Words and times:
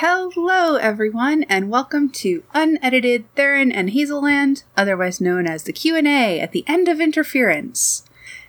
Hello, 0.00 0.76
everyone, 0.76 1.42
and 1.48 1.70
welcome 1.70 2.08
to 2.10 2.44
Unedited 2.54 3.24
Therin 3.34 3.72
and 3.74 3.90
Hazelland, 3.90 4.62
otherwise 4.76 5.20
known 5.20 5.48
as 5.48 5.64
the 5.64 5.72
Q&A 5.72 6.38
at 6.38 6.52
the 6.52 6.62
end 6.68 6.86
of 6.86 7.00
Interference 7.00 8.04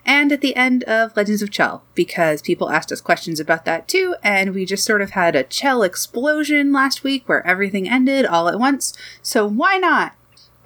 and 0.06 0.32
at 0.32 0.42
the 0.42 0.56
end 0.56 0.84
of 0.84 1.18
Legends 1.18 1.42
of 1.42 1.50
Chel, 1.50 1.84
because 1.96 2.44
people 2.44 2.70
asked 2.70 2.92
us 2.92 3.02
questions 3.02 3.40
about 3.40 3.66
that 3.66 3.88
too, 3.88 4.14
and 4.22 4.54
we 4.54 4.64
just 4.64 4.86
sort 4.86 5.02
of 5.02 5.10
had 5.10 5.36
a 5.36 5.44
Chel 5.44 5.82
explosion 5.82 6.72
last 6.72 7.04
week 7.04 7.28
where 7.28 7.44
everything 7.48 7.90
ended 7.90 8.28
all 8.28 8.48
at 8.48 8.60
once, 8.60 8.94
so 9.24 9.48
why 9.48 9.80
not? 9.80 10.14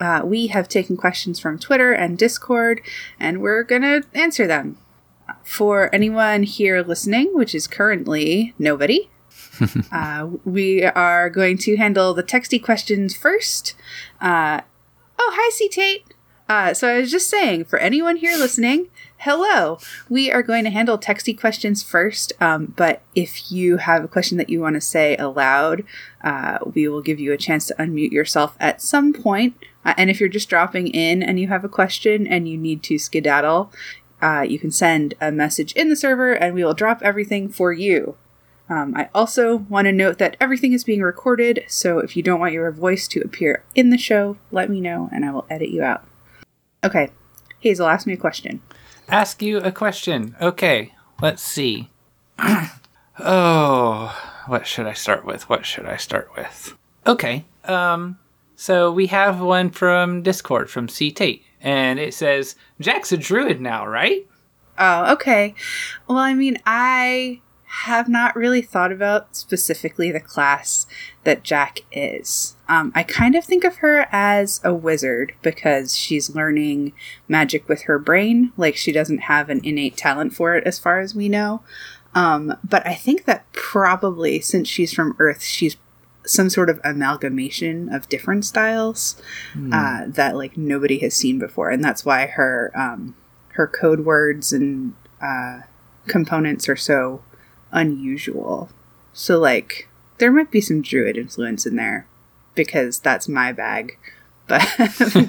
Uh, 0.01 0.23
we 0.25 0.47
have 0.47 0.67
taken 0.67 0.97
questions 0.97 1.39
from 1.39 1.57
Twitter 1.57 1.93
and 1.93 2.17
Discord, 2.17 2.81
and 3.17 3.39
we're 3.39 3.63
gonna 3.63 4.01
answer 4.13 4.45
them. 4.45 4.77
For 5.43 5.89
anyone 5.95 6.43
here 6.43 6.81
listening, 6.81 7.33
which 7.33 7.55
is 7.55 7.67
currently 7.67 8.53
nobody, 8.59 9.09
uh, 9.91 10.29
we 10.43 10.83
are 10.83 11.29
going 11.29 11.57
to 11.59 11.77
handle 11.77 12.13
the 12.13 12.23
texty 12.23 12.61
questions 12.61 13.15
first. 13.15 13.75
Uh, 14.21 14.61
oh, 15.19 15.31
hi, 15.35 15.49
C 15.51 15.69
Tate. 15.69 16.05
Uh, 16.49 16.73
so 16.73 16.89
I 16.89 16.99
was 16.99 17.11
just 17.11 17.29
saying, 17.29 17.65
for 17.65 17.79
anyone 17.79 18.17
here 18.17 18.37
listening, 18.37 18.89
hello. 19.17 19.79
We 20.09 20.29
are 20.31 20.43
going 20.43 20.65
to 20.65 20.69
handle 20.69 20.97
texty 20.97 21.37
questions 21.37 21.81
first, 21.81 22.33
um, 22.41 22.73
but 22.75 23.01
if 23.15 23.51
you 23.51 23.77
have 23.77 24.03
a 24.03 24.09
question 24.09 24.37
that 24.37 24.49
you 24.49 24.59
want 24.59 24.75
to 24.75 24.81
say 24.81 25.15
aloud, 25.15 25.85
uh, 26.21 26.59
we 26.73 26.87
will 26.87 27.01
give 27.01 27.19
you 27.19 27.31
a 27.31 27.37
chance 27.37 27.65
to 27.67 27.75
unmute 27.75 28.11
yourself 28.11 28.57
at 28.59 28.81
some 28.81 29.13
point. 29.13 29.55
Uh, 29.85 29.93
and 29.97 30.09
if 30.09 30.19
you're 30.19 30.29
just 30.29 30.49
dropping 30.49 30.87
in 30.87 31.23
and 31.23 31.39
you 31.39 31.47
have 31.47 31.63
a 31.63 31.69
question 31.69 32.27
and 32.27 32.49
you 32.49 32.57
need 32.57 32.83
to 32.83 32.99
skedaddle, 32.99 33.71
uh, 34.21 34.41
you 34.41 34.59
can 34.59 34.71
send 34.71 35.13
a 35.21 35.31
message 35.31 35.71
in 35.73 35.89
the 35.89 35.95
server 35.95 36.33
and 36.33 36.53
we 36.53 36.63
will 36.63 36.73
drop 36.73 37.01
everything 37.01 37.47
for 37.47 37.71
you. 37.71 38.15
Um, 38.73 38.95
I 38.95 39.07
also 39.13 39.57
want 39.57 39.85
to 39.85 39.91
note 39.91 40.17
that 40.17 40.35
everything 40.41 40.73
is 40.73 40.83
being 40.83 41.01
recorded, 41.01 41.63
so 41.67 41.99
if 41.99 42.17
you 42.17 42.23
don't 42.23 42.39
want 42.39 42.53
your 42.53 42.71
voice 42.71 43.07
to 43.09 43.19
appear 43.21 43.63
in 43.75 43.91
the 43.91 43.99
show, 43.99 44.37
let 44.51 44.67
me 44.67 44.81
know 44.81 45.09
and 45.11 45.23
I 45.23 45.31
will 45.31 45.45
edit 45.47 45.69
you 45.69 45.83
out. 45.83 46.03
Okay, 46.83 47.11
Hazel, 47.59 47.85
ask 47.87 48.07
me 48.07 48.13
a 48.13 48.17
question. 48.17 48.63
Ask 49.07 49.43
you 49.43 49.59
a 49.59 49.71
question. 49.71 50.35
Okay, 50.41 50.95
let's 51.21 51.43
see. 51.43 51.91
oh, 53.19 54.19
what 54.47 54.65
should 54.65 54.87
I 54.87 54.93
start 54.93 55.23
with? 55.23 55.47
What 55.49 55.67
should 55.67 55.85
I 55.85 55.97
start 55.97 56.31
with? 56.35 56.75
Okay, 57.05 57.45
um, 57.65 58.17
so 58.55 58.91
we 58.91 59.05
have 59.07 59.39
one 59.39 59.69
from 59.69 60.23
Discord 60.23 60.71
from 60.71 60.87
C 60.87 61.11
Tate, 61.11 61.43
and 61.61 61.99
it 61.99 62.15
says 62.15 62.55
Jack's 62.79 63.11
a 63.11 63.17
druid 63.17 63.61
now, 63.61 63.85
right? 63.85 64.27
Oh, 64.79 65.13
okay. 65.13 65.53
Well, 66.07 66.17
I 66.17 66.33
mean, 66.33 66.57
I 66.65 67.41
have 67.81 68.07
not 68.07 68.35
really 68.35 68.61
thought 68.61 68.91
about 68.91 69.35
specifically 69.35 70.11
the 70.11 70.19
class 70.19 70.85
that 71.23 71.43
Jack 71.43 71.79
is. 71.91 72.55
Um, 72.69 72.91
I 72.93 73.01
kind 73.01 73.33
of 73.33 73.43
think 73.43 73.63
of 73.63 73.77
her 73.77 74.07
as 74.11 74.61
a 74.63 74.73
wizard 74.73 75.33
because 75.41 75.97
she's 75.97 76.35
learning 76.35 76.93
magic 77.27 77.67
with 77.67 77.83
her 77.83 77.97
brain. 77.97 78.53
Like, 78.57 78.75
she 78.75 78.91
doesn't 78.91 79.23
have 79.23 79.49
an 79.49 79.59
innate 79.63 79.97
talent 79.97 80.33
for 80.33 80.55
it, 80.55 80.65
as 80.65 80.77
far 80.77 80.99
as 80.99 81.15
we 81.15 81.27
know. 81.27 81.63
Um, 82.13 82.55
but 82.63 82.85
I 82.85 82.93
think 82.93 83.25
that 83.25 83.51
probably, 83.53 84.39
since 84.39 84.67
she's 84.67 84.93
from 84.93 85.15
Earth, 85.17 85.41
she's 85.41 85.75
some 86.25 86.49
sort 86.49 86.69
of 86.69 86.79
amalgamation 86.83 87.93
of 87.93 88.07
different 88.07 88.45
styles 88.45 89.21
mm. 89.53 89.73
uh, 89.73 90.09
that 90.09 90.37
like 90.37 90.55
nobody 90.55 90.99
has 90.99 91.15
seen 91.15 91.39
before, 91.39 91.69
and 91.69 91.83
that's 91.83 92.05
why 92.05 92.27
her 92.27 92.71
um, 92.75 93.15
her 93.53 93.67
code 93.67 94.01
words 94.01 94.53
and 94.53 94.93
uh, 95.21 95.61
components 96.07 96.69
are 96.69 96.75
so 96.75 97.21
unusual. 97.73 98.69
So, 99.11 99.39
like, 99.39 99.89
there 100.19 100.31
might 100.31 100.51
be 100.51 100.61
some 100.61 100.81
druid 100.81 101.17
influence 101.17 101.65
in 101.65 101.75
there 101.75 102.07
because 102.55 102.99
that's 102.99 103.27
my 103.27 103.51
bag. 103.51 103.97
But 104.45 104.67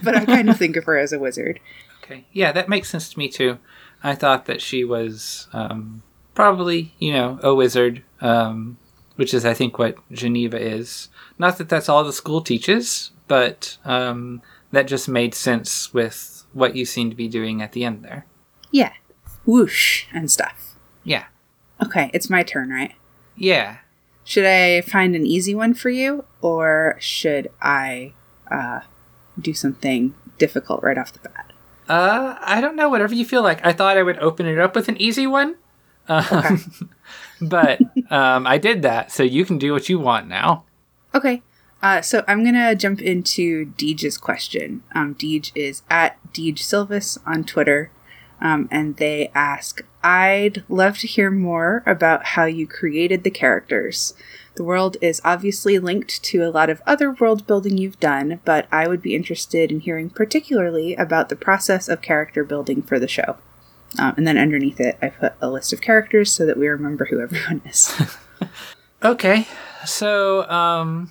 but 0.02 0.16
I 0.16 0.24
kind 0.24 0.50
of 0.50 0.58
think 0.58 0.76
of 0.76 0.84
her 0.84 0.98
as 0.98 1.12
a 1.12 1.20
wizard. 1.20 1.60
Okay, 2.02 2.26
yeah, 2.32 2.50
that 2.50 2.68
makes 2.68 2.90
sense 2.90 3.08
to 3.10 3.18
me 3.18 3.28
too. 3.28 3.58
I 4.02 4.16
thought 4.16 4.46
that 4.46 4.60
she 4.60 4.84
was 4.84 5.46
um, 5.52 6.02
probably, 6.34 6.94
you 6.98 7.12
know, 7.12 7.38
a 7.40 7.54
wizard, 7.54 8.02
um, 8.20 8.76
which 9.14 9.32
is, 9.32 9.44
I 9.44 9.54
think, 9.54 9.78
what 9.78 9.96
Geneva 10.10 10.60
is. 10.60 11.10
Not 11.38 11.58
that 11.58 11.68
that's 11.68 11.88
all 11.88 12.02
the 12.02 12.12
school 12.12 12.40
teaches, 12.40 13.12
but 13.28 13.78
um, 13.84 14.42
that 14.72 14.88
just 14.88 15.08
made 15.08 15.34
sense 15.34 15.94
with 15.94 16.44
what 16.52 16.76
you 16.76 16.84
seem 16.84 17.08
to 17.08 17.16
be 17.16 17.28
doing 17.28 17.62
at 17.62 17.72
the 17.72 17.84
end 17.84 18.02
there. 18.04 18.26
Yeah, 18.70 18.92
whoosh 19.46 20.06
and 20.12 20.30
stuff. 20.30 20.74
Yeah. 21.04 21.24
Okay, 21.82 22.10
it's 22.12 22.30
my 22.30 22.42
turn, 22.42 22.70
right? 22.70 22.94
Yeah. 23.36 23.78
Should 24.24 24.46
I 24.46 24.80
find 24.80 25.14
an 25.14 25.26
easy 25.26 25.54
one 25.54 25.74
for 25.74 25.90
you, 25.90 26.24
or 26.40 26.96
should 26.98 27.50
I 27.60 28.12
uh, 28.50 28.80
do 29.38 29.52
something 29.52 30.14
difficult 30.38 30.82
right 30.82 30.96
off 30.96 31.12
the 31.12 31.28
bat? 31.28 31.52
Uh, 31.88 32.36
I 32.40 32.60
don't 32.60 32.76
know. 32.76 32.88
Whatever 32.88 33.14
you 33.14 33.24
feel 33.24 33.42
like. 33.42 33.64
I 33.64 33.72
thought 33.72 33.98
I 33.98 34.02
would 34.02 34.18
open 34.18 34.46
it 34.46 34.58
up 34.58 34.74
with 34.74 34.88
an 34.88 35.00
easy 35.00 35.26
one, 35.26 35.56
um, 36.08 36.24
okay. 36.32 36.56
but 37.42 37.80
um, 38.10 38.46
I 38.46 38.56
did 38.58 38.82
that, 38.82 39.12
so 39.12 39.22
you 39.22 39.44
can 39.44 39.58
do 39.58 39.72
what 39.72 39.88
you 39.88 39.98
want 39.98 40.28
now. 40.28 40.64
Okay. 41.14 41.42
Uh, 41.82 42.00
so 42.00 42.24
I'm 42.26 42.42
gonna 42.42 42.74
jump 42.74 43.02
into 43.02 43.66
Deej's 43.76 44.16
question. 44.16 44.82
Um, 44.94 45.14
Deej 45.14 45.52
is 45.54 45.82
at 45.90 46.16
Deej 46.32 46.60
Silvis 46.60 47.18
on 47.26 47.44
Twitter. 47.44 47.90
Um, 48.40 48.68
and 48.70 48.96
they 48.96 49.30
ask, 49.34 49.82
I'd 50.04 50.64
love 50.68 50.98
to 50.98 51.06
hear 51.06 51.30
more 51.30 51.82
about 51.86 52.26
how 52.26 52.44
you 52.44 52.66
created 52.66 53.24
the 53.24 53.30
characters. 53.30 54.12
The 54.56 54.62
world 54.62 54.98
is 55.00 55.20
obviously 55.24 55.78
linked 55.78 56.22
to 56.24 56.42
a 56.42 56.50
lot 56.50 56.68
of 56.68 56.82
other 56.86 57.10
world 57.10 57.46
building 57.46 57.78
you've 57.78 57.98
done, 57.98 58.40
but 58.44 58.68
I 58.70 58.86
would 58.86 59.00
be 59.00 59.16
interested 59.16 59.72
in 59.72 59.80
hearing 59.80 60.10
particularly 60.10 60.94
about 60.94 61.30
the 61.30 61.36
process 61.36 61.88
of 61.88 62.02
character 62.02 62.44
building 62.44 62.82
for 62.82 63.00
the 63.00 63.08
show. 63.08 63.38
Um, 63.98 64.14
and 64.18 64.26
then 64.26 64.36
underneath 64.36 64.78
it, 64.78 64.98
I 65.00 65.08
put 65.08 65.32
a 65.40 65.50
list 65.50 65.72
of 65.72 65.80
characters 65.80 66.30
so 66.30 66.44
that 66.44 66.58
we 66.58 66.68
remember 66.68 67.06
who 67.06 67.20
everyone 67.20 67.62
is. 67.64 67.98
okay, 69.02 69.48
so 69.86 70.48
um, 70.50 71.10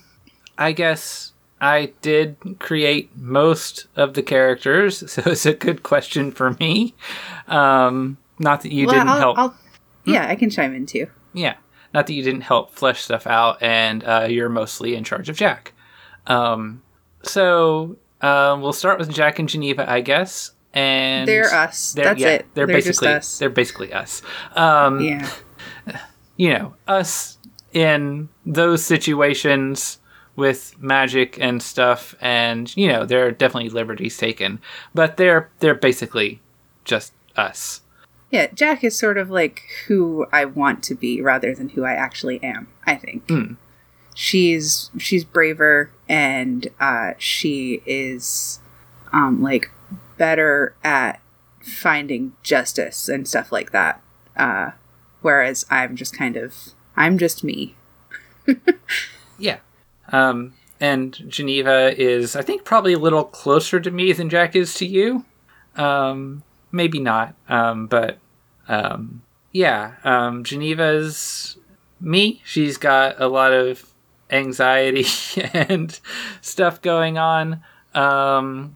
I 0.57 0.71
guess 0.71 1.33
I 1.59 1.93
did 2.01 2.37
create 2.59 3.09
most 3.17 3.87
of 3.95 4.13
the 4.13 4.21
characters, 4.21 5.11
so 5.11 5.23
it's 5.25 5.47
a 5.47 5.53
good 5.53 5.81
question 5.81 6.31
for 6.31 6.51
me. 6.59 6.93
Um, 7.47 8.17
not 8.39 8.61
that 8.61 8.71
you 8.71 8.87
well, 8.87 8.95
didn't 8.95 9.09
I'll, 9.09 9.19
help. 9.19 9.37
I'll, 9.37 9.57
yeah, 10.05 10.25
hmm? 10.25 10.31
I 10.31 10.35
can 10.35 10.49
chime 10.49 10.75
in 10.75 10.85
too. 10.85 11.07
Yeah, 11.33 11.55
not 11.93 12.07
that 12.07 12.13
you 12.13 12.23
didn't 12.23 12.41
help 12.41 12.71
flesh 12.71 13.01
stuff 13.01 13.27
out, 13.27 13.61
and 13.61 14.03
uh, 14.03 14.27
you're 14.29 14.49
mostly 14.49 14.95
in 14.95 15.03
charge 15.03 15.29
of 15.29 15.35
Jack. 15.35 15.73
Um, 16.27 16.81
so 17.23 17.97
uh, 18.21 18.57
we'll 18.59 18.73
start 18.73 18.99
with 18.99 19.13
Jack 19.13 19.39
and 19.39 19.49
Geneva, 19.49 19.89
I 19.89 20.01
guess. 20.01 20.51
And 20.73 21.27
they're 21.27 21.53
us. 21.53 21.93
They're, 21.93 22.05
That's 22.05 22.19
yeah, 22.19 22.27
it. 22.29 22.47
They're, 22.53 22.65
they're 22.65 22.75
basically 22.75 23.09
us. 23.09 23.37
they're 23.37 23.49
basically 23.49 23.93
us. 23.93 24.21
Um, 24.55 24.99
yeah. 24.99 25.29
You 26.35 26.53
know, 26.53 26.73
us 26.87 27.37
in 27.73 28.29
those 28.45 28.83
situations 28.83 29.99
with 30.35 30.75
magic 30.79 31.37
and 31.39 31.61
stuff 31.61 32.15
and 32.19 32.75
you 32.75 32.87
know 32.87 33.05
there 33.05 33.25
are 33.27 33.31
definitely 33.31 33.69
liberties 33.69 34.17
taken 34.17 34.59
but 34.93 35.17
they're 35.17 35.51
they're 35.59 35.75
basically 35.75 36.41
just 36.85 37.13
us 37.35 37.81
yeah 38.33 38.47
jack 38.47 38.83
is 38.83 38.97
sort 38.97 39.17
of 39.17 39.29
like 39.29 39.61
who 39.87 40.25
i 40.33 40.43
want 40.43 40.83
to 40.83 40.95
be 40.95 41.21
rather 41.21 41.53
than 41.53 41.69
who 41.69 41.85
i 41.85 41.93
actually 41.93 42.43
am 42.43 42.67
i 42.85 42.95
think 42.95 43.25
mm. 43.27 43.55
she's 44.13 44.89
she's 44.97 45.23
braver 45.23 45.91
and 46.09 46.67
uh, 46.79 47.11
she 47.17 47.81
is 47.85 48.59
um 49.13 49.41
like 49.41 49.71
better 50.17 50.75
at 50.83 51.21
finding 51.61 52.33
justice 52.43 53.07
and 53.07 53.27
stuff 53.27 53.51
like 53.51 53.71
that 53.71 54.01
uh 54.35 54.71
whereas 55.21 55.65
i'm 55.69 55.95
just 55.95 56.17
kind 56.17 56.35
of 56.35 56.73
i'm 56.97 57.17
just 57.17 57.43
me 57.43 57.75
yeah 59.37 59.59
um, 60.11 60.53
and 60.79 61.17
Geneva 61.27 61.99
is, 61.99 62.35
I 62.35 62.41
think, 62.41 62.65
probably 62.65 62.93
a 62.93 62.99
little 62.99 63.23
closer 63.23 63.79
to 63.79 63.89
me 63.89 64.11
than 64.11 64.29
Jack 64.29 64.55
is 64.55 64.73
to 64.75 64.85
you. 64.85 65.23
Um, 65.75 66.43
maybe 66.71 66.99
not, 66.99 67.35
um, 67.47 67.87
but 67.87 68.17
um, 68.67 69.21
yeah, 69.51 69.95
um, 70.03 70.43
Geneva's 70.43 71.57
me. 71.99 72.41
She's 72.45 72.77
got 72.77 73.21
a 73.21 73.27
lot 73.27 73.53
of 73.53 73.85
anxiety 74.29 75.05
and 75.53 75.99
stuff 76.41 76.81
going 76.81 77.17
on. 77.17 77.63
Um, 77.93 78.75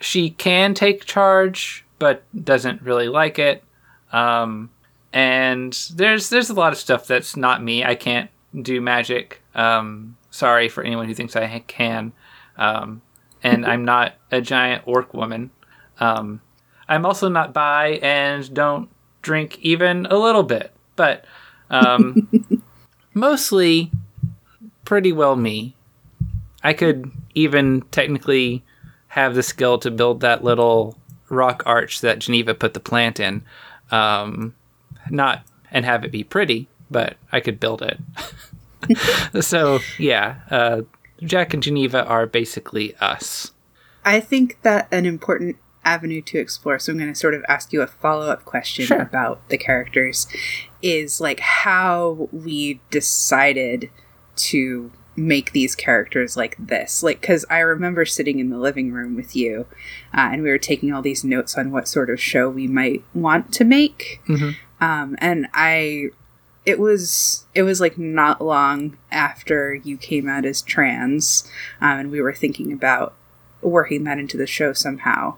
she 0.00 0.30
can 0.30 0.74
take 0.74 1.04
charge, 1.04 1.84
but 1.98 2.24
doesn't 2.44 2.82
really 2.82 3.08
like 3.08 3.38
it. 3.38 3.62
Um, 4.12 4.70
and 5.12 5.72
there's 5.94 6.28
there's 6.28 6.50
a 6.50 6.54
lot 6.54 6.72
of 6.72 6.78
stuff 6.78 7.06
that's 7.06 7.36
not 7.36 7.62
me. 7.62 7.84
I 7.84 7.94
can't 7.94 8.30
do 8.60 8.80
magic. 8.80 9.42
Um, 9.54 10.16
sorry 10.30 10.68
for 10.68 10.82
anyone 10.82 11.06
who 11.06 11.14
thinks 11.14 11.36
I 11.36 11.60
can. 11.66 12.12
Um, 12.56 13.02
and 13.42 13.64
I'm 13.64 13.84
not 13.84 14.14
a 14.30 14.40
giant 14.40 14.82
orc 14.86 15.14
woman. 15.14 15.50
Um, 16.00 16.40
I'm 16.88 17.06
also 17.06 17.28
not 17.28 17.52
bi 17.52 17.98
and 18.02 18.52
don't 18.52 18.88
drink 19.26 19.58
even 19.60 20.06
a 20.06 20.16
little 20.16 20.44
bit. 20.44 20.70
But 20.94 21.24
um, 21.68 22.28
mostly, 23.14 23.90
pretty 24.84 25.12
well 25.12 25.34
me. 25.34 25.74
I 26.62 26.72
could 26.72 27.10
even 27.34 27.82
technically 27.90 28.64
have 29.08 29.34
the 29.34 29.42
skill 29.42 29.78
to 29.78 29.90
build 29.90 30.20
that 30.20 30.44
little 30.44 30.96
rock 31.28 31.64
arch 31.66 32.00
that 32.02 32.20
Geneva 32.20 32.54
put 32.54 32.72
the 32.72 32.80
plant 32.80 33.18
in. 33.18 33.42
Um, 33.90 34.54
not 35.10 35.44
and 35.72 35.84
have 35.84 36.04
it 36.04 36.12
be 36.12 36.22
pretty, 36.22 36.68
but 36.88 37.16
I 37.32 37.40
could 37.40 37.58
build 37.58 37.82
it. 37.82 37.98
so 39.42 39.80
yeah, 39.98 40.36
uh, 40.50 40.82
Jack 41.20 41.52
and 41.52 41.62
Geneva 41.62 42.06
are 42.06 42.26
basically 42.26 42.94
us. 42.96 43.50
I 44.04 44.20
think 44.20 44.62
that 44.62 44.86
an 44.92 45.04
important 45.04 45.56
avenue 45.86 46.20
to 46.22 46.38
explore, 46.38 46.78
so 46.78 46.92
I'm 46.92 46.98
going 46.98 47.12
to 47.12 47.18
sort 47.18 47.32
of 47.34 47.44
ask 47.48 47.72
you 47.72 47.80
a 47.80 47.86
follow 47.86 48.28
up 48.28 48.44
question 48.44 48.84
Sure. 48.86 49.00
about 49.00 49.48
the 49.48 49.56
characters, 49.56 50.26
is 50.82 51.20
like 51.20 51.40
how 51.40 52.28
we 52.32 52.80
decided 52.90 53.90
to 54.36 54.90
make 55.18 55.52
these 55.52 55.74
characters 55.74 56.36
like 56.36 56.54
this. 56.58 57.02
Like, 57.02 57.22
because 57.22 57.46
I 57.48 57.60
remember 57.60 58.04
sitting 58.04 58.38
in 58.38 58.50
the 58.50 58.58
living 58.58 58.92
room 58.92 59.16
with 59.16 59.34
you 59.34 59.66
uh, 60.12 60.28
and 60.32 60.42
we 60.42 60.50
were 60.50 60.58
taking 60.58 60.92
all 60.92 61.00
these 61.00 61.24
notes 61.24 61.56
on 61.56 61.70
what 61.70 61.88
sort 61.88 62.10
of 62.10 62.20
show 62.20 62.50
we 62.50 62.66
might 62.66 63.02
want 63.14 63.50
to 63.54 63.64
make. 63.64 64.20
Mhm. 64.28 64.56
Um, 64.80 65.16
and 65.18 65.46
I 65.54 66.10
it 66.66 66.78
was 66.80 67.46
it 67.54 67.62
was 67.62 67.80
like 67.80 67.96
not 67.96 68.42
long 68.42 68.98
after 69.10 69.72
you 69.74 69.96
came 69.96 70.28
out 70.28 70.44
as 70.44 70.60
trans 70.60 71.50
um, 71.80 71.98
and 72.00 72.10
we 72.10 72.20
were 72.20 72.34
thinking 72.34 72.72
about 72.72 73.14
working 73.62 74.04
that 74.04 74.18
into 74.18 74.36
the 74.36 74.46
show 74.48 74.72
somehow 74.74 75.36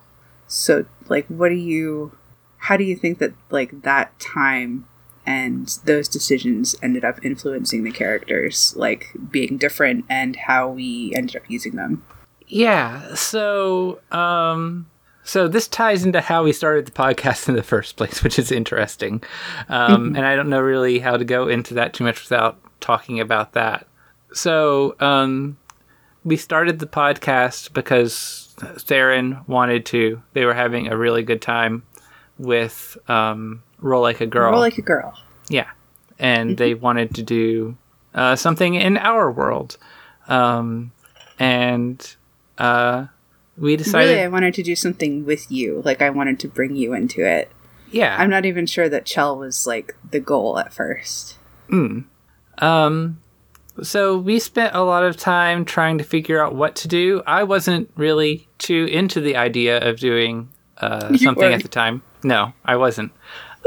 so 0.49 0.85
like 1.09 1.27
what 1.29 1.51
do 1.51 1.55
you 1.55 2.11
how 2.59 2.77
do 2.77 2.83
you 2.83 2.97
think 2.97 3.19
that 3.19 3.33
like 3.51 3.83
that 3.83 4.19
time 4.19 4.87
and 5.25 5.79
those 5.85 6.09
decisions 6.09 6.75
ended 6.83 7.05
up 7.05 7.25
influencing 7.25 7.85
the 7.85 7.93
characters 7.93 8.75
like 8.77 9.13
being 9.31 9.57
different 9.59 10.05
and 10.09 10.35
how 10.35 10.69
we 10.69 11.13
ended 11.15 11.37
up 11.37 11.43
using 11.49 11.77
them 11.77 12.03
Yeah. 12.49 13.15
So, 13.15 14.01
um, 14.11 14.87
so 15.23 15.47
this 15.49 15.69
ties 15.69 16.07
into 16.07 16.23
how 16.23 16.43
we 16.43 16.53
started 16.53 16.87
the 16.87 16.93
podcast 16.93 17.47
in 17.47 17.55
the 17.55 17.63
first 17.63 17.97
place, 17.97 18.23
which 18.23 18.39
is 18.39 18.51
interesting. 18.51 19.23
Um, 19.69 20.17
And 20.17 20.25
I 20.25 20.35
don't 20.35 20.49
know 20.49 20.63
really 20.63 20.99
how 21.01 21.19
to 21.19 21.25
go 21.27 21.47
into 21.49 21.75
that 21.75 21.93
too 21.93 22.05
much 22.05 22.23
without 22.23 22.59
talking 22.81 23.21
about 23.21 23.53
that. 23.53 23.87
So, 24.33 24.97
um, 24.99 25.59
we 26.25 26.39
started 26.39 26.79
the 26.79 26.87
podcast 26.87 27.75
because 27.75 28.48
Therin 28.59 29.47
wanted 29.49 29.87
to. 29.87 30.23
They 30.33 30.45
were 30.45 30.55
having 30.55 30.89
a 30.89 30.97
really 30.97 31.23
good 31.23 31.43
time 31.43 31.85
with 32.39 32.97
um, 33.09 33.63
Roll 33.81 34.03
Like 34.03 34.21
a 34.21 34.27
Girl. 34.27 34.53
Roll 34.53 34.61
like 34.61 34.79
a 34.79 34.83
girl 34.83 35.19
Yeah. 35.49 35.69
And 36.19 36.57
they 36.59 36.75
wanted 36.75 37.15
to 37.15 37.23
do 37.23 37.77
uh, 38.15 38.35
something 38.37 38.75
in 38.75 38.97
our 38.97 39.31
world. 39.31 39.77
Um, 40.27 40.93
and 41.39 42.17
uh, 42.59 43.07
we 43.57 43.77
decided. 43.77 44.09
really 44.09 44.21
i 44.23 44.29
wanted 44.29 44.55
to 44.55 44.63
do 44.63 44.75
something 44.75 45.25
with 45.25 45.51
you 45.51 45.83
like 45.85 46.01
i 46.01 46.11
wanted 46.11 46.39
to 46.41 46.49
bring 46.49 46.77
you 46.77 46.95
into 46.95 47.25
it 47.25 47.51
yeah. 47.91 48.17
i'm 48.19 48.31
not 48.31 48.45
even 48.47 48.67
sure 48.67 48.89
that 48.89 49.05
chel 49.05 49.37
was 49.37 49.67
like 49.67 49.97
the 50.11 50.21
goal 50.21 50.59
at 50.59 50.73
first 50.73 51.37
Um, 52.61 53.21
so 53.83 54.19
we 54.19 54.39
spent 54.39 54.75
a 54.75 54.83
lot 54.83 55.05
of 55.05 55.17
time 55.17 55.65
trying 55.65 55.99
to 55.99 56.05
figure 56.05 56.43
out 56.43 56.55
what 56.55 56.77
to 56.77 56.89
do. 56.89 57.23
I 57.27 57.45
wasn't 57.45 57.91
really 57.97 58.49
too 58.59 58.87
into 58.91 59.21
the 59.21 59.37
idea 59.37 59.79
of 59.79 59.99
doing 59.99 60.49
uh, 60.79 61.17
something 61.17 61.53
at 61.53 61.63
the 61.63 61.69
time. 61.69 62.03
No, 62.23 62.53
I 62.65 62.77
wasn't. 62.77 63.13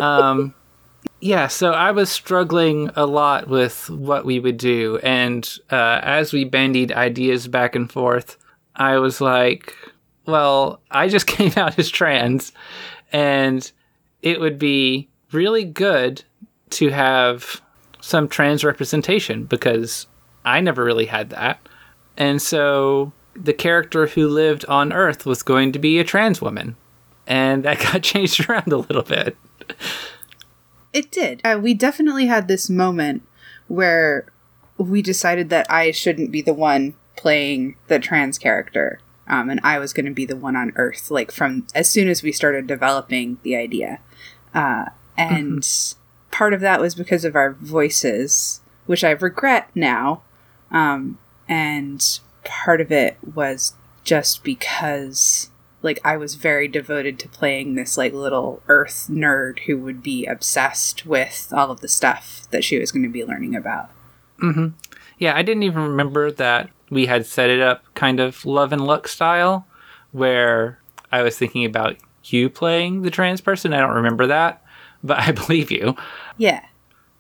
Um, 0.02 0.54
yeah, 1.22 1.48
so 1.48 1.72
I 1.72 1.92
was 1.92 2.10
struggling 2.10 2.90
a 2.96 3.06
lot 3.06 3.48
with 3.48 3.90
what 3.90 4.26
we 4.26 4.40
would 4.40 4.58
do, 4.58 5.00
and 5.04 5.48
uh, 5.70 6.00
as 6.04 6.34
we 6.34 6.44
bandied 6.44 6.92
ideas 6.92 7.48
back 7.48 7.76
and 7.76 7.92
forth, 7.92 8.38
I 8.76 8.98
was 8.98 9.22
like, 9.22 9.76
"Well, 10.26 10.82
I 10.90 11.08
just 11.08 11.28
came 11.28 11.54
out 11.56 11.80
as 11.80 11.90
trans, 11.90 12.52
and 13.12 13.70
it 14.22 14.40
would 14.40 14.60
be 14.60 15.10
really 15.32 15.64
good 15.64 16.24
to 16.72 16.90
have 16.90 17.62
some 18.02 18.28
trans 18.28 18.64
representation 18.64 19.46
because 19.46 20.08
I 20.44 20.60
never 20.60 20.84
really 20.84 21.06
had 21.06 21.30
that. 21.30 21.60
And 22.18 22.42
so 22.42 23.14
the 23.36 23.54
character 23.54 24.08
who 24.08 24.28
lived 24.28 24.66
on 24.66 24.92
Earth 24.92 25.26
was 25.26 25.44
going 25.44 25.72
to 25.72 25.80
be 25.80 26.00
a 26.00 26.04
trans 26.04 26.42
woman. 26.42 26.76
And 27.28 27.64
that 27.64 27.80
got 27.94 28.04
changed 28.04 28.50
around 28.50 28.72
a 28.74 28.78
little 28.78 29.04
bit. 29.04 29.38
It 30.94 31.12
did. 31.12 31.42
Uh, 31.44 31.60
we 31.62 31.74
definitely 31.74 32.28
had 32.28 32.48
this 32.48 32.70
moment 32.70 33.24
where 33.68 34.26
we 34.78 35.02
decided 35.02 35.50
that 35.50 35.70
I 35.72 35.92
shouldn't 35.92 36.32
be 36.32 36.42
the 36.42 36.54
one 36.54 36.96
playing 37.16 37.76
the 37.88 38.00
trans 38.00 38.38
character, 38.38 39.00
um, 39.28 39.50
and 39.50 39.60
I 39.64 39.80
was 39.80 39.94
going 39.94 40.06
to 40.06 40.12
be 40.12 40.26
the 40.26 40.36
one 40.36 40.56
on 40.56 40.74
Earth. 40.76 41.12
Like 41.12 41.32
from 41.32 41.68
as 41.74 41.90
soon 41.90 42.10
as 42.10 42.24
we 42.24 42.32
started 42.32 42.68
developing 42.68 43.38
the 43.44 43.56
idea, 43.56 44.00
uh, 44.54 44.86
and 45.18 45.64
part 46.32 46.54
of 46.54 46.62
that 46.62 46.82
was 46.82 46.96
because 46.96 47.26
of 47.26 47.36
our 47.36 47.54
voices, 47.54 48.62
which 48.86 49.04
I 49.04 49.12
regret 49.12 49.70
now, 49.76 50.22
um, 50.72 51.18
and 51.48 52.20
part 52.44 52.82
of 52.82 52.92
it 52.92 53.18
was 53.36 53.74
just 54.04 54.44
because 54.44 55.52
like 55.84 56.00
I 56.04 56.18
was 56.18 56.36
very 56.36 56.68
devoted 56.68 57.18
to 57.20 57.30
playing 57.30 57.76
this 57.76 57.98
like 57.98 58.14
little 58.14 58.62
earth 58.68 59.08
nerd 59.10 59.60
who 59.62 59.78
would 59.80 60.04
be 60.04 60.26
obsessed 60.26 61.06
with 61.06 61.52
all 61.56 61.72
of 61.72 61.82
the 61.82 61.88
stuff 61.88 62.48
that 62.52 62.64
she 62.64 62.80
was 62.80 62.92
going 62.92 63.04
to 63.04 63.10
be 63.10 63.26
learning 63.26 63.56
about. 63.56 63.90
Yeah, 65.18 65.36
I 65.36 65.42
didn't 65.42 65.64
even 65.64 65.82
remember 65.84 66.32
that 66.32 66.70
we 66.90 67.06
had 67.06 67.26
set 67.26 67.50
it 67.50 67.62
up 67.62 67.84
kind 67.96 68.20
of 68.20 68.46
love 68.46 68.72
and 68.74 68.86
luck 68.86 69.08
style, 69.08 69.66
where 70.12 70.80
I 71.12 71.22
was 71.22 71.38
thinking 71.38 71.66
about 71.66 71.98
you 72.26 72.50
playing 72.50 73.02
the 73.02 73.12
trans 73.12 73.42
person. 73.42 73.74
I 73.74 73.80
don't 73.80 73.96
remember 73.96 74.28
that, 74.28 74.61
but 75.04 75.20
I 75.20 75.32
believe 75.32 75.72
you. 75.72 75.96
Yeah. 76.38 76.66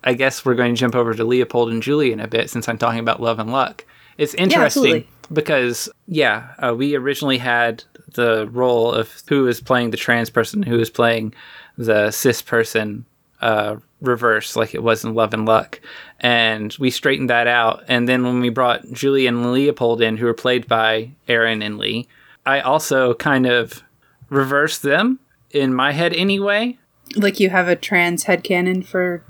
I 0.04 0.14
guess 0.14 0.44
we're 0.44 0.56
going 0.56 0.74
to 0.74 0.80
jump 0.80 0.96
over 0.96 1.14
to 1.14 1.24
Leopold 1.24 1.72
and 1.72 1.84
Julie 1.84 2.12
in 2.12 2.20
a 2.20 2.28
bit 2.28 2.50
since 2.50 2.68
I'm 2.68 2.78
talking 2.78 3.00
about 3.00 3.22
love 3.22 3.40
and 3.40 3.52
luck. 3.52 3.86
It's 4.18 4.34
interesting 4.34 4.64
absolutely. 4.66 5.08
because, 5.32 5.90
yeah, 6.08 6.54
uh, 6.60 6.74
we 6.76 6.96
originally 6.96 7.38
had 7.38 7.84
the 8.14 8.48
role 8.52 8.92
of 8.92 9.12
who 9.28 9.48
is 9.48 9.62
playing 9.62 9.92
the 9.92 9.98
trans 9.98 10.30
person, 10.30 10.64
who 10.64 10.80
is 10.80 10.90
playing 10.90 11.34
the 11.78 12.12
cis 12.12 12.42
person 12.42 13.06
uh, 13.42 13.78
reverse, 14.02 14.56
like 14.56 14.74
it 14.76 14.84
was 14.84 15.04
in 15.04 15.14
Love 15.14 15.34
and 15.34 15.46
Luck. 15.46 15.80
And 16.20 16.76
we 16.80 16.92
straightened 16.92 17.30
that 17.30 17.48
out. 17.48 17.84
And 17.88 18.08
then 18.08 18.24
when 18.24 18.40
we 18.40 18.50
brought 18.50 18.92
Julie 18.92 19.28
and 19.28 19.52
Leopold 19.52 20.02
in, 20.02 20.18
who 20.18 20.26
were 20.26 20.34
played 20.34 20.68
by 20.68 21.12
Aaron 21.28 21.62
and 21.62 21.78
Lee, 21.78 22.08
I 22.46 22.60
also 22.60 23.14
kind 23.14 23.46
of 23.46 23.84
reversed 24.30 24.82
them 24.82 25.20
in 25.52 25.74
my 25.74 25.92
head 25.92 26.14
anyway. 26.14 26.78
Like 27.16 27.40
you 27.40 27.50
have 27.50 27.68
a 27.68 27.76
trans 27.76 28.24
head 28.24 28.44
headcanon 28.44 28.86
for 28.86 29.24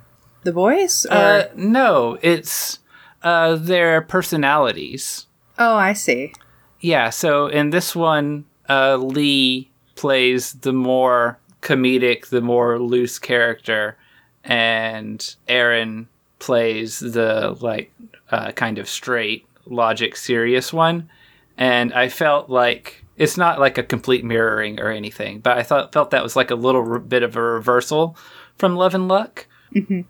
the 0.44 0.52
boys? 0.52 1.06
Or 1.06 1.16
Uh, 1.16 1.44
no, 1.56 2.18
it's 2.22 2.80
uh, 3.24 3.56
their 3.56 4.02
personalities. 4.02 5.28
Oh, 5.58 5.76
I 5.76 5.94
see. 5.94 6.34
Yeah, 6.80 7.12
so 7.12 7.48
in 7.48 7.70
this 7.70 7.96
one, 7.96 8.46
uh, 8.68 8.98
Lee 8.98 9.70
plays 9.96 10.54
the 10.54 10.74
more 10.74 11.38
comedic, 11.62 12.28
the 12.28 12.42
more 12.42 12.80
loose 12.80 13.20
character, 13.20 13.98
and 14.44 15.36
Aaron 15.48 16.08
plays 16.40 17.00
the 17.00 17.56
like 17.60 17.94
uh, 18.32 18.52
kind 18.54 18.80
of 18.80 18.90
straight, 18.90 19.46
logic, 19.68 20.16
serious 20.16 20.74
one. 20.74 21.10
And 21.58 21.94
I 21.94 22.10
felt 22.10 22.50
like 22.50 23.01
it's 23.18 23.38
not 23.38 23.60
like 23.60 23.78
a 23.78 23.84
complete 23.84 24.24
mirroring 24.24 24.80
or 24.80 24.90
anything, 24.90 25.40
but 25.40 25.58
I 25.58 25.64
thought 25.64 25.94
felt 25.94 26.12
that 26.12 26.24
was 26.24 26.36
like 26.36 26.52
a 26.52 26.56
little 26.56 26.90
r- 26.94 27.00
bit 27.00 27.24
of 27.24 27.36
a 27.36 27.42
reversal 27.42 28.18
from 28.58 28.76
Love 28.76 28.94
and 28.96 29.08
Luck, 29.08 29.48
Mhm. 29.76 30.06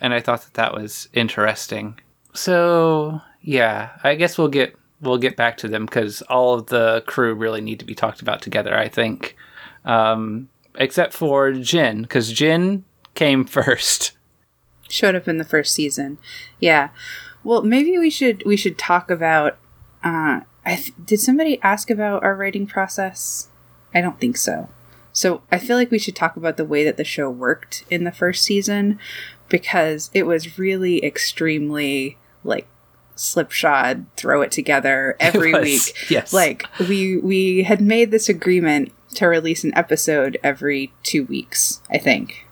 and 0.00 0.14
I 0.14 0.20
thought 0.20 0.42
that 0.42 0.54
that 0.54 0.74
was 0.74 1.08
interesting. 1.12 1.98
So 2.32 3.20
yeah, 3.42 3.90
I 4.02 4.14
guess 4.14 4.36
we'll 4.38 4.48
get 4.48 4.76
we'll 5.00 5.18
get 5.18 5.36
back 5.36 5.56
to 5.58 5.68
them 5.68 5.84
because 5.84 6.22
all 6.22 6.54
of 6.54 6.66
the 6.66 7.02
crew 7.06 7.34
really 7.34 7.60
need 7.60 7.78
to 7.78 7.84
be 7.84 7.94
talked 7.94 8.22
about 8.22 8.40
together. 8.40 8.76
I 8.76 8.88
think, 8.88 9.36
um, 9.84 10.48
except 10.76 11.12
for 11.12 11.52
Jin, 11.52 12.02
because 12.02 12.32
Jin 12.32 12.84
came 13.14 13.44
first. 13.58 14.12
Showed 14.88 15.14
up 15.14 15.28
in 15.28 15.38
the 15.38 15.44
first 15.44 15.74
season. 15.74 16.18
Yeah. 16.60 16.88
Well, 17.42 17.62
maybe 17.62 17.98
we 17.98 18.10
should 18.10 18.42
we 18.46 18.56
should 18.56 18.78
talk 18.78 19.10
about 19.10 19.58
uh 20.02 20.40
I 20.66 20.76
th- 20.76 20.94
did 21.04 21.20
somebody 21.20 21.60
ask 21.62 21.90
about 21.90 22.22
our 22.22 22.34
writing 22.34 22.66
process? 22.66 23.48
I 23.94 24.00
don't 24.00 24.18
think 24.18 24.36
so. 24.36 24.68
So, 25.12 25.42
I 25.52 25.58
feel 25.58 25.76
like 25.76 25.92
we 25.92 25.98
should 25.98 26.16
talk 26.16 26.36
about 26.36 26.56
the 26.56 26.64
way 26.64 26.84
that 26.84 26.96
the 26.96 27.04
show 27.04 27.30
worked 27.30 27.84
in 27.88 28.02
the 28.02 28.10
first 28.10 28.42
season 28.42 28.98
because 29.48 30.10
it 30.12 30.26
was 30.26 30.58
really 30.58 31.04
extremely 31.04 32.18
like 32.42 32.66
slipshod, 33.14 34.06
throw 34.16 34.42
it 34.42 34.50
together 34.50 35.16
every 35.20 35.52
was, 35.52 35.62
week. 35.62 36.10
yes. 36.10 36.32
Like 36.32 36.66
we 36.80 37.16
we 37.18 37.62
had 37.62 37.80
made 37.80 38.10
this 38.10 38.28
agreement 38.28 38.92
to 39.14 39.26
release 39.26 39.62
an 39.62 39.72
episode 39.76 40.38
every 40.42 40.92
2 41.04 41.24
weeks, 41.26 41.80
I 41.88 41.98
think. 41.98 42.46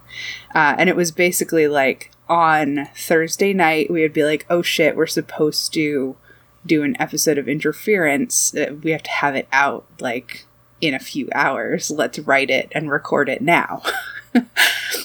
Uh, 0.54 0.76
and 0.78 0.88
it 0.88 0.94
was 0.94 1.10
basically 1.10 1.66
like 1.66 2.12
on 2.28 2.88
Thursday 2.94 3.52
night 3.52 3.90
we 3.90 4.02
would 4.02 4.12
be 4.12 4.22
like, 4.24 4.46
"Oh 4.48 4.62
shit, 4.62 4.94
we're 4.94 5.06
supposed 5.06 5.72
to 5.74 6.16
do 6.64 6.82
an 6.82 6.96
episode 7.00 7.38
of 7.38 7.48
Interference, 7.48 8.54
uh, 8.54 8.74
we 8.82 8.92
have 8.92 9.02
to 9.02 9.10
have 9.10 9.34
it 9.34 9.48
out 9.52 9.86
like 10.00 10.46
in 10.80 10.94
a 10.94 10.98
few 10.98 11.28
hours. 11.34 11.90
Let's 11.90 12.18
write 12.18 12.50
it 12.50 12.70
and 12.72 12.90
record 12.90 13.28
it 13.28 13.40
now. 13.42 13.82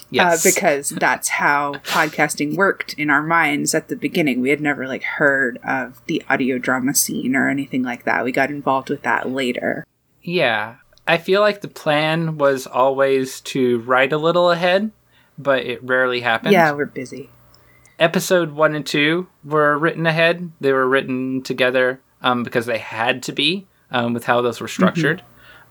Yes. 0.10 0.46
uh, 0.46 0.50
because 0.50 0.90
that's 1.02 1.30
how 1.30 1.74
podcasting 1.84 2.56
worked 2.56 2.94
in 2.94 3.10
our 3.10 3.24
minds 3.24 3.76
at 3.76 3.90
the 3.90 3.96
beginning. 3.96 4.40
We 4.40 4.50
had 4.50 4.62
never 4.62 4.88
like 4.88 5.04
heard 5.04 5.60
of 5.66 6.02
the 6.08 6.24
audio 6.30 6.58
drama 6.58 6.94
scene 6.94 7.36
or 7.36 7.50
anything 7.50 7.84
like 7.84 8.06
that. 8.06 8.24
We 8.24 8.32
got 8.32 8.50
involved 8.50 8.90
with 8.90 9.02
that 9.04 9.30
later. 9.30 9.86
Yeah. 10.22 10.76
I 11.08 11.18
feel 11.18 11.42
like 11.42 11.62
the 11.62 11.68
plan 11.68 12.38
was 12.38 12.68
always 12.68 13.42
to 13.42 13.80
write 13.80 14.14
a 14.14 14.18
little 14.18 14.52
ahead, 14.52 14.92
but 15.38 15.66
it 15.66 15.84
rarely 15.84 16.22
happened. 16.22 16.54
Yeah, 16.54 16.72
we're 16.72 16.86
busy. 16.86 17.30
Episode 18.00 18.51
one 18.51 18.75
and 18.75 18.86
two 18.86 19.27
were 19.44 19.77
written 19.77 20.06
ahead. 20.06 20.51
They 20.62 20.72
were 20.72 20.88
written 20.88 21.42
together 21.42 22.00
um, 22.22 22.44
because 22.44 22.66
they 22.66 22.77
had 22.77 23.24
to 23.24 23.32
be 23.32 23.68
um, 23.92 24.13
with 24.13 24.25
how 24.25 24.42
those 24.42 24.62
were 24.62 24.68
structured. 24.68 25.24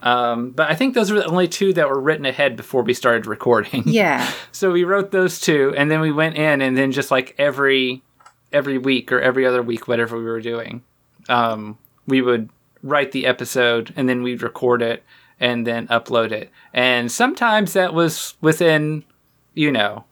Um, 0.03 0.51
but 0.51 0.71
I 0.71 0.75
think 0.75 0.95
those 0.95 1.11
were 1.11 1.19
the 1.19 1.27
only 1.27 1.49
two 1.49 1.73
that 1.75 1.89
were 1.89 2.01
written 2.01 2.27
ahead 2.27 2.57
before 2.57 2.83
we 2.83 2.95
started 2.95 3.27
recording. 3.27 3.83
Yeah. 3.87 4.31
so 4.53 4.71
we 4.71 4.85
wrote 4.85 5.11
those 5.11 5.41
two, 5.41 5.73
and 5.77 5.91
then 5.91 6.01
we 6.01 6.13
went 6.13 6.37
in, 6.37 6.61
and 6.61 6.77
then 6.77 6.93
just 6.93 7.11
like 7.11 7.35
every 7.39 8.03
every 8.53 8.79
week 8.79 9.11
or 9.11 9.21
every 9.21 9.47
other 9.47 9.63
week, 9.63 9.89
whatever 9.89 10.17
we 10.19 10.25
were 10.25 10.41
doing, 10.41 10.83
um, 11.29 11.79
we 12.07 12.23
would 12.23 12.51
write 12.83 13.13
the 13.13 13.27
episode, 13.27 13.93
and 13.97 14.09
then 14.09 14.23
we'd 14.23 14.43
record 14.43 14.83
it, 14.83 15.03
and 15.41 15.67
then 15.67 15.89
upload 15.89 16.31
it. 16.31 16.51
And 16.73 17.11
sometimes 17.11 17.73
that 17.73 17.95
was 17.95 18.35
within, 18.41 19.05
you 19.55 19.73
know, 19.73 20.05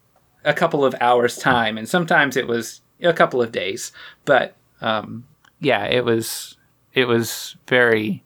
a 0.45 0.55
couple 0.55 0.85
of 0.85 0.95
hours 1.01 1.37
time, 1.37 1.79
and 1.79 1.89
sometimes 1.89 2.37
it 2.37 2.47
was 2.47 2.81
a 3.03 3.13
couple 3.13 3.43
of 3.43 3.53
days. 3.53 3.93
But 4.25 4.57
um, 4.81 5.27
yeah, 5.61 5.85
it 5.87 6.05
was 6.05 6.57
it 6.93 7.07
was 7.07 7.57
very 7.67 8.23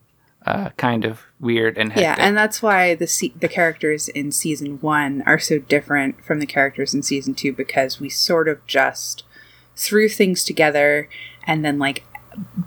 uh, 0.46 0.70
kind 0.76 1.04
of 1.04 1.22
weird 1.40 1.76
and 1.76 1.92
hectic. 1.92 2.02
Yeah, 2.02 2.16
and 2.18 2.36
that's 2.36 2.62
why 2.62 2.94
the 2.94 3.06
se- 3.06 3.34
the 3.38 3.48
characters 3.48 4.08
in 4.08 4.32
season 4.32 4.78
one 4.80 5.22
are 5.26 5.38
so 5.38 5.58
different 5.58 6.24
from 6.24 6.40
the 6.40 6.46
characters 6.46 6.94
in 6.94 7.02
season 7.02 7.34
two 7.34 7.52
because 7.52 8.00
we 8.00 8.08
sort 8.08 8.48
of 8.48 8.66
just 8.66 9.24
threw 9.76 10.08
things 10.08 10.42
together 10.42 11.08
and 11.44 11.64
then 11.64 11.78
like 11.78 12.04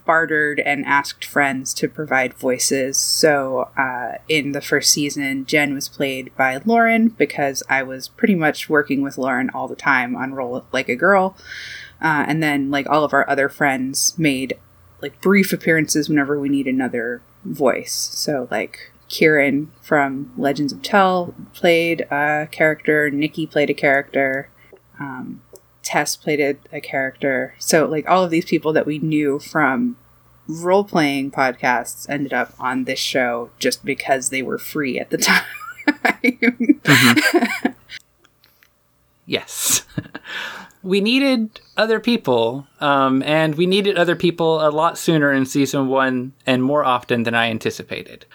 bartered 0.06 0.60
and 0.60 0.86
asked 0.86 1.26
friends 1.26 1.74
to 1.76 1.88
provide 1.88 2.34
voices. 2.34 2.98
So 2.98 3.70
uh, 3.78 4.18
in 4.28 4.52
the 4.52 4.62
first 4.62 4.92
season, 4.92 5.46
Jin 5.46 5.74
was 5.74 5.90
played 5.90 6.36
by 6.36 6.60
Lauren 6.66 7.10
because 7.10 7.64
I 7.70 7.84
was 7.84 8.08
pretty 8.08 8.36
much 8.36 8.70
working 8.70 9.02
with 9.02 9.18
Lauren 9.18 9.50
all 9.54 9.68
the 9.68 9.76
time 9.76 10.16
on 10.16 10.34
Roll 10.34 10.66
Like 10.72 10.90
a 10.90 10.96
Girl. 10.96 11.36
Uh, 12.02 12.26
and 12.28 12.42
then 12.42 12.72
like 12.72 12.90
all 12.90 13.04
of 13.04 13.14
our 13.14 13.30
other 13.30 13.48
friends 13.48 14.18
made 14.18 14.58
like 15.02 15.22
brief 15.22 15.54
appearances 15.54 16.10
whenever 16.10 16.40
we 16.40 16.50
need 16.50 16.68
another 16.68 17.22
voice. 17.44 17.94
So 18.14 18.48
like 18.52 18.92
Kieran 19.08 19.72
from 19.82 20.32
Legends 20.38 20.74
of 20.74 20.82
Chel 20.82 21.36
played 21.54 22.02
a 22.12 22.48
character, 22.52 23.10
Nikki 23.10 23.46
played 23.46 23.70
a 23.70 23.74
character, 23.74 24.50
um, 25.00 25.42
Tess 25.84 26.16
played 26.16 26.58
a, 26.72 26.82
character. 26.82 27.56
So 27.60 27.86
like 27.86 28.08
all 28.10 28.24
of 28.24 28.32
these 28.32 28.46
people 28.46 28.74
that 28.74 28.86
we 28.86 29.00
knew 29.00 29.40
from 29.40 29.98
role 30.48 30.84
playing 30.84 31.32
podcasts 31.32 32.10
ended 32.10 32.34
up 32.34 32.54
on 32.60 32.84
this 32.84 33.00
show 33.00 33.50
just 33.60 33.86
because 33.86 34.30
they 34.30 34.42
were 34.42 34.58
free 34.58 35.00
at 35.00 35.10
the 35.10 35.18
time. 35.18 35.44
Yes. 39.32 39.84
we 40.84 41.00
needed 41.00 41.62
other 41.78 42.02
people, 42.02 42.68
um, 42.82 43.24
and 43.24 43.56
we 43.56 43.66
needed 43.66 43.98
other 43.98 44.16
people 44.18 44.60
a 44.60 44.70
lot 44.70 44.98
sooner 44.98 45.32
in 45.32 45.46
season 45.46 45.88
one 45.88 46.34
and 46.46 46.62
more 46.62 46.84
often 46.84 47.24
than 47.24 47.34
I 47.34 47.50
anticipated. 47.50 48.26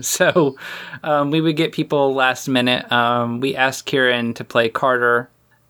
so 0.00 0.56
um, 1.02 1.32
we 1.32 1.40
would 1.40 1.56
get 1.56 1.72
people 1.72 2.14
last 2.14 2.46
minute. 2.46 2.90
Um, 2.92 3.40
we 3.40 3.56
asked 3.56 3.86
Kieran 3.86 4.32
to 4.34 4.44
play 4.44 4.68
Carter, 4.68 5.28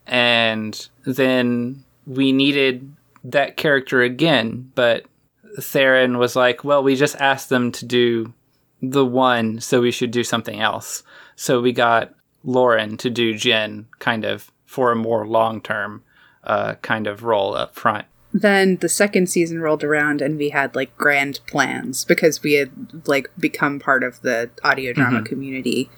and 0.09 0.89
then 1.05 1.85
we 2.07 2.33
needed 2.33 2.95
that 3.25 3.57
character 3.57 4.03
again, 4.03 4.71
but 4.75 5.05
Therin 5.59 6.19
was 6.19 6.35
like, 6.37 6.65
well, 6.65 6.83
we 6.83 6.97
just 6.97 7.17
asked 7.17 7.49
them 7.49 7.73
to 7.73 7.87
do 7.87 8.33
the 8.81 9.05
one, 9.05 9.61
so 9.61 9.81
we 9.81 9.91
should 9.91 10.11
do 10.11 10.25
something 10.25 10.61
else. 10.61 11.03
So 11.37 11.61
we 11.61 11.73
got 11.73 12.15
Lauren 12.45 12.97
to 12.99 13.11
do 13.11 13.35
Jin 13.35 13.87
kind 13.99 14.25
of 14.25 14.51
for 14.67 14.93
a 14.93 14.97
more 14.97 15.27
long 15.27 15.61
term 15.61 16.03
uh, 16.45 16.75
kind 16.77 17.07
of 17.07 17.23
role 17.23 17.55
up 17.55 17.75
front. 17.75 18.07
then 18.33 18.77
the 18.77 18.89
second 18.89 19.29
season 19.29 19.61
rolled 19.61 19.83
around 19.83 20.21
and 20.21 20.37
we 20.39 20.51
had 20.51 20.75
like 20.77 20.97
grand 20.97 21.41
plans 21.47 22.05
because 22.05 22.43
we 22.43 22.55
had 22.55 22.71
like 23.09 23.31
become 23.39 23.81
part 23.81 24.05
of 24.05 24.21
the 24.23 24.51
audio 24.63 24.93
drama 24.93 25.23
community 25.23 25.91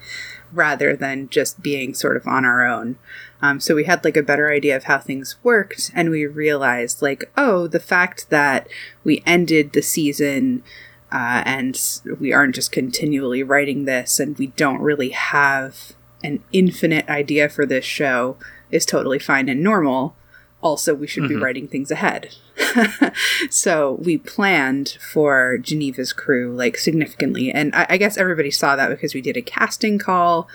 rather 0.51 0.95
than 0.95 1.29
just 1.29 1.61
being 1.61 1.93
sort 1.93 2.17
of 2.17 2.25
on 2.27 2.45
our 2.45 2.65
own. 2.65 2.97
Um, 3.41 3.59
so 3.59 3.75
we 3.75 3.85
had 3.85 4.03
like 4.03 4.17
a 4.17 4.23
better 4.23 4.51
idea 4.51 4.75
of 4.75 4.83
how 4.83 4.99
things 4.99 5.35
worked 5.43 5.91
and 5.95 6.09
we 6.09 6.25
realized 6.25 7.01
like, 7.01 7.31
oh, 7.35 7.67
the 7.67 7.79
fact 7.79 8.29
that 8.29 8.67
we 9.03 9.23
ended 9.25 9.73
the 9.73 9.81
season 9.81 10.63
uh, 11.11 11.43
and 11.45 11.79
we 12.19 12.31
aren't 12.31 12.55
just 12.55 12.71
continually 12.71 13.43
writing 13.43 13.85
this 13.85 14.19
and 14.19 14.37
we 14.37 14.47
don't 14.47 14.81
really 14.81 15.09
have 15.09 15.93
an 16.23 16.43
infinite 16.51 17.09
idea 17.09 17.49
for 17.49 17.65
this 17.65 17.83
show 17.83 18.37
is 18.69 18.85
totally 18.85 19.19
fine 19.19 19.49
and 19.49 19.63
normal. 19.63 20.15
Also 20.61 20.93
we 20.93 21.07
should 21.07 21.27
be 21.27 21.35
writing 21.35 21.67
things 21.67 21.89
ahead. 21.89 22.35
So 23.49 23.93
we 23.93 24.17
planned 24.17 24.97
for 25.11 25.57
geneva's 25.57 26.13
crew 26.13 26.53
like 26.55 26.77
significantly 26.77 27.51
and 27.51 27.75
I, 27.75 27.87
I 27.89 27.97
guess 27.97 28.17
everybody 28.17 28.51
saw 28.51 28.75
that 28.75 28.89
because 28.89 29.13
we 29.13 29.21
did 29.21 29.35
a 29.35 29.41
casting 29.41 29.97
call 29.97 30.47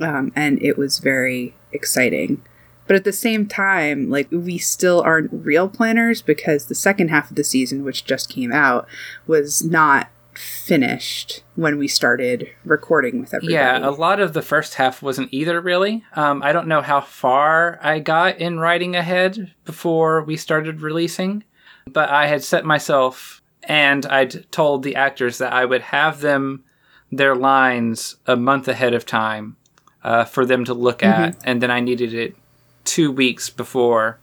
um, 0.00 0.32
and 0.34 0.60
it 0.62 0.76
was 0.78 0.98
very 0.98 1.54
exciting 1.72 2.42
but 2.86 2.96
at 2.96 3.04
the 3.04 3.12
same 3.12 3.46
time 3.46 4.10
like 4.10 4.28
we 4.30 4.58
still 4.58 5.00
aren't 5.02 5.30
real 5.32 5.68
planners 5.68 6.22
because 6.22 6.66
the 6.66 6.74
second 6.74 7.08
half 7.08 7.30
of 7.30 7.36
the 7.36 7.44
season 7.44 7.84
which 7.84 8.04
just 8.04 8.28
came 8.28 8.52
out 8.52 8.86
was 9.26 9.64
not 9.64 10.08
finished 10.34 11.42
when 11.56 11.78
we 11.78 11.86
started 11.86 12.48
recording 12.64 13.20
with 13.20 13.34
everybody 13.34 13.54
Yeah, 13.54 13.78
a 13.86 13.90
lot 13.90 14.20
of 14.20 14.32
the 14.32 14.42
first 14.42 14.74
half 14.74 15.02
wasn't 15.02 15.28
either, 15.32 15.60
really. 15.60 16.04
Um, 16.14 16.42
I 16.42 16.52
don't 16.52 16.68
know 16.68 16.80
how 16.80 17.00
far 17.00 17.78
I 17.82 17.98
got 17.98 18.38
in 18.38 18.58
writing 18.58 18.96
ahead 18.96 19.52
before 19.64 20.22
we 20.22 20.36
started 20.36 20.80
releasing, 20.80 21.44
but 21.86 22.08
I 22.08 22.26
had 22.26 22.42
set 22.42 22.64
myself 22.64 23.42
and 23.64 24.06
I'd 24.06 24.50
told 24.50 24.82
the 24.82 24.96
actors 24.96 25.38
that 25.38 25.52
I 25.52 25.64
would 25.64 25.82
have 25.82 26.20
them 26.20 26.64
their 27.10 27.34
lines 27.34 28.16
a 28.26 28.36
month 28.36 28.68
ahead 28.68 28.94
of 28.94 29.04
time 29.04 29.56
uh, 30.04 30.24
for 30.24 30.44
them 30.46 30.64
to 30.64 30.74
look 30.74 31.02
at, 31.02 31.36
and 31.44 31.62
then 31.62 31.70
I 31.70 31.80
needed 31.80 32.12
it 32.14 32.36
two 32.84 33.10
weeks 33.12 33.48
before 33.50 34.18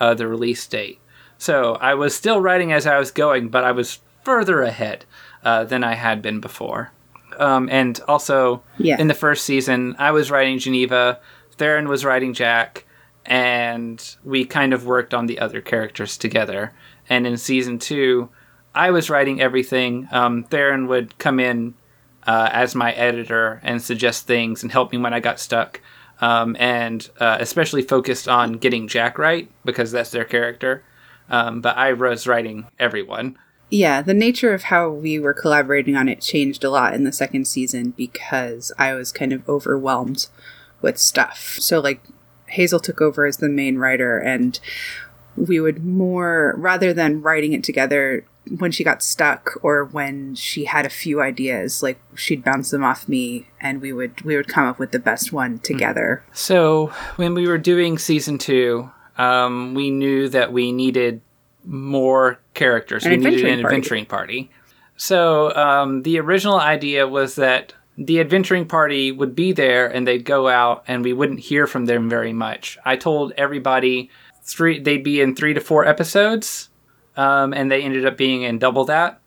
uh, 0.00 0.14
the 0.14 0.26
release 0.26 0.66
date. 0.66 0.98
So 1.38 1.74
I 1.80 1.94
was 1.94 2.14
still 2.14 2.40
writing 2.40 2.72
as 2.72 2.86
I 2.86 2.98
was 2.98 3.10
going, 3.10 3.48
but 3.48 3.64
I 3.64 3.72
was 3.72 3.98
further 4.24 4.62
ahead 4.62 5.04
uh, 5.44 5.64
than 5.64 5.82
I 5.82 5.94
had 5.94 6.22
been 6.22 6.40
before. 6.40 6.92
Um, 7.38 7.68
and 7.70 7.98
also, 8.06 8.62
Yeah. 8.78 9.00
in 9.00 9.08
the 9.08 9.14
first 9.14 9.44
season, 9.44 9.96
I 9.98 10.10
was 10.12 10.30
writing 10.30 10.58
Geneva, 10.58 11.18
Therin 11.56 11.88
was 11.88 12.04
writing 12.04 12.34
Jack, 12.34 12.84
and 13.24 14.16
we 14.24 14.44
kind 14.44 14.72
of 14.74 14.84
worked 14.86 15.14
on 15.14 15.26
the 15.26 15.38
other 15.38 15.60
characters 15.60 16.16
together. 16.18 16.72
And 17.08 17.26
in 17.26 17.36
season 17.36 17.78
two, 17.78 18.28
I 18.74 18.90
was 18.90 19.10
writing 19.10 19.40
everything. 19.40 20.08
Um, 20.12 20.44
Therin 20.44 20.86
would 20.88 21.18
come 21.18 21.40
in 21.40 21.74
uh, 22.26 22.50
as 22.52 22.74
my 22.74 22.92
editor 22.92 23.60
and 23.62 23.82
suggest 23.82 24.26
things 24.26 24.62
and 24.62 24.72
help 24.72 24.92
me 24.92 24.98
when 24.98 25.14
I 25.14 25.20
got 25.20 25.40
stuck. 25.40 25.80
Um, 26.20 26.56
and 26.60 27.08
uh, 27.18 27.38
especially 27.40 27.82
focused 27.82 28.28
on 28.28 28.52
getting 28.54 28.86
Jack 28.86 29.18
right 29.18 29.50
because 29.64 29.90
that's 29.90 30.10
their 30.10 30.24
character. 30.24 30.84
Um, 31.28 31.60
but 31.60 31.76
I 31.76 31.92
was 31.94 32.26
writing 32.26 32.66
everyone. 32.78 33.36
Yeah, 33.70 34.02
the 34.02 34.14
nature 34.14 34.52
of 34.52 34.64
how 34.64 34.90
we 34.90 35.18
were 35.18 35.32
collaborating 35.32 35.96
on 35.96 36.08
it 36.08 36.20
changed 36.20 36.62
a 36.62 36.70
lot 36.70 36.94
in 36.94 37.04
the 37.04 37.12
second 37.12 37.46
season 37.48 37.92
because 37.96 38.70
I 38.78 38.92
was 38.94 39.10
kind 39.10 39.32
of 39.32 39.48
overwhelmed 39.48 40.28
with 40.82 40.98
stuff. 40.98 41.56
So, 41.58 41.80
like, 41.80 42.02
Hazel 42.48 42.80
took 42.80 43.00
over 43.00 43.24
as 43.24 43.38
the 43.38 43.48
main 43.48 43.78
writer, 43.78 44.18
and 44.18 44.60
we 45.36 45.58
would 45.58 45.82
more, 45.82 46.54
rather 46.58 46.92
than 46.92 47.22
writing 47.22 47.54
it 47.54 47.64
together 47.64 48.26
when 48.58 48.72
she 48.72 48.84
got 48.84 49.02
stuck 49.02 49.52
or 49.62 49.84
when 49.84 50.34
she 50.34 50.64
had 50.64 50.84
a 50.84 50.90
few 50.90 51.20
ideas, 51.20 51.82
like, 51.82 52.00
she'd 52.14 52.44
bounce 52.44 52.70
them 52.70 52.82
off 52.84 53.08
me 53.08 53.46
and 53.60 53.80
we 53.80 53.92
would 53.92 54.22
we 54.22 54.36
would 54.36 54.48
come 54.48 54.66
up 54.66 54.78
with 54.78 54.92
the 54.92 54.98
best 54.98 55.32
one 55.32 55.58
together. 55.60 56.24
So 56.32 56.92
when 57.16 57.34
we 57.34 57.46
were 57.46 57.58
doing 57.58 57.98
season 57.98 58.38
two, 58.38 58.90
um, 59.16 59.74
we 59.74 59.90
knew 59.90 60.28
that 60.28 60.52
we 60.52 60.72
needed 60.72 61.20
more 61.64 62.40
characters. 62.54 63.04
An 63.04 63.10
we 63.10 63.16
needed 63.18 63.44
an 63.44 63.62
party. 63.62 63.64
adventuring 63.64 64.06
party. 64.06 64.50
So 64.96 65.54
um, 65.54 66.02
the 66.02 66.18
original 66.18 66.58
idea 66.58 67.06
was 67.06 67.36
that 67.36 67.74
the 67.96 68.20
adventuring 68.20 68.66
party 68.66 69.12
would 69.12 69.34
be 69.34 69.52
there 69.52 69.86
and 69.86 70.06
they'd 70.06 70.24
go 70.24 70.48
out 70.48 70.82
and 70.88 71.04
we 71.04 71.12
wouldn't 71.12 71.40
hear 71.40 71.66
from 71.66 71.86
them 71.86 72.08
very 72.08 72.32
much. 72.32 72.78
I 72.84 72.96
told 72.96 73.32
everybody 73.36 74.10
three 74.42 74.80
they'd 74.80 75.04
be 75.04 75.20
in 75.20 75.36
three 75.36 75.54
to 75.54 75.60
four 75.60 75.86
episodes. 75.86 76.68
Um, 77.16 77.52
and 77.52 77.70
they 77.70 77.82
ended 77.82 78.06
up 78.06 78.16
being 78.16 78.42
in 78.42 78.58
double 78.58 78.84
that 78.86 79.20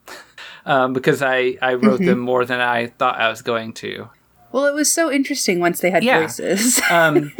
um, 0.65 0.93
because 0.93 1.21
I, 1.21 1.57
I 1.61 1.75
wrote 1.75 1.99
them 2.01 2.19
more 2.19 2.45
than 2.45 2.59
I 2.61 2.87
thought 2.87 3.19
I 3.19 3.29
was 3.29 3.41
going 3.41 3.73
to. 3.73 4.09
Well, 4.51 4.65
it 4.65 4.73
was 4.73 4.91
so 4.91 5.11
interesting 5.11 5.59
once 5.59 5.79
they 5.81 5.91
had 5.91 6.03
Yeah. 6.03 6.21
voices. 6.21 6.79
Um, 6.91 7.31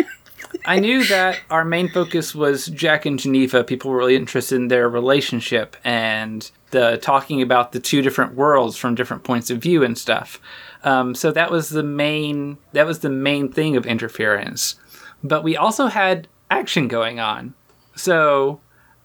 I 0.65 0.79
knew 0.79 1.03
that 1.05 1.39
our 1.49 1.65
main 1.65 1.89
focus 1.89 2.33
was 2.33 2.67
Jack 2.67 3.05
and 3.05 3.19
Geneva. 3.19 3.63
People 3.63 3.91
were 3.91 3.97
really 3.97 4.15
interested 4.15 4.55
in 4.55 4.67
their 4.69 4.87
relationship 4.89 5.75
and 5.83 6.49
the 6.71 6.97
talking 7.01 7.41
about 7.41 7.71
the 7.71 7.79
two 7.79 8.01
different 8.01 8.35
worlds 8.35 8.77
from 8.77 8.95
different 8.95 9.23
points 9.23 9.49
of 9.49 9.59
view 9.59 9.83
and 9.83 9.97
stuff. 9.97 10.39
Um, 10.83 11.13
so 11.13 11.31
that 11.31 11.51
was 11.51 11.69
the 11.69 11.83
main 11.83 12.57
that 12.73 12.85
was 12.85 12.99
the 12.99 13.09
main 13.09 13.51
thing 13.51 13.75
of 13.75 13.85
interference. 13.85 14.75
But 15.23 15.43
we 15.43 15.55
also 15.57 15.87
had 15.87 16.27
action 16.49 16.87
going 16.87 17.19
on. 17.19 17.53
So 17.95 18.59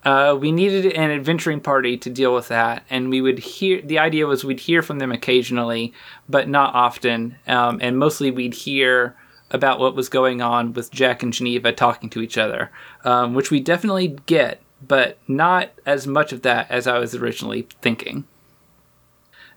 uh, 0.05 0.37
we 0.39 0.51
needed 0.51 0.93
an 0.95 1.11
adventuring 1.11 1.61
party 1.61 1.97
to 1.99 2.09
deal 2.09 2.35
with 2.35 2.49
that, 2.49 2.85
and 2.89 3.11
we 3.11 3.21
would 3.21 3.39
hear. 3.39 3.83
The 3.83 3.99
idea 3.99 4.27
was 4.27 4.45
we'd 4.45 4.61
hear 4.61 4.83
from 4.83 4.99
them 4.99 5.13
occasionally, 5.13 5.93
but 6.29 6.49
not 6.49 6.75
often, 6.75 7.37
um, 7.47 7.79
and 7.83 7.99
mostly 7.99 8.31
we'd 8.31 8.55
hear 8.55 9.15
about 9.51 9.79
what 9.79 9.95
was 9.95 10.09
going 10.09 10.41
on 10.41 10.73
with 10.73 10.91
Jack 10.91 11.23
and 11.23 11.33
Geneva 11.33 11.73
talking 11.73 12.09
to 12.11 12.23
each 12.23 12.39
other, 12.39 12.71
um, 13.05 13.35
which 13.35 13.51
we 13.51 13.61
definitely 13.61 14.17
get, 14.27 14.63
but 14.87 15.19
not 15.29 15.71
as 15.85 16.07
much 16.07 16.33
of 16.33 16.43
that 16.43 16.71
as 16.71 16.87
I 16.87 16.99
was 16.99 17.15
originally 17.15 17.67
thinking. 17.83 18.25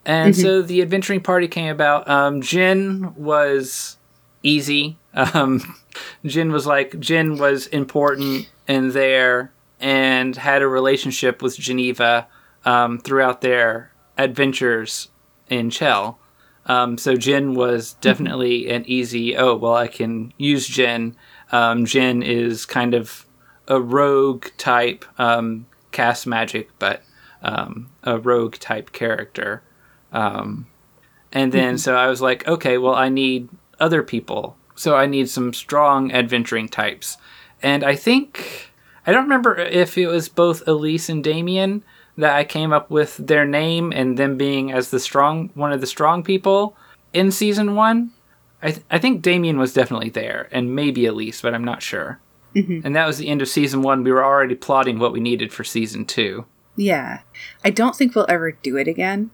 And 0.05 0.35
so 0.35 0.61
the 0.61 0.81
adventuring 0.81 1.21
party 1.21 1.47
came 1.47 1.69
about. 1.69 2.09
Um, 2.09 2.41
Jin 2.41 3.13
was 3.15 3.97
easy. 4.41 4.97
Um, 5.15 5.75
Jin 6.25 6.51
was 6.51 6.65
like 6.65 6.99
Jin 6.99 7.37
was 7.37 7.67
important 7.67 8.49
in 8.67 8.93
there 8.93 9.52
and 9.83 10.37
had 10.37 10.61
a 10.61 10.67
relationship 10.67 11.41
with 11.41 11.57
Geneva 11.57 12.25
um, 12.63 12.97
throughout 12.99 13.41
their 13.41 13.91
adventures 14.17 15.09
in 15.49 15.69
Chel. 15.69 16.17
Um, 16.65 16.97
so 16.97 17.17
Jin 17.17 17.53
was 17.53 17.93
definitely 17.95 18.69
an 18.69 18.85
easy. 18.87 19.35
Oh 19.35 19.55
well, 19.55 19.75
I 19.75 19.87
can 19.87 20.33
use 20.37 20.65
Jin. 20.65 21.17
Um, 21.51 21.85
Jin 21.85 22.23
is 22.23 22.65
kind 22.65 22.93
of 22.93 23.25
a 23.67 23.81
rogue 23.81 24.47
type, 24.57 25.03
um, 25.19 25.65
cast 25.91 26.25
magic, 26.25 26.69
but 26.79 27.03
um, 27.41 27.89
a 28.03 28.17
rogue 28.17 28.55
type 28.55 28.93
character. 28.93 29.61
Um, 30.13 30.67
and 31.33 31.51
then 31.51 31.77
so 31.77 31.95
I 31.95 32.07
was 32.07 32.21
like, 32.21 32.47
okay, 32.47 32.77
well, 32.77 32.95
I 32.95 33.09
need 33.09 33.49
other 33.81 34.01
people. 34.01 34.55
So 34.75 34.95
I 34.95 35.07
need 35.07 35.29
some 35.29 35.53
strong 35.53 36.13
adventuring 36.13 36.69
types. 36.69 37.17
And 37.61 37.83
I 37.83 37.95
think 37.95 38.72
I 39.05 39.11
don't 39.11 39.23
remember 39.23 39.55
if 39.55 39.97
it 39.97 40.07
was 40.07 40.29
both 40.29 40.67
Elise 40.67 41.09
and 41.09 41.23
Damien 41.23 41.83
that 42.17 42.35
I 42.35 42.43
came 42.43 42.71
up 42.71 42.89
with 42.89 43.17
their 43.17 43.45
name 43.45 43.91
and 43.91 44.17
them 44.17 44.37
being 44.37 44.71
as 44.71 44.91
the 44.91 44.99
strong 44.99 45.49
one 45.55 45.71
of 45.71 45.81
the 45.81 45.87
strong 45.87 46.23
people 46.23 46.75
in 47.11 47.31
season 47.31 47.75
one. 47.75 48.11
I, 48.61 48.71
th- 48.71 48.85
I 48.89 48.97
think 48.99 49.21
Damien 49.21 49.57
was 49.57 49.73
definitely 49.73 50.09
there, 50.09 50.47
and 50.51 50.73
maybe 50.73 51.05
Elise, 51.05 51.41
but 51.41 51.53
I'm 51.53 51.65
not 51.65 51.81
sure. 51.81 52.19
Mm-hmm. 52.55 52.85
And 52.85 52.95
that 52.95 53.07
was 53.07 53.17
the 53.17 53.27
end 53.27 53.41
of 53.41 53.49
season 53.49 53.81
one. 53.81 54.03
We 54.03 54.11
were 54.11 54.23
already 54.23 54.55
plotting 54.55 54.99
what 54.99 55.11
we 55.11 55.19
needed 55.19 55.51
for 55.51 55.63
season 55.63 56.05
two. 56.05 56.45
yeah. 56.77 57.21
I 57.65 57.71
don't 57.71 57.95
think 57.95 58.15
we'll 58.15 58.25
ever 58.29 58.51
do 58.51 58.77
it 58.77 58.87
again, 58.87 59.31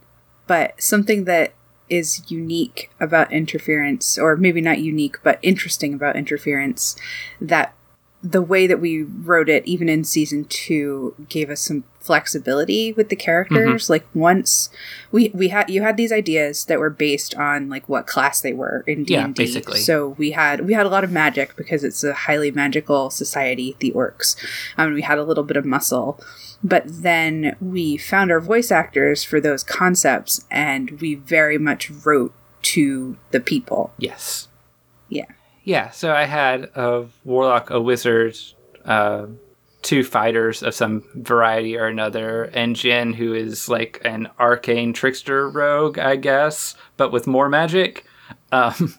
but 0.48 0.82
something 0.82 1.26
that 1.26 1.54
is 1.90 2.24
unique 2.32 2.92
about 3.00 3.32
interference, 3.32 4.18
or 4.18 4.36
maybe 4.36 4.62
not 4.62 4.80
unique, 4.80 5.18
but 5.24 5.40
interesting 5.42 5.94
about 5.94 6.16
interference, 6.16 6.96
that 7.42 7.74
the 8.22 8.42
way 8.42 8.68
that 8.68 8.82
we 8.82 9.04
wrote 9.04 9.48
it, 9.48 9.66
even 9.66 9.88
in 9.88 10.04
season 10.04 10.44
two, 10.46 11.16
gave 11.30 11.50
us 11.50 11.62
some 11.62 11.86
flexibility 12.02 12.92
with 12.92 13.10
the 13.10 13.16
characters. 13.16 13.90
Like 13.90 14.06
once 14.14 14.70
we 15.12 15.30
we 15.34 15.50
had 15.50 15.70
you 15.70 15.82
had 15.82 15.96
these 15.96 16.12
ideas 16.12 16.66
that 16.66 16.80
were 16.80 16.90
based 16.90 17.36
on 17.36 17.70
like 17.70 17.88
what 17.88 18.08
class 18.08 18.42
they 18.42 18.52
were 18.52 18.84
in 18.88 19.04
D 19.06 19.16
and 19.16 19.34
D. 19.34 19.44
basically. 19.44 19.80
So 19.80 20.10
we 20.18 20.32
had 20.32 20.66
we 20.68 20.74
had 20.74 20.86
a 20.86 20.90
lot 20.90 21.04
of 21.04 21.12
magic 21.12 21.56
because 21.56 21.84
it's 21.84 22.04
a 22.04 22.14
highly 22.14 22.52
magical 22.52 23.10
society, 23.10 23.76
the 23.80 23.92
orcs. 23.92 24.36
Um, 24.78 24.94
we 24.94 25.02
had 25.02 25.18
a 25.18 25.24
little 25.24 25.44
bit 25.46 25.56
of 25.56 25.66
muscle, 25.66 26.20
but 26.64 26.84
then 26.86 27.56
we 27.62 27.96
found 27.96 28.32
our 28.32 28.42
voice 28.42 28.72
actors 28.72 29.24
for 29.24 29.40
those 29.40 29.64
concepts, 29.64 30.44
and 30.52 31.00
we 31.00 31.16
very 31.16 31.58
much 31.58 31.90
wrote 31.90 32.34
to 32.62 33.18
the 33.32 33.40
people. 33.40 33.94
Yes. 33.98 34.50
Yeah. 35.08 35.26
Yeah, 35.64 35.92
so 35.92 36.14
I 36.14 36.24
had 36.24 36.70
a 36.76 37.06
warlock, 37.24 37.70
a 37.70 37.80
wizard, 37.80 38.38
uh, 38.86 39.28
two 39.82 40.04
fighters 40.04 40.64
of 40.64 40.74
some 40.74 41.04
variety 41.16 41.78
or 41.78 41.88
another, 41.88 42.46
and 42.54 42.76
Jin, 42.76 43.14
who 43.14 43.34
is 43.34 43.70
like 43.70 44.02
an 44.04 44.30
arcane 44.40 44.94
trickster 44.94 45.50
rogue, 45.50 46.00
I 46.00 46.16
guess, 46.16 46.76
but 46.98 47.12
with 47.12 47.28
more 47.28 47.50
magic. 47.50 48.06
Um, 48.52 48.96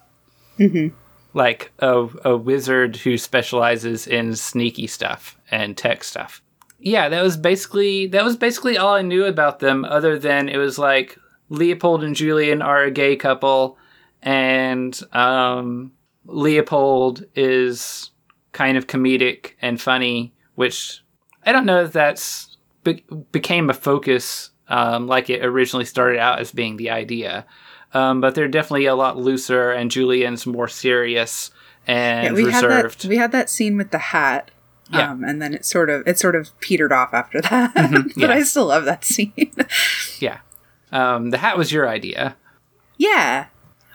Like 1.33 1.71
a, 1.79 2.09
a 2.25 2.37
wizard 2.37 2.97
who 2.97 3.17
specializes 3.17 4.07
in 4.07 4.35
sneaky 4.35 4.89
stuff 4.89 5.39
and 5.51 5.77
tech 5.77 6.03
stuff. 6.03 6.43
Yeah, 6.81 7.09
that 7.09 7.23
was 7.23 7.37
basically 7.37 8.09
that 8.09 8.25
was 8.25 8.37
basically 8.37 8.77
all 8.77 8.95
I 8.95 9.03
knew 9.03 9.25
about 9.25 9.61
them, 9.61 9.85
other 9.85 10.19
than 10.19 10.49
it 10.49 10.57
was 10.57 10.77
like 10.79 11.19
Leopold 11.49 12.03
and 12.03 12.17
Julian 12.17 12.63
are 12.63 12.83
a 12.83 12.91
gay 12.91 13.15
couple, 13.17 13.79
and 14.23 14.99
um, 15.13 15.93
Leopold 16.35 17.25
is 17.35 18.11
kind 18.53 18.77
of 18.77 18.87
comedic 18.87 19.53
and 19.63 19.81
funny, 19.81 20.33
which 20.55 21.03
I 21.45 21.53
don't 21.53 21.67
know 21.67 21.83
if 21.83 21.93
that's 21.93 22.57
be- 22.85 23.05
became 23.33 23.71
a 23.71 23.75
focus 23.75 24.51
um, 24.69 25.07
like 25.09 25.29
it 25.29 25.45
originally 25.45 25.85
started 25.85 26.19
out 26.19 26.39
as 26.39 26.53
being 26.53 26.77
the 26.77 26.91
idea. 26.91 27.45
Um, 27.93 28.21
but 28.21 28.35
they're 28.37 28.47
definitely 28.49 28.87
a 28.87 28.95
lot 28.95 29.17
looser, 29.17 29.73
and 29.73 29.91
Julian's 29.91 30.47
more 30.47 30.69
serious 30.69 31.51
and 31.89 32.35
we 32.37 32.45
had 32.51 32.63
reserved. 32.63 33.03
that 33.03 33.09
we 33.09 33.17
had 33.17 33.33
that 33.33 33.51
scene 33.51 33.77
with 33.77 33.91
the 33.91 33.99
hat. 33.99 34.53
Yeah. 34.93 35.11
Um, 35.13 35.25
and 35.25 35.41
then 35.43 35.55
it 35.55 35.65
sort 35.65 35.89
of 35.91 36.07
it 36.07 36.19
sort 36.19 36.37
of 36.37 36.59
petered 36.61 36.93
off 36.93 37.13
after 37.13 37.41
that. 37.41 37.75
but 37.75 37.85
Mm-hmm. 37.91 38.21
yeah. 38.21 38.29
I 38.33 38.43
still 38.43 38.67
love 38.67 38.85
that 38.85 39.05
scene. 39.05 39.33
yeah, 40.21 40.39
um, 40.93 41.31
the 41.31 41.39
hat 41.39 41.59
was 41.59 41.73
your 41.73 41.89
idea. 41.89 42.37
yeah. 42.97 43.47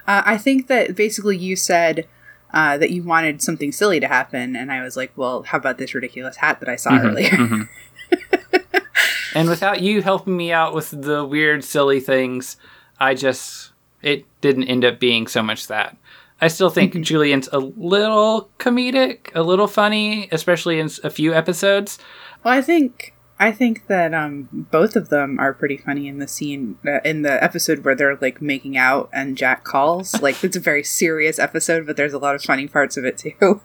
Uh, 0.08 0.22
I 0.26 0.38
think 0.38 0.68
that 0.68 0.96
basically 0.96 1.36
you 1.38 1.56
said 1.56 2.08
uh, 2.56 2.78
that 2.80 2.90
you 2.90 3.04
wanted 3.04 3.42
something 3.44 3.72
silly 3.72 4.00
to 4.00 4.08
happen, 4.08 4.56
and 4.56 4.72
I 4.72 4.82
was 4.82 4.98
like, 4.98 5.12
well, 5.16 5.44
how 5.44 5.60
about 5.60 5.78
this 5.78 5.94
ridiculous 5.94 6.38
hat 6.38 6.60
that 6.62 6.70
I 6.70 6.76
saw 6.78 6.92
Mm-hmm. 6.92 7.08
earlier? 7.08 7.70
And 9.36 9.50
without 9.50 9.82
you 9.82 10.02
helping 10.02 10.38
me 10.38 10.54
out 10.54 10.74
with 10.74 10.92
the 10.92 11.26
weird, 11.26 11.66
silly 11.66 12.00
things, 12.00 12.56
I 13.02 13.16
just 13.16 13.72
it 14.02 14.24
didn't 14.40 14.64
end 14.66 14.86
up 14.86 14.98
being 15.00 15.28
so 15.28 15.44
much 15.44 15.68
that. 15.68 15.98
I 16.40 16.48
still 16.48 16.70
think 16.70 16.94
Mm-hmm. 16.94 17.02
Julian's 17.02 17.50
a 17.52 17.60
little 17.60 18.50
comedic, 18.60 19.32
a 19.36 19.42
little 19.44 19.68
funny, 19.68 20.30
especially 20.32 20.80
in 20.80 20.90
a 21.04 21.10
few 21.10 21.34
episodes. 21.34 22.00
Well, 22.46 22.54
I 22.54 22.62
think 22.62 23.14
I 23.38 23.52
think 23.52 23.88
that 23.88 24.14
um, 24.14 24.48
both 24.72 24.96
of 24.96 25.10
them 25.10 25.40
are 25.40 25.54
pretty 25.54 25.78
funny 25.78 26.08
in 26.08 26.20
the 26.20 26.28
scene 26.28 26.78
uh, 26.88 27.00
in 27.04 27.24
the 27.24 27.44
episode 27.44 27.84
where 27.84 27.96
they're 27.96 28.16
like 28.16 28.42
making 28.42 28.78
out 28.78 29.10
and 29.12 29.38
Jack 29.38 29.64
calls. 29.64 30.22
Like 30.22 30.42
it's 30.44 30.56
a 30.56 30.62
very 30.62 30.84
serious 30.84 31.38
episode, 31.38 31.86
but 31.86 31.98
there's 31.98 32.14
a 32.14 32.18
lot 32.18 32.36
of 32.36 32.42
funny 32.42 32.68
parts 32.68 32.96
of 32.98 33.06
it 33.06 33.18
too. 33.18 33.62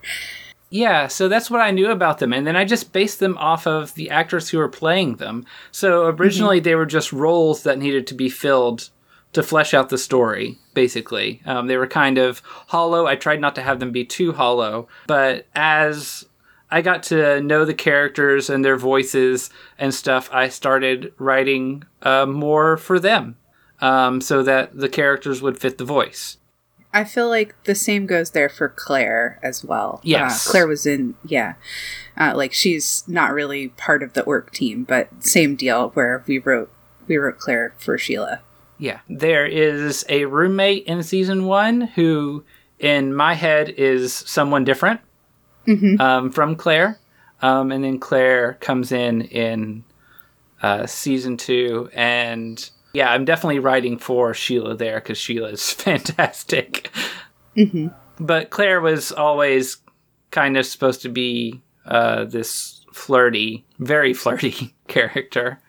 Yeah, 0.71 1.09
so 1.09 1.29
that's 1.29 1.51
what 1.51 1.61
I 1.61 1.73
knew 1.73 1.91
about 1.91 2.19
them. 2.19 2.33
And 2.33 2.47
then 2.47 2.57
I 2.57 2.65
just 2.65 2.93
based 2.93 3.19
them 3.19 3.37
off 3.39 3.67
of 3.67 3.95
the 3.95 4.11
actors 4.11 4.49
who 4.49 4.59
were 4.59 4.69
playing 4.69 5.17
them. 5.17 5.45
So 5.73 6.07
originally 6.07 6.61
they 6.61 6.77
were 6.77 6.87
just 6.87 7.13
roles 7.13 7.65
that 7.65 7.79
needed 7.79 8.07
to 8.09 8.15
be 8.15 8.29
filled 8.29 8.91
to 9.33 9.43
flesh 9.43 9.75
out 9.75 9.89
the 9.89 9.99
story, 9.99 10.59
basically. 10.75 11.43
Um, 11.45 11.67
they 11.67 11.77
were 11.77 11.87
kind 11.87 12.19
of 12.19 12.41
hollow. 12.69 13.07
I 13.07 13.17
tried 13.17 13.41
not 13.41 13.55
to 13.57 13.63
have 13.63 13.81
them 13.81 13.93
be 13.93 14.05
too 14.05 14.33
hollow. 14.33 14.89
But 15.07 15.47
as 15.55 16.25
I 16.71 16.83
got 16.83 17.03
to 17.05 17.41
know 17.41 17.65
the 17.65 17.75
characters 17.75 18.49
and 18.49 18.65
their 18.65 18.77
voices 18.77 19.51
and 19.79 19.93
stuff, 19.93 20.29
I 20.33 20.49
started 20.49 21.13
writing 21.19 21.85
uh, 22.03 22.27
more 22.27 22.77
for 22.77 23.01
them 23.01 23.37
um, 23.81 24.21
so 24.21 24.43
that 24.43 24.77
the 24.79 24.89
characters 24.89 25.43
would 25.43 25.59
fit 25.59 25.79
the 25.79 25.85
voice. 25.85 26.37
I 26.93 27.05
feel 27.05 27.29
like 27.29 27.55
the 27.65 27.75
same 27.75 28.07
goes 28.07 28.33
there 28.33 28.49
for 28.49 28.69
Claire 28.69 29.39
as 29.43 29.65
well. 29.65 30.01
Yes. 30.03 30.47
uh, 30.47 30.51
Claire 30.51 30.67
was 30.67 30.87
in 30.87 31.15
yeah, 31.25 31.55
uh, 32.17 32.33
like 32.35 32.53
she's 32.53 33.05
not 33.07 33.33
really 33.33 33.69
part 33.69 34.03
of 34.03 34.15
the 34.15 34.23
orc 34.23 34.53
team, 34.53 34.85
but 34.85 35.09
same 35.25 35.55
deal 35.55 35.91
where 35.91 36.25
we 36.27 36.39
wrote 36.39 36.73
we 37.07 37.17
wrote 37.17 37.39
Claire 37.39 37.75
for 37.79 37.97
Sheila. 37.97 38.41
Yeah. 38.77 39.01
There 39.09 39.47
is 39.47 40.05
a 40.09 40.25
roommate 40.25 40.87
in 40.87 41.03
season 41.03 41.45
one 41.45 41.83
who, 41.83 42.45
in 42.79 43.15
my 43.15 43.35
head, 43.35 43.69
is 43.69 44.13
someone 44.13 44.65
different 44.65 45.01
um, 46.01 46.31
from 46.31 46.57
Claire. 46.57 46.99
Um, 47.43 47.73
and 47.73 47.83
then 47.83 47.99
Claire 47.99 48.55
comes 48.55 48.93
in 48.93 49.23
in 49.23 49.85
uh, 50.63 50.87
season 50.87 51.37
two. 51.37 51.91
And 51.95 52.69
yeah, 52.93 53.11
I'm 53.11 53.25
definitely 53.25 53.61
writing 53.61 53.99
for 53.99 54.35
Sheila 54.35 54.77
there 54.77 55.01
because 55.01 55.19
Sheila 55.19 55.51
is 55.51 55.73
fantastic. 55.73 56.91
But 58.19 58.51
Claire 58.51 58.81
was 58.81 59.13
always 59.13 59.79
kind 60.31 60.57
of 60.57 60.67
supposed 60.67 61.03
to 61.03 61.09
be 61.09 61.63
uh, 61.87 62.25
this 62.25 62.85
flirty, 62.93 63.65
very 63.79 64.13
flirty 64.13 64.75
character. 64.89 65.61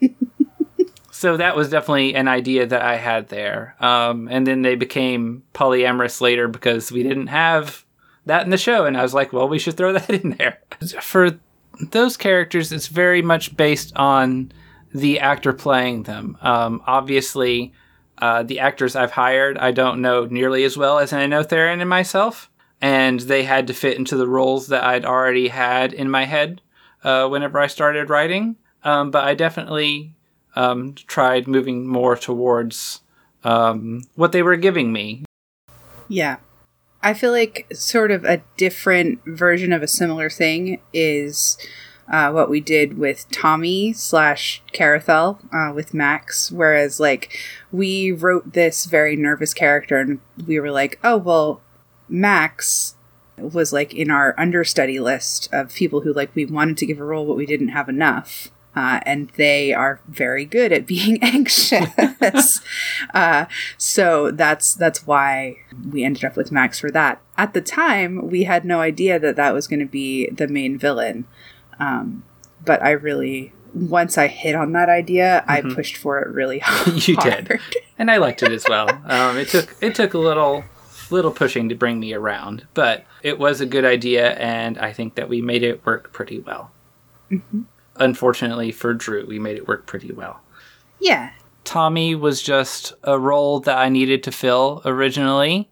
so 1.10 1.36
that 1.36 1.56
was 1.56 1.68
definitely 1.70 2.14
an 2.14 2.28
idea 2.28 2.66
that 2.66 2.82
I 2.82 2.96
had 2.96 3.28
there. 3.28 3.76
Um, 3.80 4.28
and 4.30 4.46
then 4.46 4.62
they 4.62 4.76
became 4.76 5.42
polyamorous 5.54 6.20
later 6.20 6.48
because 6.48 6.90
we 6.90 7.02
didn't 7.02 7.28
have 7.28 7.84
that 8.30 8.44
in 8.44 8.50
the 8.50 8.56
show. 8.56 8.86
And 8.86 8.96
I 8.96 9.02
was 9.02 9.12
like, 9.12 9.32
well, 9.32 9.48
we 9.48 9.58
should 9.58 9.76
throw 9.76 9.92
that 9.98 10.08
in 10.10 10.36
there. 10.38 10.60
For 11.02 11.38
those 11.80 12.16
characters, 12.16 12.72
it's 12.72 12.86
very 12.86 13.22
much 13.22 13.56
based 13.56 13.92
on 13.96 14.52
the 14.94 15.20
actor 15.20 15.52
playing 15.52 16.04
them. 16.04 16.38
Um, 16.40 16.82
obviously, 16.86 17.72
uh, 18.18 18.42
the 18.42 18.60
actors 18.60 18.96
I've 18.96 19.12
hired, 19.12 19.58
I 19.58 19.72
don't 19.72 20.00
know 20.00 20.24
nearly 20.24 20.64
as 20.64 20.76
well 20.76 20.98
as 20.98 21.12
I 21.12 21.26
know 21.26 21.42
Therin 21.42 21.80
and 21.80 21.90
myself. 21.90 22.50
And 22.80 23.20
they 23.20 23.44
had 23.44 23.66
to 23.66 23.74
fit 23.74 23.98
into 23.98 24.16
the 24.16 24.28
roles 24.28 24.68
that 24.68 24.84
I'd 24.84 25.04
already 25.04 25.48
had 25.48 25.92
in 25.92 26.10
my 26.10 26.24
head 26.24 26.62
uh, 27.04 27.28
whenever 27.28 27.58
I 27.58 27.66
started 27.66 28.08
writing. 28.08 28.56
Um, 28.82 29.10
but 29.10 29.24
I 29.24 29.34
definitely 29.34 30.14
um, 30.56 30.94
tried 30.94 31.46
moving 31.46 31.86
more 31.86 32.16
towards 32.16 33.02
um, 33.44 34.02
what 34.14 34.32
they 34.32 34.42
were 34.42 34.56
giving 34.56 34.92
me. 34.92 35.24
Yeah. 36.08 36.36
I 37.02 37.14
feel 37.14 37.32
like 37.32 37.66
sort 37.72 38.10
of 38.10 38.24
a 38.24 38.42
different 38.56 39.20
version 39.24 39.72
of 39.72 39.82
a 39.82 39.88
similar 39.88 40.28
thing 40.28 40.80
is 40.92 41.56
uh, 42.08 42.30
what 42.30 42.50
we 42.50 42.60
did 42.60 42.98
with 42.98 43.30
Tommy 43.30 43.92
slash 43.92 44.62
Carathel 44.72 45.40
uh, 45.52 45.72
with 45.74 45.94
Max. 45.94 46.50
Whereas, 46.50 47.00
like, 47.00 47.38
we 47.72 48.12
wrote 48.12 48.52
this 48.52 48.84
very 48.84 49.16
nervous 49.16 49.54
character 49.54 49.98
and 49.98 50.20
we 50.46 50.60
were 50.60 50.70
like, 50.70 50.98
oh, 51.02 51.16
well, 51.16 51.62
Max 52.08 52.96
was 53.38 53.72
like 53.72 53.94
in 53.94 54.10
our 54.10 54.34
understudy 54.38 55.00
list 55.00 55.48
of 55.52 55.74
people 55.74 56.02
who 56.02 56.12
like 56.12 56.34
we 56.34 56.44
wanted 56.44 56.76
to 56.76 56.86
give 56.86 57.00
a 57.00 57.04
role 57.04 57.26
but 57.26 57.36
we 57.36 57.46
didn't 57.46 57.68
have 57.68 57.88
enough 57.88 58.50
uh, 58.76 59.00
and 59.04 59.30
they 59.36 59.72
are 59.72 60.00
very 60.06 60.44
good 60.44 60.72
at 60.72 60.86
being 60.86 61.22
anxious. 61.22 62.60
uh, 63.14 63.46
so 63.76 64.30
that's 64.30 64.74
that's 64.74 65.06
why 65.06 65.56
we 65.90 66.04
ended 66.04 66.24
up 66.24 66.36
with 66.36 66.52
Max 66.52 66.78
for 66.78 66.90
that. 66.90 67.20
At 67.36 67.54
the 67.54 67.60
time, 67.60 68.28
we 68.28 68.44
had 68.44 68.64
no 68.64 68.80
idea 68.80 69.18
that 69.18 69.36
that 69.36 69.54
was 69.54 69.66
going 69.66 69.80
to 69.80 69.86
be 69.86 70.28
the 70.30 70.48
main 70.48 70.78
villain. 70.78 71.26
Um, 71.78 72.24
but 72.64 72.82
I 72.82 72.90
really, 72.90 73.52
once 73.72 74.18
I 74.18 74.26
hit 74.26 74.54
on 74.54 74.72
that 74.72 74.88
idea, 74.88 75.44
mm-hmm. 75.48 75.68
I 75.70 75.74
pushed 75.74 75.96
for 75.96 76.20
it 76.20 76.28
really 76.28 76.58
hard. 76.62 77.08
you 77.08 77.16
did, 77.16 77.60
and 77.98 78.10
I 78.10 78.18
liked 78.18 78.42
it 78.42 78.52
as 78.52 78.64
well. 78.68 78.88
Um, 79.10 79.36
it 79.36 79.48
took 79.48 79.74
it 79.80 79.94
took 79.94 80.14
a 80.14 80.18
little 80.18 80.64
little 81.10 81.32
pushing 81.32 81.68
to 81.70 81.74
bring 81.74 81.98
me 81.98 82.12
around, 82.14 82.66
but 82.74 83.04
it 83.22 83.38
was 83.38 83.60
a 83.60 83.66
good 83.66 83.84
idea, 83.84 84.34
and 84.34 84.78
I 84.78 84.92
think 84.92 85.16
that 85.16 85.28
we 85.28 85.42
made 85.42 85.64
it 85.64 85.84
work 85.84 86.12
pretty 86.12 86.38
well. 86.38 86.70
Mm-hmm 87.32 87.62
unfortunately 88.00 88.72
for 88.72 88.94
Drew, 88.94 89.26
we 89.26 89.38
made 89.38 89.56
it 89.56 89.68
work 89.68 89.86
pretty 89.86 90.12
well. 90.12 90.40
Yeah. 90.98 91.30
Tommy 91.64 92.14
was 92.14 92.42
just 92.42 92.94
a 93.04 93.18
role 93.18 93.60
that 93.60 93.78
I 93.78 93.88
needed 93.88 94.22
to 94.24 94.32
fill 94.32 94.82
originally. 94.84 95.68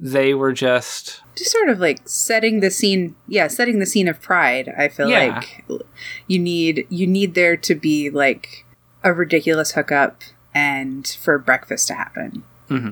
They 0.00 0.34
were 0.34 0.52
just 0.52 1.22
just 1.36 1.52
sort 1.52 1.68
of 1.68 1.78
like 1.78 2.00
setting 2.04 2.60
the 2.60 2.70
scene 2.70 3.14
yeah 3.26 3.46
setting 3.46 3.78
the 3.78 3.86
scene 3.86 4.08
of 4.08 4.20
pride 4.20 4.72
i 4.76 4.88
feel 4.88 5.08
yeah. 5.08 5.36
like 5.36 5.64
you 6.26 6.38
need 6.38 6.86
you 6.90 7.06
need 7.06 7.34
there 7.34 7.56
to 7.56 7.74
be 7.74 8.10
like 8.10 8.64
a 9.02 9.12
ridiculous 9.12 9.72
hookup 9.72 10.22
and 10.54 11.06
for 11.20 11.38
breakfast 11.38 11.88
to 11.88 11.94
happen 11.94 12.42
mm-hmm. 12.68 12.88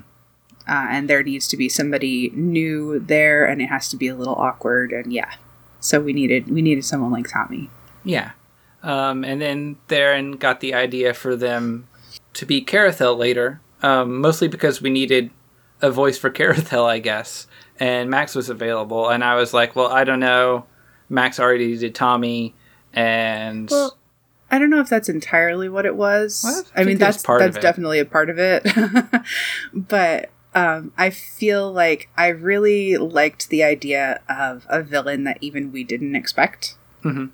uh, 0.68 0.86
and 0.88 1.08
there 1.08 1.22
needs 1.22 1.46
to 1.48 1.56
be 1.56 1.68
somebody 1.68 2.30
new 2.30 2.98
there 2.98 3.44
and 3.44 3.60
it 3.60 3.66
has 3.66 3.88
to 3.88 3.96
be 3.96 4.08
a 4.08 4.14
little 4.14 4.36
awkward 4.36 4.92
and 4.92 5.12
yeah 5.12 5.34
so 5.80 6.00
we 6.00 6.12
needed 6.12 6.50
we 6.50 6.62
needed 6.62 6.84
someone 6.84 7.10
like 7.10 7.28
tommy 7.28 7.68
yeah 8.04 8.30
um, 8.82 9.24
and 9.24 9.40
then 9.40 9.76
Therin 9.88 10.38
got 10.38 10.60
the 10.60 10.74
idea 10.74 11.14
for 11.14 11.36
them 11.36 11.88
to 12.34 12.46
be 12.46 12.60
Carathel 12.60 13.16
later, 13.16 13.60
um, 13.82 14.20
mostly 14.20 14.48
because 14.48 14.80
we 14.80 14.90
needed 14.90 15.30
a 15.82 15.90
voice 15.90 16.18
for 16.18 16.30
Carathel, 16.30 16.86
I 16.86 16.98
guess. 16.98 17.46
And 17.78 18.10
Max 18.10 18.34
was 18.34 18.48
available, 18.50 19.08
and 19.08 19.24
I 19.24 19.36
was 19.36 19.54
like, 19.54 19.74
well, 19.74 19.88
I 19.88 20.04
don't 20.04 20.20
know. 20.20 20.66
Max 21.08 21.40
already 21.40 21.76
did 21.76 21.94
Tommy, 21.94 22.54
and. 22.92 23.68
Well, 23.70 23.96
I 24.50 24.58
don't 24.58 24.70
know 24.70 24.80
if 24.80 24.88
that's 24.88 25.08
entirely 25.08 25.68
what 25.68 25.86
it 25.86 25.96
was. 25.96 26.66
I, 26.74 26.82
I 26.82 26.84
mean, 26.84 26.98
that's 26.98 27.22
that's 27.22 27.58
definitely 27.58 28.00
a 28.00 28.04
part 28.04 28.28
of 28.28 28.38
it. 28.38 28.66
but 29.72 30.30
um, 30.54 30.92
I 30.98 31.10
feel 31.10 31.72
like 31.72 32.08
I 32.16 32.28
really 32.28 32.96
liked 32.96 33.48
the 33.48 33.62
idea 33.62 34.20
of 34.28 34.66
a 34.68 34.82
villain 34.82 35.24
that 35.24 35.38
even 35.40 35.70
we 35.70 35.84
didn't 35.84 36.16
expect. 36.16 36.76
Mm-hmm. 37.04 37.26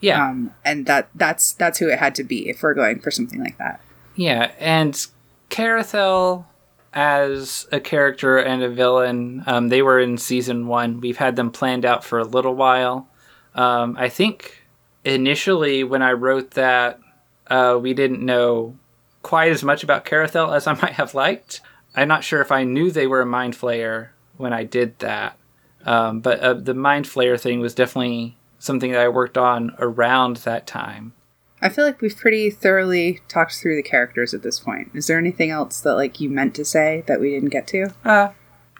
Yeah. 0.00 0.28
Um, 0.28 0.54
and 0.64 0.86
that 0.86 1.08
that's 1.14 1.52
that's 1.52 1.78
who 1.78 1.88
it 1.88 1.98
had 1.98 2.14
to 2.16 2.24
be 2.24 2.48
if 2.48 2.62
we're 2.62 2.74
going 2.74 3.00
for 3.00 3.10
something 3.10 3.40
like 3.40 3.58
that. 3.58 3.80
Yeah, 4.14 4.52
and 4.58 5.06
Carathel 5.48 6.46
as 6.92 7.66
a 7.70 7.80
character 7.80 8.38
and 8.38 8.62
a 8.62 8.68
villain, 8.68 9.44
um, 9.46 9.68
they 9.68 9.82
were 9.82 10.00
in 10.00 10.18
season 10.18 10.66
one. 10.66 11.00
We've 11.00 11.16
had 11.16 11.36
them 11.36 11.50
planned 11.50 11.84
out 11.84 12.04
for 12.04 12.18
a 12.18 12.24
little 12.24 12.54
while. 12.54 13.08
Um, 13.54 13.96
I 13.98 14.08
think 14.08 14.62
initially 15.04 15.84
when 15.84 16.02
I 16.02 16.12
wrote 16.12 16.52
that, 16.52 16.98
uh, 17.48 17.78
we 17.80 17.94
didn't 17.94 18.24
know 18.24 18.76
quite 19.22 19.52
as 19.52 19.62
much 19.62 19.82
about 19.82 20.04
Carathel 20.04 20.52
as 20.52 20.66
I 20.66 20.74
might 20.82 20.94
have 20.94 21.14
liked. 21.14 21.60
I'm 21.94 22.08
not 22.08 22.24
sure 22.24 22.40
if 22.40 22.52
I 22.52 22.64
knew 22.64 22.90
they 22.90 23.06
were 23.06 23.20
a 23.20 23.26
mind 23.26 23.54
flayer 23.54 24.08
when 24.36 24.52
I 24.52 24.64
did 24.64 24.98
that. 25.00 25.36
Um, 25.84 26.20
but 26.20 26.40
uh, 26.40 26.54
the 26.54 26.74
mind 26.74 27.06
flayer 27.06 27.40
thing 27.40 27.60
was 27.60 27.74
definitely 27.74 28.36
something 28.58 28.92
that 28.92 29.00
I 29.00 29.08
worked 29.08 29.38
on 29.38 29.74
around 29.78 30.38
that 30.38 30.66
time. 30.66 31.12
I 31.60 31.68
feel 31.68 31.84
like 31.84 32.00
we've 32.00 32.16
pretty 32.16 32.50
thoroughly 32.50 33.20
talked 33.28 33.56
through 33.56 33.76
the 33.76 33.82
characters 33.82 34.32
at 34.32 34.42
this 34.42 34.60
point. 34.60 34.90
Is 34.94 35.06
there 35.06 35.18
anything 35.18 35.50
else 35.50 35.80
that 35.80 35.94
like 35.94 36.20
you 36.20 36.30
meant 36.30 36.54
to 36.54 36.64
say 36.64 37.02
that 37.06 37.20
we 37.20 37.30
didn't 37.30 37.48
get 37.48 37.66
to? 37.68 37.92
Uh 38.04 38.30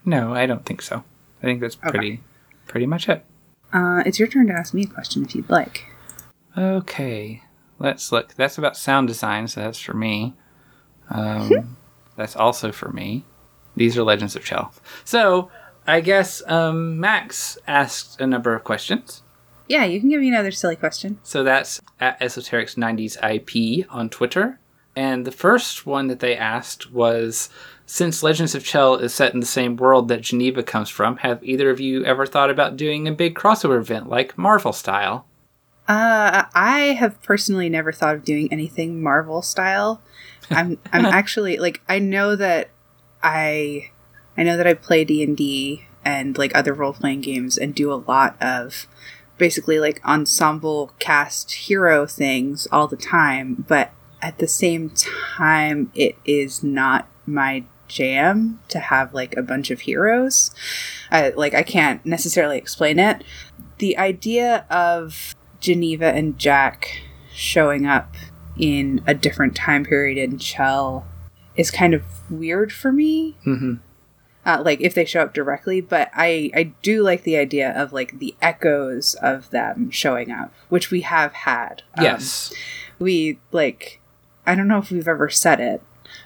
no, 0.04 0.32
I 0.34 0.46
don't 0.46 0.64
think 0.64 0.82
so. 0.82 1.02
I 1.42 1.46
think 1.46 1.60
that's 1.60 1.74
pretty 1.74 2.12
okay. 2.12 2.20
pretty 2.66 2.86
much 2.86 3.08
it. 3.08 3.24
Uh 3.72 4.02
it's 4.06 4.18
your 4.18 4.28
turn 4.28 4.46
to 4.48 4.52
ask 4.52 4.74
me 4.74 4.84
a 4.84 4.86
question 4.86 5.24
if 5.24 5.34
you'd 5.34 5.50
like. 5.50 5.86
Okay. 6.56 7.42
Let's 7.80 8.10
look. 8.12 8.34
That's 8.34 8.58
about 8.58 8.76
sound 8.76 9.08
design, 9.08 9.48
so 9.48 9.60
that's 9.60 9.80
for 9.80 9.94
me. 9.94 10.34
Um 11.10 11.76
that's 12.16 12.36
also 12.36 12.70
for 12.72 12.90
me. 12.90 13.24
These 13.76 13.96
are 13.96 14.02
Legends 14.02 14.34
of 14.34 14.44
Chel. 14.44 14.72
So 15.04 15.50
I 15.86 16.00
guess 16.00 16.42
um, 16.46 17.00
Max 17.00 17.56
asked 17.66 18.20
a 18.20 18.26
number 18.26 18.54
of 18.54 18.64
questions. 18.64 19.22
Yeah, 19.68 19.84
you 19.84 20.00
can 20.00 20.08
give 20.08 20.20
me 20.20 20.28
another 20.28 20.50
silly 20.50 20.76
question. 20.76 21.18
So 21.22 21.44
that's 21.44 21.80
at 22.00 22.18
Esoterics 22.20 22.76
90s 22.76 23.16
IP 23.22 23.86
on 23.90 24.08
Twitter. 24.08 24.58
And 24.96 25.24
the 25.24 25.32
first 25.32 25.86
one 25.86 26.08
that 26.08 26.20
they 26.20 26.36
asked 26.36 26.90
was 26.90 27.50
Since 27.86 28.22
Legends 28.22 28.54
of 28.54 28.66
Chel 28.66 28.96
is 28.96 29.14
set 29.14 29.32
in 29.32 29.40
the 29.40 29.46
same 29.46 29.76
world 29.76 30.08
that 30.08 30.22
Geneva 30.22 30.62
comes 30.62 30.88
from, 30.88 31.18
have 31.18 31.44
either 31.44 31.70
of 31.70 31.78
you 31.78 32.04
ever 32.04 32.26
thought 32.26 32.50
about 32.50 32.76
doing 32.76 33.06
a 33.06 33.12
big 33.12 33.36
crossover 33.36 33.78
event 33.78 34.08
like 34.08 34.36
Marvel 34.36 34.72
style? 34.72 35.26
Uh, 35.86 36.44
I 36.52 36.96
have 36.98 37.22
personally 37.22 37.68
never 37.68 37.92
thought 37.92 38.14
of 38.14 38.24
doing 38.24 38.52
anything 38.52 39.02
Marvel 39.02 39.40
style. 39.40 40.02
I'm 40.50 40.78
I'm 40.92 41.06
actually 41.06 41.56
like 41.58 41.80
I 41.88 41.98
know 41.98 42.36
that 42.36 42.70
I 43.22 43.90
I 44.36 44.42
know 44.42 44.56
that 44.56 44.66
I 44.66 44.74
play 44.74 45.04
D&D 45.04 45.86
and 46.04 46.36
like 46.36 46.54
other 46.54 46.74
role 46.74 46.92
playing 46.92 47.22
games 47.22 47.56
and 47.56 47.74
do 47.74 47.92
a 47.92 47.96
lot 47.96 48.40
of 48.42 48.86
basically 49.38 49.78
like 49.80 50.04
ensemble 50.04 50.92
cast 50.98 51.52
hero 51.52 52.06
things 52.06 52.66
all 52.70 52.86
the 52.86 52.96
time, 52.96 53.64
but 53.68 53.92
at 54.20 54.38
the 54.38 54.48
same 54.48 54.90
time, 54.90 55.90
it 55.94 56.16
is 56.24 56.62
not 56.62 57.08
my 57.24 57.64
jam 57.86 58.60
to 58.68 58.80
have 58.80 59.14
like 59.14 59.36
a 59.36 59.42
bunch 59.42 59.70
of 59.70 59.80
heroes. 59.82 60.50
Like, 61.10 61.54
I 61.54 61.62
can't 61.62 62.04
necessarily 62.04 62.58
explain 62.58 62.98
it. 62.98 63.22
The 63.78 63.96
idea 63.96 64.66
of 64.68 65.34
Geneva 65.60 66.06
and 66.06 66.36
Jack 66.36 67.02
showing 67.32 67.86
up 67.86 68.16
in 68.58 69.02
a 69.06 69.14
different 69.14 69.54
time 69.54 69.84
period 69.84 70.18
in 70.18 70.38
Chel 70.38 71.06
is 71.54 71.70
kind 71.70 71.94
of 71.94 72.02
weird 72.28 72.72
for 72.72 72.90
me. 72.90 73.36
Mm-hmm 73.46 73.74
uh, 74.48 74.62
like 74.64 74.80
if 74.80 74.94
they 74.94 75.04
show 75.04 75.20
up 75.20 75.34
directly 75.34 75.80
but 75.80 76.10
i 76.14 76.50
i 76.54 76.62
do 76.82 77.02
like 77.02 77.22
the 77.22 77.36
idea 77.36 77.70
of 77.80 77.92
like 77.92 78.18
the 78.18 78.34
echoes 78.40 79.14
of 79.16 79.50
them 79.50 79.90
showing 79.90 80.30
up 80.30 80.52
which 80.70 80.90
we 80.90 81.02
have 81.02 81.32
had. 81.32 81.82
Um, 81.96 82.04
yes. 82.04 82.52
we 82.98 83.38
like 83.52 84.00
i 84.46 84.54
don't 84.54 84.68
know 84.68 84.78
if 84.78 84.90
we've 84.90 85.06
ever 85.06 85.28
said 85.28 85.60
it 85.60 85.82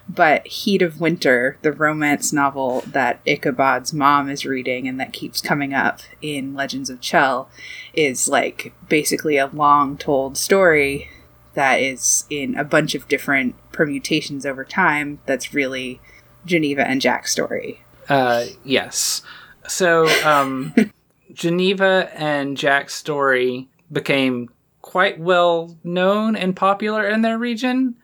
but 0.08 0.46
heat 0.46 0.82
of 0.82 1.00
winter 1.00 1.58
the 1.62 1.72
romance 1.72 2.32
novel 2.32 2.84
that 2.86 3.20
ichabod's 3.26 3.92
mom 3.92 4.28
is 4.28 4.46
reading 4.46 4.86
and 4.86 5.00
that 5.00 5.12
keeps 5.12 5.40
coming 5.40 5.74
up 5.74 6.00
in 6.20 6.54
legends 6.54 6.90
of 6.90 7.00
chel 7.00 7.50
is 7.92 8.28
like 8.28 8.72
basically 8.88 9.36
a 9.36 9.48
long 9.48 9.96
told 9.96 10.36
story 10.36 11.10
that 11.54 11.80
is 11.80 12.24
in 12.30 12.54
a 12.54 12.64
bunch 12.64 12.94
of 12.94 13.08
different 13.08 13.56
permutations 13.72 14.46
over 14.46 14.64
time 14.64 15.18
that's 15.26 15.52
really 15.52 16.00
geneva 16.46 16.86
and 16.86 17.00
jack's 17.00 17.32
story 17.32 17.82
uh, 18.08 18.44
yes. 18.64 19.22
So, 19.68 20.06
um, 20.24 20.74
Geneva 21.32 22.10
and 22.14 22.56
Jack's 22.56 22.94
story 22.94 23.68
became 23.90 24.50
quite 24.82 25.18
well 25.18 25.76
known 25.84 26.36
and 26.36 26.54
popular 26.56 27.06
in 27.08 27.22
their 27.22 27.38
region. 27.38 27.94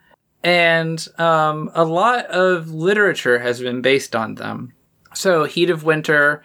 and 0.45 1.07
um, 1.19 1.71
a 1.75 1.85
lot 1.85 2.27
of 2.27 2.71
literature 2.71 3.41
has 3.41 3.61
been 3.61 3.83
based 3.83 4.15
on 4.15 4.37
them. 4.37 4.73
So, 5.15 5.45
Heat 5.45 5.71
of 5.71 5.83
Winter 5.85 6.43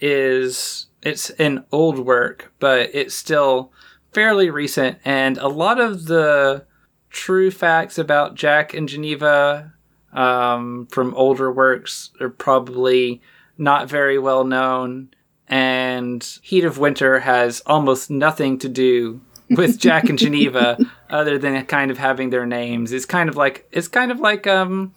is 0.00 0.86
it's 1.02 1.30
an 1.30 1.64
old 1.70 1.98
work, 2.00 2.52
but 2.58 2.90
it's 2.94 3.14
still 3.14 3.72
fairly 4.12 4.50
recent, 4.50 4.98
and 5.04 5.38
a 5.38 5.48
lot 5.48 5.80
of 5.80 6.06
the 6.06 6.66
true 7.10 7.50
facts 7.50 7.98
about 7.98 8.34
Jack 8.34 8.74
and 8.74 8.88
Geneva 8.88 9.72
um, 10.16 10.86
from 10.90 11.14
older 11.14 11.52
works 11.52 12.10
are 12.20 12.30
probably 12.30 13.20
not 13.58 13.88
very 13.88 14.18
well 14.18 14.44
known. 14.44 15.10
And 15.48 16.26
Heat 16.42 16.64
of 16.64 16.78
Winter 16.78 17.20
has 17.20 17.62
almost 17.66 18.10
nothing 18.10 18.58
to 18.58 18.68
do 18.68 19.20
with 19.50 19.78
Jack 19.86 20.08
and 20.08 20.18
Geneva 20.18 20.76
other 21.08 21.38
than 21.38 21.64
kind 21.66 21.90
of 21.90 21.98
having 21.98 22.30
their 22.30 22.46
names. 22.46 22.92
It's 22.92 23.06
kind 23.06 23.28
of 23.28 23.36
like 23.36 23.68
it's 23.70 23.86
kind 23.86 24.10
of 24.10 24.18
like 24.18 24.46
um, 24.46 24.94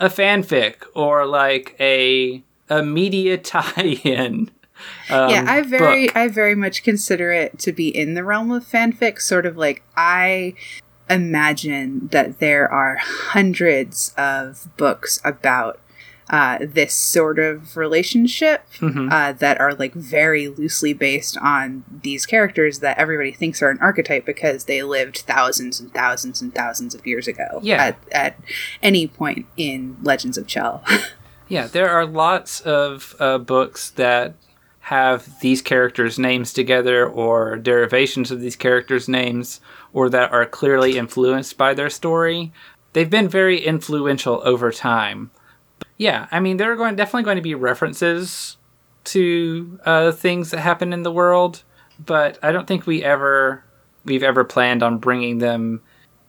a 0.00 0.08
fanfic 0.08 0.82
or 0.94 1.26
like 1.26 1.76
a 1.78 2.42
a 2.68 2.82
media 2.82 3.38
tie-in. 3.38 4.50
Um, 5.10 5.30
yeah, 5.30 5.44
I 5.46 5.62
very 5.62 6.06
book. 6.06 6.16
I 6.16 6.26
very 6.26 6.56
much 6.56 6.82
consider 6.82 7.30
it 7.30 7.58
to 7.60 7.72
be 7.72 7.88
in 7.88 8.14
the 8.14 8.24
realm 8.24 8.50
of 8.50 8.64
fanfic, 8.64 9.20
sort 9.20 9.46
of 9.46 9.56
like 9.56 9.84
I 9.96 10.54
imagine 11.12 12.08
that 12.12 12.38
there 12.38 12.68
are 12.70 12.96
hundreds 13.00 14.14
of 14.16 14.68
books 14.76 15.20
about 15.24 15.78
uh, 16.30 16.56
this 16.62 16.94
sort 16.94 17.38
of 17.38 17.76
relationship 17.76 18.62
Mhm. 18.78 19.12
uh, 19.12 19.32
that 19.32 19.60
are 19.60 19.74
like 19.74 19.92
very 19.92 20.48
loosely 20.48 20.94
based 20.94 21.36
on 21.38 21.84
these 22.02 22.24
characters 22.24 22.78
that 22.78 22.96
everybody 22.96 23.32
thinks 23.32 23.60
are 23.60 23.68
an 23.68 23.78
archetype 23.82 24.24
because 24.24 24.64
they 24.64 24.82
lived 24.82 25.18
thousands 25.26 25.78
and 25.78 25.92
thousands 25.92 26.40
and 26.40 26.54
thousands 26.54 26.94
of 26.94 27.06
years 27.06 27.28
ago 27.28 27.60
Yeah. 27.62 27.82
at, 27.82 27.98
at 28.12 28.38
any 28.82 29.06
point 29.06 29.44
in 29.58 29.96
Legends 30.02 30.38
of 30.38 30.46
Chel. 30.46 30.82
Yeah, 31.48 31.66
there 31.66 31.90
are 31.90 32.06
lots 32.06 32.60
of 32.60 33.14
uh, 33.20 33.36
books 33.36 33.90
that 33.90 34.32
have 34.86 35.38
these 35.40 35.60
characters' 35.60 36.18
names 36.18 36.50
together 36.54 37.06
or 37.06 37.56
derivations 37.56 38.30
of 38.30 38.40
these 38.40 38.56
characters' 38.56 39.06
names 39.06 39.60
or 39.92 40.08
that 40.10 40.32
are 40.32 40.46
clearly 40.46 40.96
influenced 40.96 41.56
by 41.56 41.74
their 41.74 41.90
story. 41.90 42.52
They've 42.92 43.10
been 43.10 43.28
very 43.28 43.58
influential 43.64 44.40
over 44.44 44.70
time. 44.70 45.30
Yeah, 45.96 46.26
I 46.30 46.40
mean, 46.40 46.56
there 46.56 46.72
are 46.72 46.76
going 46.76 46.96
definitely 46.96 47.24
going 47.24 47.36
to 47.36 47.42
be 47.42 47.54
references 47.54 48.56
to 49.04 49.78
uh, 49.84 50.12
things 50.12 50.50
that 50.50 50.60
happen 50.60 50.92
in 50.92 51.02
the 51.02 51.12
world, 51.12 51.62
but 52.04 52.38
I 52.42 52.52
don't 52.52 52.66
think 52.66 52.86
we 52.86 53.02
ever 53.02 53.64
we've 54.04 54.22
ever 54.22 54.44
planned 54.44 54.82
on 54.82 54.98
bringing 54.98 55.38
them 55.38 55.80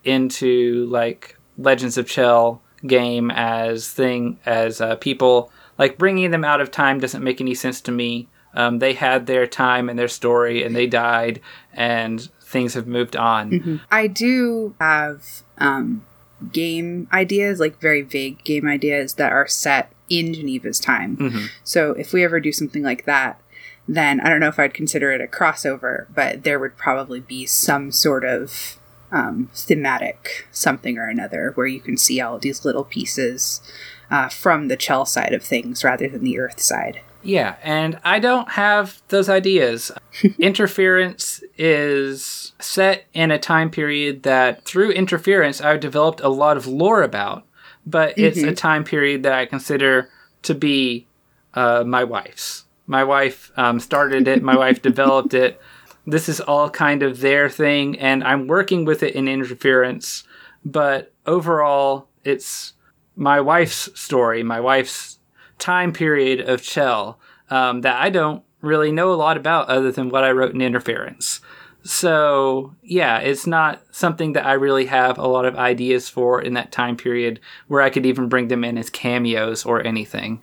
into 0.04 0.86
like 0.88 1.38
Legends 1.58 1.98
of 1.98 2.08
Chel 2.08 2.62
game 2.86 3.32
as 3.32 3.90
thing 3.90 4.40
as 4.46 4.82
uh, 4.82 4.96
people 4.98 5.52
like 5.78 5.98
bringing 5.98 6.32
them 6.32 6.44
out 6.44 6.62
of 6.62 6.72
time 6.72 7.00
doesn't 7.00 7.24
make 7.24 7.42
any 7.42 7.56
sense 7.56 7.82
to 7.82 7.92
me. 7.92 8.28
Um, 8.54 8.80
they 8.80 8.94
had 8.94 9.26
their 9.26 9.48
time 9.48 9.90
and 9.90 9.98
their 9.98 10.08
story, 10.08 10.64
and 10.64 10.76
they 10.76 10.86
died, 10.86 11.42
and 11.74 12.30
things 12.54 12.74
have 12.76 12.88
moved 12.88 13.18
on. 13.18 13.82
I 13.92 14.08
do 14.08 14.76
have 14.80 15.42
um, 15.58 16.06
game 16.52 17.10
ideas, 17.12 17.60
like 17.60 17.82
very 17.82 18.02
vague 18.02 18.44
game 18.46 18.66
ideas 18.68 19.16
that 19.16 19.34
are 19.34 19.48
set 19.48 19.92
in 20.10 20.34
Geneva's 20.34 20.80
time. 20.80 21.18
Mhm. 21.18 21.48
So 21.64 21.92
if 21.92 22.14
we 22.14 22.24
ever 22.24 22.40
do 22.40 22.52
something 22.52 22.84
like 22.84 23.04
that, 23.06 23.42
then 23.88 24.22
I 24.22 24.30
don't 24.30 24.40
know 24.40 24.48
if 24.48 24.60
I'd 24.60 24.74
consider 24.74 25.12
it 25.12 25.20
a 25.20 25.28
crossover, 25.28 26.06
but 26.14 26.44
there 26.44 26.60
would 26.60 26.78
probably 26.78 27.20
be 27.20 27.46
some 27.46 27.92
sort 27.92 28.24
of 28.24 28.78
um, 29.12 29.50
thematic 29.54 30.48
something 30.52 30.98
or 30.98 31.08
another 31.08 31.52
where 31.56 31.68
you 31.68 31.80
can 31.80 31.98
see 31.98 32.20
all 32.22 32.40
these 32.40 32.66
little 32.66 32.84
pieces 32.84 33.62
uh, 34.10 34.28
from 34.30 34.68
the 34.70 34.76
Chel 34.78 35.06
side 35.06 35.34
of 35.34 35.44
things 35.44 35.84
rather 35.84 36.08
than 36.08 36.24
the 36.24 36.40
Earth 36.40 36.60
side. 36.60 37.02
Yeah, 37.24 37.56
and 37.64 38.00
I 38.04 38.20
don't 38.20 38.52
have 38.52 39.02
those 39.08 39.30
ideas. 39.30 39.92
interference 40.40 41.42
is 41.58 42.52
set 42.60 43.06
in 43.14 43.32
a 43.32 43.40
time 43.40 43.70
period 43.70 44.24
that, 44.24 44.66
through 44.66 44.92
interference, 44.92 45.62
I've 45.62 45.80
developed 45.80 46.22
a 46.22 46.30
lot 46.30 46.58
of 46.58 46.68
lore 46.68 47.02
about, 47.02 47.46
but 47.86 48.18
it's 48.18 48.44
a 48.44 48.54
time 48.54 48.84
period 48.84 49.24
that 49.24 49.34
I 49.34 49.46
consider 49.46 50.10
to 50.44 50.54
be 50.54 51.08
uh, 51.54 51.84
my 51.86 52.04
wife's. 52.04 52.66
My 52.86 53.04
wife 53.04 53.52
um, 53.56 53.80
started 53.80 54.28
it, 54.28 54.44
my 54.44 54.58
wife 54.58 54.82
developed 54.82 55.34
it. 55.34 55.62
This 56.06 56.28
is 56.28 56.42
all 56.42 56.70
kind 56.70 57.02
of 57.02 57.22
their 57.22 57.50
thing, 57.50 57.98
and 57.98 58.24
I'm 58.24 58.48
working 58.48 58.84
with 58.84 59.04
it 59.04 59.16
in 59.16 59.30
interference, 59.30 60.26
but 60.66 61.14
overall, 61.26 62.08
it's 62.26 62.74
my 63.16 63.40
wife's 63.40 63.90
story, 64.00 64.44
my 64.44 64.60
wife's 64.60 65.20
time 65.60 65.94
period 65.94 66.42
of 66.48 66.62
Chel 66.62 67.20
um, 67.50 67.82
that 67.82 68.02
I 68.02 68.10
don't 68.10 68.44
really 68.62 68.92
know 68.92 69.12
a 69.14 69.16
lot 69.16 69.38
about 69.38 69.68
other 69.70 69.92
than 69.92 70.10
what 70.10 70.24
I 70.24 70.32
wrote 70.32 70.54
in 70.54 70.62
Interference. 70.62 71.42
So, 71.86 72.74
yeah, 72.82 73.18
it's 73.20 73.46
not 73.46 73.84
something 73.92 74.34
that 74.34 74.46
I 74.46 74.54
really 74.54 74.86
have 74.86 75.18
a 75.18 75.28
lot 75.28 75.44
of 75.46 75.58
ideas 75.58 76.08
for 76.08 76.42
in 76.42 76.54
that 76.54 76.72
time 76.72 76.96
period 76.96 77.42
where 77.68 77.82
I 77.82 77.90
could 77.90 78.06
even 78.06 78.30
bring 78.30 78.48
them 78.48 78.64
in 78.64 78.78
as 78.78 78.90
cameos 78.90 79.66
or 79.66 79.86
anything. 79.86 80.42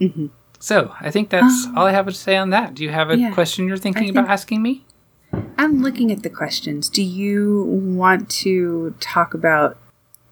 Mhm. 0.00 0.30
So, 0.58 0.94
I 1.00 1.10
think 1.10 1.28
that's 1.28 1.66
all 1.76 1.86
I 1.86 1.92
have 1.92 2.06
to 2.06 2.12
say 2.12 2.36
on 2.36 2.50
that. 2.50 2.74
Do 2.74 2.84
you 2.84 2.90
have 2.90 3.10
a 3.10 3.18
Yeah, 3.18 3.32
question 3.32 3.68
you're 3.68 3.76
thinking 3.76 4.06
I 4.06 4.10
about 4.20 4.30
asking 4.30 4.62
me? 4.62 4.86
I'm 5.58 5.82
looking 5.82 6.10
at 6.10 6.22
the 6.22 6.30
questions. 6.30 6.88
Do 6.88 7.02
you 7.02 7.64
want 7.64 8.30
to 8.30 8.94
talk 9.00 9.34
about 9.34 9.76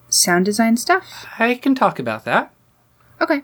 sound 0.09 0.47
design 0.47 0.77
stuff? 0.77 1.27
I 1.39 1.55
can 1.55 1.75
talk 1.75 1.99
about 1.99 2.25
that. 2.25 2.53
Okay. 3.21 3.43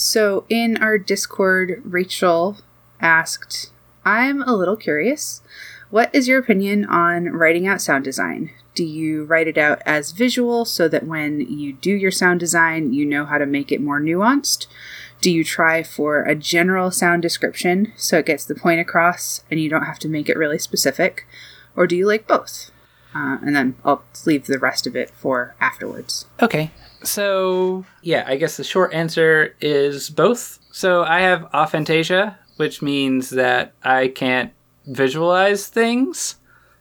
So 0.00 0.44
in 0.48 0.76
our 0.76 0.96
Discord, 0.96 1.82
Rachel 1.84 2.58
asked, 3.00 3.72
I'm 4.04 4.42
a 4.42 4.54
little 4.54 4.76
curious. 4.76 5.42
What 5.90 6.14
is 6.14 6.28
your 6.28 6.38
opinion 6.38 6.84
on 6.84 7.24
writing 7.30 7.66
out 7.66 7.80
sound 7.80 8.04
design? 8.04 8.52
Do 8.76 8.84
you 8.84 9.24
write 9.24 9.48
it 9.48 9.58
out 9.58 9.82
as 9.84 10.12
visual 10.12 10.64
so 10.64 10.86
that 10.86 11.08
when 11.08 11.40
you 11.40 11.72
do 11.72 11.90
your 11.90 12.12
sound 12.12 12.38
design, 12.38 12.92
you 12.92 13.04
know 13.04 13.24
how 13.24 13.38
to 13.38 13.44
make 13.44 13.72
it 13.72 13.80
more 13.80 14.00
nuanced? 14.00 14.68
Do 15.20 15.32
you 15.32 15.42
try 15.42 15.82
for 15.82 16.22
a 16.22 16.36
general 16.36 16.92
sound 16.92 17.22
description 17.22 17.92
so 17.96 18.18
it 18.18 18.26
gets 18.26 18.44
the 18.44 18.54
point 18.54 18.78
across 18.78 19.42
and 19.50 19.58
you 19.58 19.68
don't 19.68 19.86
have 19.86 19.98
to 19.98 20.08
make 20.08 20.28
it 20.28 20.38
really 20.38 20.60
specific? 20.60 21.26
Or 21.74 21.88
do 21.88 21.96
you 21.96 22.06
like 22.06 22.28
both? 22.28 22.70
Uh, 23.14 23.38
and 23.44 23.56
then 23.56 23.74
I'll 23.84 24.02
leave 24.26 24.46
the 24.46 24.58
rest 24.58 24.86
of 24.86 24.94
it 24.94 25.10
for 25.10 25.54
afterwards. 25.60 26.26
Okay. 26.42 26.70
So, 27.02 27.84
yeah, 28.02 28.24
I 28.26 28.36
guess 28.36 28.56
the 28.56 28.64
short 28.64 28.92
answer 28.92 29.54
is 29.60 30.10
both. 30.10 30.58
So, 30.72 31.04
I 31.04 31.20
have 31.20 31.42
aphantasia, 31.54 32.36
which 32.56 32.82
means 32.82 33.30
that 33.30 33.72
I 33.82 34.08
can't 34.08 34.52
visualize 34.86 35.66
things. 35.68 36.36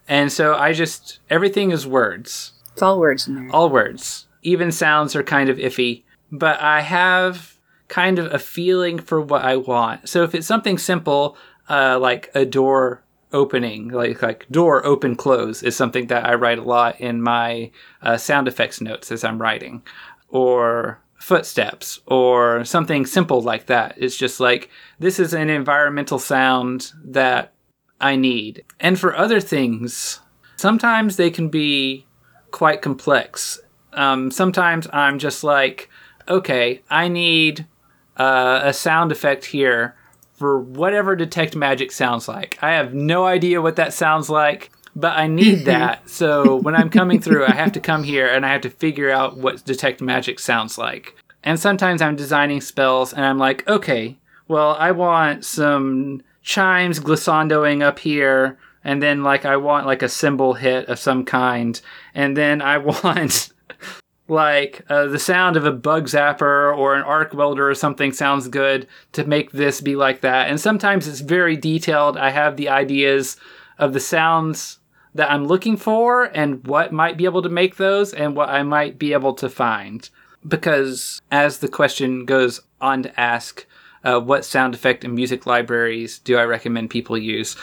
And 0.07 0.31
so 0.31 0.55
I 0.55 0.73
just, 0.73 1.19
everything 1.29 1.71
is 1.71 1.85
words, 1.85 2.53
It's 2.73 2.81
all 2.81 2.99
words 2.99 3.27
in 3.27 3.35
there. 3.35 3.49
all 3.51 3.69
words. 3.69 4.25
Even 4.41 4.71
sounds 4.71 5.15
are 5.15 5.23
kind 5.23 5.49
of 5.49 5.57
iffy, 5.57 6.03
but 6.31 6.59
I 6.61 6.81
have 6.81 7.57
kind 7.89 8.17
of 8.19 8.33
a 8.33 8.39
feeling 8.39 8.99
for 8.99 9.21
what 9.21 9.43
I 9.43 9.55
want. 9.57 10.09
So, 10.09 10.23
if 10.23 10.33
it's 10.35 10.47
something 10.47 10.77
simple, 10.77 11.37
uh, 11.69 11.99
like 11.99 12.31
a 12.33 12.45
door 12.45 13.03
opening, 13.33 13.89
like 13.89 14.21
like 14.21 14.45
door 14.49 14.85
open 14.85 15.15
close, 15.15 15.63
is 15.63 15.75
something 15.75 16.07
that 16.07 16.25
I 16.25 16.35
write 16.35 16.59
a 16.59 16.63
lot 16.63 16.99
in 16.99 17.21
my 17.21 17.71
uh, 18.01 18.17
sound 18.17 18.47
effects 18.47 18.81
notes 18.81 19.11
as 19.11 19.23
I'm 19.23 19.41
writing, 19.41 19.83
or 20.29 20.99
footsteps, 21.15 21.99
or 22.05 22.63
something 22.63 23.05
simple 23.05 23.41
like 23.41 23.65
that. 23.65 23.95
It's 23.97 24.17
just 24.17 24.39
like 24.39 24.69
this 24.99 25.19
is 25.19 25.33
an 25.33 25.49
environmental 25.49 26.19
sound 26.19 26.91
that 27.03 27.53
I 27.99 28.15
need. 28.15 28.63
And 28.79 28.99
for 28.99 29.15
other 29.15 29.39
things, 29.39 30.21
sometimes 30.55 31.17
they 31.17 31.31
can 31.31 31.49
be 31.49 32.05
quite 32.51 32.81
complex. 32.81 33.59
Um, 33.93 34.31
sometimes 34.31 34.87
I'm 34.93 35.19
just 35.19 35.43
like, 35.43 35.89
okay, 36.27 36.81
I 36.89 37.07
need 37.07 37.65
uh, 38.17 38.61
a 38.63 38.73
sound 38.73 39.11
effect 39.11 39.45
here 39.45 39.95
for 40.37 40.59
whatever 40.59 41.15
detect 41.15 41.55
magic 41.55 41.91
sounds 41.91 42.27
like. 42.27 42.57
I 42.61 42.73
have 42.73 42.93
no 42.93 43.25
idea 43.25 43.61
what 43.61 43.75
that 43.75 43.91
sounds 43.91 44.29
like, 44.29 44.71
but 44.95 45.17
I 45.17 45.27
need 45.27 45.65
that. 45.65 46.09
So 46.09 46.55
when 46.57 46.75
I'm 46.75 46.89
coming 46.89 47.19
through, 47.19 47.45
I 47.45 47.53
have 47.53 47.71
to 47.73 47.79
come 47.79 48.03
here 48.03 48.27
and 48.27 48.45
I 48.45 48.53
have 48.53 48.61
to 48.61 48.69
figure 48.69 49.09
out 49.09 49.37
what 49.37 49.65
detect 49.65 49.99
magic 49.99 50.39
sounds 50.39 50.77
like. 50.77 51.15
And 51.43 51.59
sometimes 51.59 52.01
I'm 52.01 52.15
designing 52.15 52.61
spells 52.61 53.13
and 53.13 53.25
I'm 53.25 53.39
like, 53.39 53.67
okay, 53.67 54.17
well, 54.47 54.75
I 54.79 54.91
want 54.91 55.43
some 55.43 56.21
chimes 56.43 56.99
glissandoing 56.99 57.81
up 57.81 57.99
here. 57.99 58.57
And 58.83 59.01
then, 59.01 59.23
like, 59.23 59.43
I 59.43 59.57
want 59.57 59.85
like 59.85 60.01
a 60.01 60.07
cymbal 60.07 60.53
hit 60.53 60.87
of 60.87 60.99
some 60.99 61.25
kind. 61.25 61.79
And 62.13 62.37
then 62.37 62.61
I 62.61 62.77
want 63.03 63.51
like 64.27 64.85
uh, 64.89 65.07
the 65.07 65.19
sound 65.19 65.55
of 65.55 65.65
a 65.65 65.71
bug 65.71 66.05
zapper 66.05 66.75
or 66.75 66.95
an 66.95 67.03
arc 67.03 67.33
welder 67.33 67.69
or 67.69 67.75
something 67.75 68.11
sounds 68.11 68.47
good 68.47 68.87
to 69.13 69.25
make 69.25 69.51
this 69.51 69.81
be 69.81 69.95
like 69.95 70.21
that. 70.21 70.49
And 70.49 70.59
sometimes 70.59 71.07
it's 71.07 71.21
very 71.21 71.55
detailed. 71.55 72.17
I 72.17 72.31
have 72.31 72.57
the 72.57 72.69
ideas 72.69 73.37
of 73.77 73.93
the 73.93 73.99
sounds 73.99 74.79
that 75.13 75.31
I'm 75.31 75.47
looking 75.47 75.77
for 75.77 76.25
and 76.25 76.65
what 76.67 76.91
might 76.91 77.17
be 77.17 77.25
able 77.25 77.41
to 77.41 77.49
make 77.49 77.77
those 77.77 78.13
and 78.13 78.35
what 78.35 78.49
I 78.49 78.63
might 78.63 78.99
be 78.99 79.13
able 79.13 79.33
to 79.35 79.49
find. 79.49 80.07
Because 80.47 81.21
as 81.31 81.59
the 81.59 81.67
question 81.67 82.25
goes 82.25 82.61
on 82.79 83.03
to 83.03 83.19
ask, 83.19 83.65
uh, 84.03 84.19
what 84.19 84.45
sound 84.45 84.73
effect 84.73 85.03
and 85.03 85.13
music 85.13 85.45
libraries 85.45 86.19
do 86.19 86.37
I 86.37 86.43
recommend 86.43 86.89
people 86.89 87.17
use? 87.17 87.55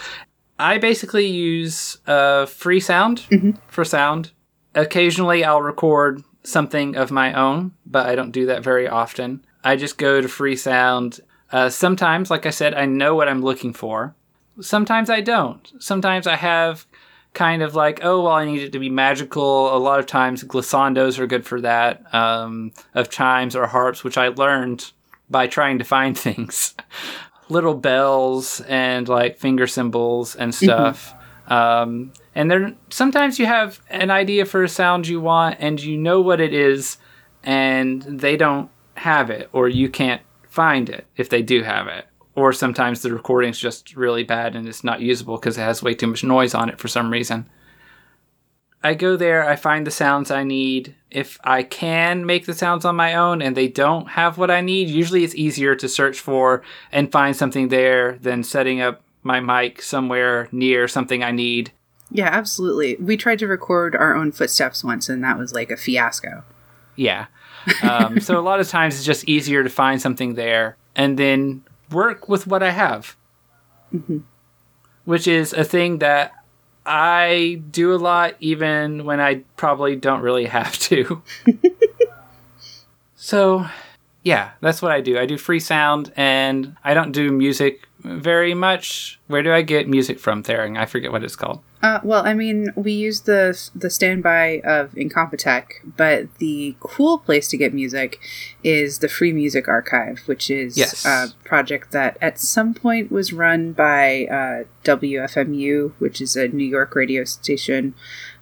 I 0.59 0.77
basically 0.77 1.27
use 1.27 1.97
uh, 2.07 2.45
free 2.45 2.79
sound 2.79 3.25
for 3.67 3.83
sound. 3.83 4.31
Occasionally, 4.73 5.43
I'll 5.43 5.61
record 5.61 6.23
something 6.45 6.95
of 6.95 7.11
my 7.11 7.33
own, 7.33 7.73
but 7.85 8.07
I 8.07 8.15
don't 8.15 8.31
do 8.31 8.45
that 8.47 8.63
very 8.63 8.87
often. 8.87 9.45
I 9.63 9.75
just 9.75 9.97
go 9.97 10.21
to 10.21 10.27
free 10.27 10.55
sound. 10.55 11.19
Uh, 11.51 11.69
sometimes, 11.69 12.29
like 12.29 12.45
I 12.45 12.51
said, 12.51 12.73
I 12.73 12.85
know 12.85 13.15
what 13.15 13.27
I'm 13.27 13.41
looking 13.41 13.73
for. 13.73 14.15
Sometimes 14.61 15.09
I 15.09 15.21
don't. 15.21 15.71
Sometimes 15.79 16.27
I 16.27 16.35
have 16.35 16.85
kind 17.33 17.61
of 17.61 17.75
like, 17.75 17.99
oh, 18.03 18.23
well, 18.23 18.31
I 18.31 18.45
need 18.45 18.61
it 18.61 18.71
to 18.71 18.79
be 18.79 18.89
magical. 18.89 19.75
A 19.75 19.77
lot 19.77 19.99
of 19.99 20.05
times, 20.05 20.43
glissandos 20.43 21.19
are 21.19 21.27
good 21.27 21.45
for 21.45 21.59
that, 21.61 22.13
um, 22.13 22.71
of 22.93 23.09
chimes 23.09 23.55
or 23.55 23.67
harps, 23.67 24.03
which 24.03 24.17
I 24.17 24.29
learned 24.29 24.91
by 25.29 25.47
trying 25.47 25.79
to 25.79 25.83
find 25.83 26.17
things. 26.27 26.73
Little 27.49 27.75
bells 27.75 28.61
and 28.61 29.07
like 29.07 29.37
finger 29.37 29.67
cymbals 29.67 30.35
and 30.35 30.55
stuff. 30.55 31.13
Um, 31.47 32.13
and 32.35 32.51
then 32.51 32.77
sometimes 32.89 33.39
you 33.39 33.45
have 33.45 33.79
an 33.89 34.11
idea 34.11 34.45
for 34.45 34.63
a 34.63 34.69
sound 34.69 35.07
you 35.07 35.21
want 35.21 35.55
and 35.59 35.81
you 35.81 35.97
know 35.97 36.21
what 36.21 36.41
it 36.41 36.53
is, 36.53 36.97
and 37.43 38.01
they 38.03 38.35
don't 38.35 38.69
have 38.95 39.29
it, 39.29 39.49
or 39.53 39.69
you 39.69 39.89
can't 39.89 40.21
find 40.49 40.89
it 40.89 41.05
if 41.15 41.29
they 41.29 41.41
do 41.41 41.63
have 41.63 41.87
it. 41.87 42.05
Or 42.35 42.51
sometimes 42.51 43.01
the 43.01 43.13
recording's 43.13 43.59
just 43.59 43.95
really 43.95 44.23
bad 44.23 44.55
and 44.55 44.67
it's 44.67 44.83
not 44.83 44.99
usable 44.99 45.37
because 45.37 45.57
it 45.57 45.61
has 45.61 45.81
way 45.81 45.93
too 45.93 46.07
much 46.07 46.23
noise 46.23 46.53
on 46.53 46.69
it 46.69 46.79
for 46.79 46.89
some 46.89 47.09
reason. 47.09 47.49
I 48.83 48.93
go 48.93 49.17
there, 49.17 49.49
I 49.49 49.55
find 49.55 49.87
the 49.87 49.91
sounds 49.91 50.29
I 50.29 50.43
need. 50.43 50.95
If 51.09 51.39
I 51.43 51.63
can 51.63 52.25
make 52.25 52.45
the 52.45 52.53
sounds 52.53 52.85
on 52.85 52.95
my 52.95 53.15
own 53.15 53.41
and 53.41 53.55
they 53.55 53.67
don't 53.67 54.09
have 54.09 54.37
what 54.37 54.51
I 54.51 54.61
need, 54.61 54.89
usually 54.89 55.23
it's 55.23 55.33
easier 55.33 55.75
to 55.75 55.89
search 55.89 56.19
for 56.19 56.61
and 56.91 57.11
find 57.11 57.35
something 57.35 57.69
there 57.69 58.17
than 58.19 58.43
setting 58.43 58.81
up 58.81 59.01
my 59.23 59.39
mic 59.39 59.81
somewhere 59.81 60.49
near 60.51 60.87
something 60.87 61.23
I 61.23 61.31
need. 61.31 61.71
Yeah, 62.15 62.29
absolutely. 62.31 62.95
We 62.95 63.17
tried 63.17 63.39
to 63.39 63.47
record 63.47 63.93
our 63.93 64.15
own 64.15 64.31
footsteps 64.31 64.85
once, 64.85 65.09
and 65.09 65.21
that 65.21 65.37
was 65.37 65.53
like 65.53 65.69
a 65.69 65.75
fiasco. 65.75 66.45
Yeah. 66.95 67.25
Um, 67.83 68.21
so 68.21 68.39
a 68.39 68.41
lot 68.41 68.61
of 68.61 68.69
times 68.69 68.95
it's 68.95 69.03
just 69.03 69.27
easier 69.27 69.63
to 69.63 69.69
find 69.69 70.01
something 70.01 70.35
there 70.35 70.77
and 70.95 71.19
then 71.19 71.65
work 71.91 72.29
with 72.29 72.47
what 72.47 72.63
I 72.63 72.71
have. 72.71 73.17
Which 75.03 75.27
is 75.27 75.51
a 75.51 75.65
thing 75.65 75.99
that 75.99 76.31
I 76.85 77.61
do 77.69 77.93
a 77.93 77.97
lot 77.97 78.35
even 78.39 79.03
when 79.03 79.19
I 79.19 79.43
probably 79.57 79.97
don't 79.97 80.21
really 80.21 80.45
have 80.59 80.79
to. 80.79 81.21
so, 83.15 83.65
yeah, 84.23 84.51
that's 84.61 84.81
what 84.81 84.93
I 84.93 85.01
do. 85.01 85.19
I 85.19 85.25
do 85.25 85.37
free 85.37 85.59
sound 85.59 86.13
and 86.15 86.77
I 86.85 86.93
don't 86.93 87.11
do 87.11 87.29
music 87.29 87.89
very 87.99 88.53
much. 88.53 89.19
Where 89.27 89.43
do 89.43 89.51
I 89.51 89.63
get 89.63 89.89
music 89.89 90.17
from, 90.17 90.43
Therin? 90.43 90.77
I 90.77 90.85
forget 90.85 91.11
what 91.11 91.25
it's 91.25 91.35
called. 91.35 91.61
Uh, 91.85 91.99
well, 92.03 92.25
I 92.25 92.33
mean, 92.33 92.73
we 92.75 92.93
use 92.93 93.21
the 93.21 93.39
the 93.75 93.91
standby 93.91 94.61
of 94.63 94.91
Incompetech, 94.93 95.65
but 95.85 96.33
the 96.39 96.75
cool 96.79 97.19
place 97.19 97.47
to 97.49 97.57
get 97.57 97.75
music 97.75 98.19
is 98.63 98.99
the 98.99 99.07
Free 99.07 99.31
Music 99.31 99.67
Archive, 99.67 100.23
which 100.25 100.49
is 100.49 100.77
Yes. 100.79 101.05
a 101.05 101.27
project 101.43 101.91
that 101.91 102.17
at 102.21 102.39
some 102.39 102.73
point 102.73 103.11
was 103.11 103.31
run 103.31 103.71
by 103.73 104.25
uh, 104.25 104.63
WFMU, 104.83 105.91
which 105.99 106.21
is 106.21 106.35
a 106.35 106.47
New 106.47 106.65
York 106.65 106.95
radio 106.95 107.23
station 107.23 107.93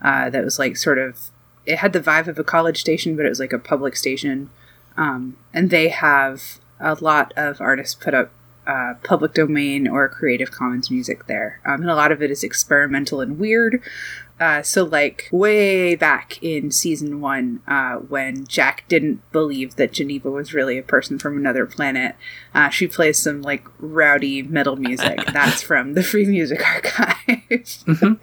uh, 0.02 0.30
that 0.30 0.46
was 0.46 0.58
like 0.58 0.78
sort 0.78 0.98
of 0.98 1.30
it 1.66 1.80
had 1.80 1.92
the 1.92 2.00
vibe 2.00 2.30
of 2.30 2.40
a 2.40 2.46
college 2.46 2.80
station, 2.80 3.18
but 3.18 3.26
it 3.26 3.30
was 3.30 3.42
like 3.42 3.52
a 3.52 3.60
public 3.60 3.98
station, 3.98 4.52
um, 4.96 5.36
and 5.54 5.70
they 5.70 5.90
have 5.90 6.60
a 6.80 6.96
lot 7.02 7.34
of 7.36 7.60
artists 7.60 7.94
put 7.94 8.14
up 8.14 8.32
uh, 8.66 8.94
public 9.04 9.34
domain 9.34 9.88
or 9.88 10.08
Creative 10.10 10.52
Commons 10.52 10.90
music 10.90 11.28
there. 11.28 11.60
Um, 11.66 11.82
and 11.82 11.90
a 11.90 11.96
lot 11.96 12.12
of 12.12 12.22
it 12.22 12.32
is 12.32 12.44
experimental 12.44 13.22
and 13.22 13.38
weird. 13.40 13.82
Uh, 14.40 14.62
so, 14.62 14.84
like, 14.84 15.30
way 15.32 15.96
back 15.96 16.42
in 16.42 16.72
season 16.72 17.22
one, 17.22 17.62
uh, 17.68 17.96
when 17.96 18.46
Jack 18.48 18.84
didn't 18.88 19.22
believe 19.32 19.76
that 19.76 19.94
Geneva 19.94 20.30
was 20.30 20.54
really 20.54 20.78
a 20.78 20.84
person 20.84 21.20
from 21.20 21.38
another 21.38 21.66
planet, 21.66 22.16
uh, 22.54 22.70
she 22.70 22.88
plays 22.88 23.18
some, 23.18 23.42
like, 23.42 23.66
rowdy 23.80 24.42
metal 24.42 24.76
music. 24.76 25.20
That's 25.34 25.62
from 25.62 25.94
the 25.94 26.04
Free 26.04 26.26
Music 26.26 26.62
Archive. 26.68 27.42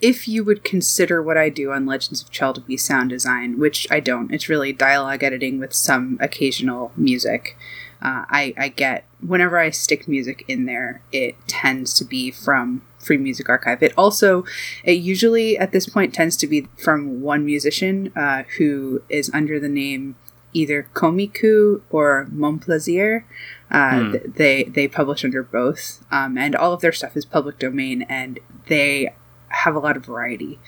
if 0.00 0.28
you 0.28 0.44
would 0.44 0.62
consider 0.64 1.22
what 1.22 1.36
I 1.36 1.48
do 1.48 1.72
on 1.72 1.86
Legends 1.86 2.22
of 2.22 2.30
Chel 2.30 2.52
to 2.54 2.60
be 2.60 2.76
sound 2.76 3.10
design, 3.10 3.58
which 3.58 3.86
I 3.90 4.00
don't, 4.00 4.32
it's 4.32 4.48
really 4.48 4.72
dialogue 4.72 5.22
editing 5.22 5.58
with 5.58 5.72
some 5.72 6.16
occasional 6.20 6.92
music. 6.96 7.56
Uh, 8.04 8.24
I, 8.28 8.54
I 8.58 8.68
get 8.68 9.06
whenever 9.26 9.58
I 9.58 9.70
stick 9.70 10.06
music 10.06 10.44
in 10.46 10.66
there, 10.66 11.00
it 11.10 11.36
tends 11.48 11.94
to 11.94 12.04
be 12.04 12.30
from 12.30 12.82
Free 12.98 13.16
Music 13.16 13.48
Archive. 13.48 13.82
It 13.82 13.94
also, 13.96 14.44
it 14.84 14.92
usually 14.98 15.56
at 15.58 15.72
this 15.72 15.88
point 15.88 16.12
tends 16.12 16.36
to 16.38 16.46
be 16.46 16.68
from 16.76 17.22
one 17.22 17.44
musician 17.46 18.12
uh, 18.14 18.42
who 18.58 19.02
is 19.08 19.30
under 19.32 19.58
the 19.58 19.68
name 19.68 20.16
either 20.52 20.86
Komiku 20.94 21.80
or 21.90 22.28
Mon 22.30 22.58
Plaisir. 22.58 23.24
Uh, 23.70 24.12
th- 24.12 24.24
they 24.36 24.64
they 24.64 24.86
publish 24.86 25.24
under 25.24 25.42
both, 25.42 26.04
um, 26.12 26.36
and 26.38 26.54
all 26.54 26.72
of 26.72 26.80
their 26.80 26.92
stuff 26.92 27.16
is 27.16 27.24
public 27.24 27.58
domain, 27.58 28.02
and 28.02 28.38
they 28.68 29.14
have 29.48 29.74
a 29.74 29.78
lot 29.80 29.96
of 29.96 30.04
variety. 30.04 30.58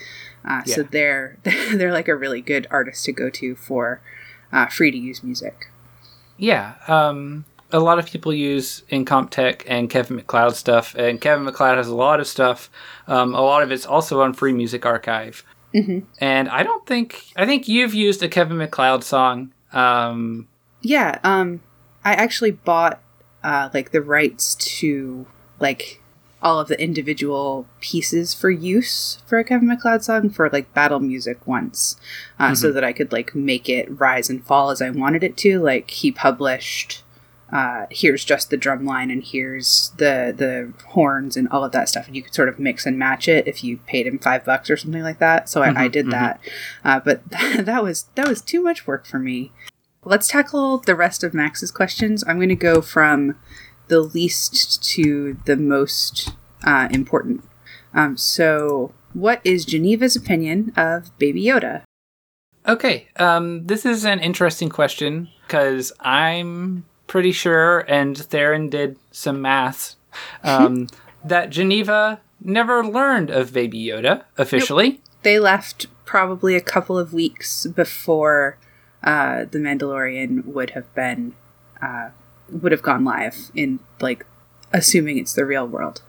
Uh, 0.45 0.63
So 0.65 0.83
they're 0.83 1.37
they're 1.75 1.93
like 1.93 2.09
a 2.09 2.17
really 2.17 2.41
good 2.41 2.67
artist 2.71 3.05
to 3.05 3.13
go 3.13 3.29
to 3.31 3.55
for 3.55 4.01
uh, 4.53 4.67
free 4.67 4.91
to 4.91 4.99
use 4.99 5.23
music. 5.23 5.69
Yeah, 6.39 6.75
um, 6.89 7.45
a 7.73 7.81
lot 7.81 7.99
of 7.99 8.07
people 8.07 8.33
use 8.33 8.83
Incompetech 8.91 9.63
and 9.67 9.91
Kevin 9.91 10.17
MacLeod 10.17 10.55
stuff, 10.55 10.95
and 10.95 11.21
Kevin 11.21 11.45
MacLeod 11.45 11.79
has 11.79 11.89
a 11.89 11.95
lot 11.95 12.21
of 12.21 12.27
stuff. 12.27 12.71
Um, 13.07 13.35
a 13.35 13.41
lot 13.41 13.63
of 13.63 13.73
it's 13.73 13.87
also 13.87 14.21
on 14.21 14.33
Free 14.35 14.53
Music 14.53 14.87
Archive. 14.87 15.45
Mm-hmm. 15.75 16.07
And 16.19 16.49
I 16.49 16.63
don't 16.63 16.87
think 16.87 17.27
I 17.37 17.45
think 17.45 17.69
you've 17.69 17.95
used 17.95 18.23
a 18.23 18.29
Kevin 18.29 18.59
MacLeod 18.59 19.05
song. 19.05 19.53
Um, 19.73 20.49
Yeah, 20.83 21.19
um, 21.25 21.61
I 22.05 22.15
actually 22.15 22.53
bought 22.53 23.03
uh, 23.43 23.69
like 23.75 23.91
the 23.91 24.01
rights 24.01 24.55
to 24.55 25.27
like 25.61 26.01
all 26.43 26.61
of 26.61 26.69
the 26.69 26.81
individual 26.81 27.67
pieces 27.81 28.35
for 28.35 28.51
use 28.51 29.19
for 29.27 29.39
a 29.39 29.45
Kevin 29.45 29.69
MacLeod 29.69 30.05
song 30.05 30.31
for 30.31 30.49
like 30.51 30.73
battle 30.75 31.01
music 31.01 31.47
once, 31.47 31.97
uh, 32.39 32.55
so 32.55 32.73
that 32.73 32.85
I 32.85 32.93
could 32.93 33.13
like 33.13 33.35
make 33.35 33.69
it 33.69 33.89
rise 34.01 34.31
and 34.31 34.45
fall 34.45 34.71
as 34.71 34.83
I 34.83 34.91
wanted 34.91 35.25
it 35.25 35.37
to. 35.39 35.61
Like 35.61 35.91
he 35.91 36.13
published. 36.13 37.03
Uh, 37.53 37.87
here's 37.91 38.25
just 38.25 38.51
the 38.51 38.57
drum 38.57 38.85
line 38.85 39.09
and 39.09 39.23
here's 39.23 39.93
the 39.99 40.35
the 40.37 40.73
horns 40.89 41.37
and 41.37 41.49
all 41.51 41.63
of 41.63 41.71
that 41.71 41.89
stuff 41.89 42.09
and 42.09 42.17
you 42.17 42.21
could 42.21 42.35
sort 42.35 42.49
of 42.49 42.59
mix 42.59 42.85
and 42.85 42.99
match 42.99 43.29
it 43.29 43.47
if 43.47 43.63
you 43.63 43.77
paid 43.87 44.05
him 44.05 44.19
five 44.19 44.45
bucks 44.45 44.69
or 44.69 44.77
something 44.77 45.05
like 45.05 45.21
that 45.21 45.49
so 45.49 45.63
I, 45.63 45.85
I 45.85 45.87
did 45.87 46.11
that 46.11 46.41
uh, 46.85 46.99
but 46.99 47.21
that 47.31 47.85
was 47.85 48.07
that 48.17 48.27
was 48.27 48.43
too 48.43 48.61
much 48.61 48.89
work 48.89 49.07
for 49.07 49.21
me 49.21 49.53
let's 50.07 50.29
tackle 50.29 50.79
the 50.79 50.95
rest 50.95 51.23
of 51.23 51.35
Max's 51.35 51.71
questions. 51.71 52.25
I'm 52.27 52.37
going 52.37 52.49
to 52.49 52.55
go 52.55 52.81
from 52.81 53.37
the 53.89 54.01
least 54.01 54.83
to 54.91 55.39
the 55.45 55.57
most 55.57 56.33
uh, 56.65 56.89
important. 56.91 57.45
Um, 57.95 58.17
so, 58.17 58.93
what 59.13 59.41
is 59.45 59.65
Geneva's 59.65 60.17
opinion 60.17 60.73
of 60.77 61.17
Baby 61.19 61.45
Yoda? 61.45 61.83
okay, 62.67 63.09
um, 63.17 63.67
this 63.67 63.87
is 63.87 64.05
an 64.05 64.21
interesting 64.21 64.69
question 64.69 65.29
because 65.47 65.93
I'm 66.01 66.85
pretty 67.07 67.33
sure, 67.33 67.81
and 67.89 68.17
Therin 68.17 68.71
did 68.71 68.99
some 69.11 69.41
maths, 69.41 69.97
um, 70.43 70.89
that 71.25 71.51
Geneva 71.51 72.21
never 72.41 72.85
learned 72.85 73.31
of 73.31 73.53
Baby 73.53 73.85
Yoda 73.85 74.25
officially. 74.37 75.01
They 75.23 75.39
left 75.39 75.87
probably 76.05 76.55
a 76.55 76.61
couple 76.61 76.99
of 76.99 77.13
weeks 77.13 77.67
before 77.67 78.59
uh, 79.03 79.45
the 79.51 79.59
Mandalorian 79.59 80.45
would 80.47 80.71
have 80.71 80.93
been 80.95 81.35
uh, 81.83 82.11
would 82.51 82.73
have 82.73 82.83
gone 82.83 83.05
live 83.05 83.51
in 83.55 83.81
like 84.01 84.27
assuming 84.73 85.19
it's 85.19 85.33
the 85.33 85.45
real 85.45 85.67
world. 85.67 86.03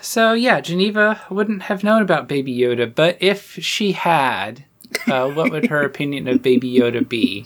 So 0.00 0.34
yeah, 0.34 0.60
Geneva 0.60 1.20
wouldn't 1.30 1.62
have 1.62 1.82
known 1.82 2.02
about 2.02 2.28
Baby 2.28 2.56
Yoda, 2.56 2.92
but 2.94 3.16
if 3.20 3.54
she 3.54 3.92
had, 3.92 4.64
uh, 5.08 5.30
what 5.30 5.50
would 5.50 5.66
her 5.66 5.82
opinion 5.84 6.28
of 6.28 6.42
Baby 6.42 6.72
Yoda 6.72 7.06
be? 7.06 7.44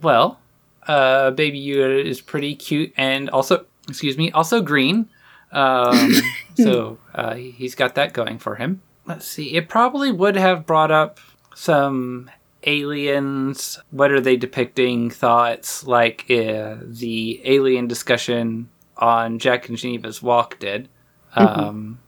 Well, 0.00 0.40
uh, 0.88 1.30
Baby 1.30 1.64
Yoda 1.64 2.04
is 2.04 2.20
pretty 2.20 2.56
cute 2.56 2.92
and 2.96 3.30
also, 3.30 3.64
excuse 3.88 4.18
me, 4.18 4.32
also 4.32 4.60
green. 4.60 5.08
Um, 5.52 6.12
so 6.56 6.98
uh, 7.14 7.34
he's 7.34 7.76
got 7.76 7.94
that 7.94 8.12
going 8.12 8.38
for 8.38 8.56
him. 8.56 8.82
Let's 9.06 9.26
see. 9.26 9.54
It 9.56 9.68
probably 9.68 10.10
would 10.10 10.36
have 10.36 10.66
brought 10.66 10.90
up 10.90 11.20
some 11.54 12.30
aliens. 12.64 13.78
What 13.90 14.10
are 14.10 14.20
they 14.20 14.36
depicting? 14.36 15.10
Thoughts 15.10 15.86
like 15.86 16.26
uh, 16.30 16.76
the 16.82 17.40
alien 17.44 17.86
discussion 17.86 18.68
on 18.96 19.38
Jack 19.38 19.68
and 19.68 19.78
Geneva's 19.78 20.22
Walk 20.22 20.58
did. 20.58 20.88
Um, 21.34 22.00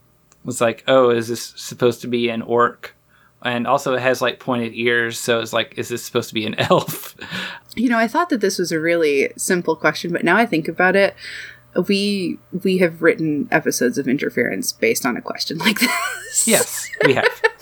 was 0.44 0.60
like, 0.60 0.84
oh, 0.86 1.10
is 1.10 1.28
this 1.28 1.54
supposed 1.56 2.02
to 2.02 2.08
be 2.08 2.28
an 2.28 2.42
orc? 2.42 2.94
And 3.42 3.66
also, 3.66 3.94
it 3.94 4.00
has 4.00 4.22
like 4.22 4.38
pointed 4.38 4.72
ears, 4.74 5.18
so 5.18 5.40
it's 5.40 5.52
like, 5.52 5.74
is 5.76 5.88
this 5.88 6.02
supposed 6.02 6.28
to 6.28 6.34
be 6.34 6.46
an 6.46 6.54
elf? 6.58 7.14
You 7.76 7.90
know, 7.90 7.98
I 7.98 8.08
thought 8.08 8.30
that 8.30 8.40
this 8.40 8.58
was 8.58 8.72
a 8.72 8.80
really 8.80 9.32
simple 9.36 9.76
question, 9.76 10.12
but 10.12 10.24
now 10.24 10.36
I 10.36 10.46
think 10.46 10.66
about 10.68 10.96
it, 10.96 11.14
we 11.88 12.38
we 12.62 12.78
have 12.78 13.02
written 13.02 13.48
episodes 13.50 13.98
of 13.98 14.08
interference 14.08 14.72
based 14.72 15.04
on 15.04 15.16
a 15.16 15.20
question 15.20 15.58
like 15.58 15.80
this. 15.80 16.46
Yes, 16.46 16.88
we 17.04 17.14
have. 17.14 17.42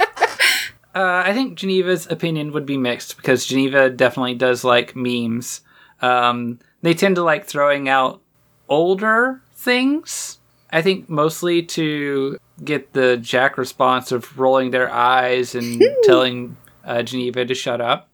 uh, 0.94 1.22
I 1.24 1.32
think 1.32 1.56
Geneva's 1.56 2.06
opinion 2.10 2.52
would 2.52 2.66
be 2.66 2.76
mixed 2.76 3.16
because 3.16 3.46
Geneva 3.46 3.90
definitely 3.90 4.34
does 4.34 4.64
like 4.64 4.94
memes. 4.94 5.62
Um, 6.00 6.58
they 6.82 6.94
tend 6.94 7.16
to 7.16 7.22
like 7.22 7.46
throwing 7.46 7.88
out 7.88 8.20
older 8.68 9.40
things. 9.54 10.38
I 10.70 10.82
think 10.82 11.08
mostly 11.08 11.62
to 11.62 12.38
get 12.64 12.92
the 12.92 13.16
Jack 13.16 13.58
response 13.58 14.12
of 14.12 14.38
rolling 14.38 14.70
their 14.70 14.90
eyes 14.90 15.54
and 15.54 15.82
telling 16.04 16.56
uh, 16.84 17.02
Geneva 17.02 17.44
to 17.44 17.54
shut 17.54 17.80
up. 17.80 18.08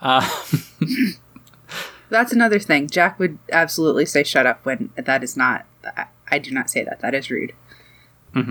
Uh, 0.00 0.28
That's 2.10 2.32
another 2.32 2.58
thing. 2.58 2.88
Jack 2.88 3.18
would 3.18 3.38
absolutely 3.52 4.06
say 4.06 4.22
"shut 4.22 4.46
up" 4.46 4.64
when 4.64 4.90
that 4.96 5.22
is 5.22 5.36
not. 5.36 5.66
I, 5.84 6.06
I 6.30 6.38
do 6.38 6.50
not 6.52 6.70
say 6.70 6.84
that. 6.84 7.00
That 7.00 7.14
is 7.14 7.30
rude. 7.30 7.52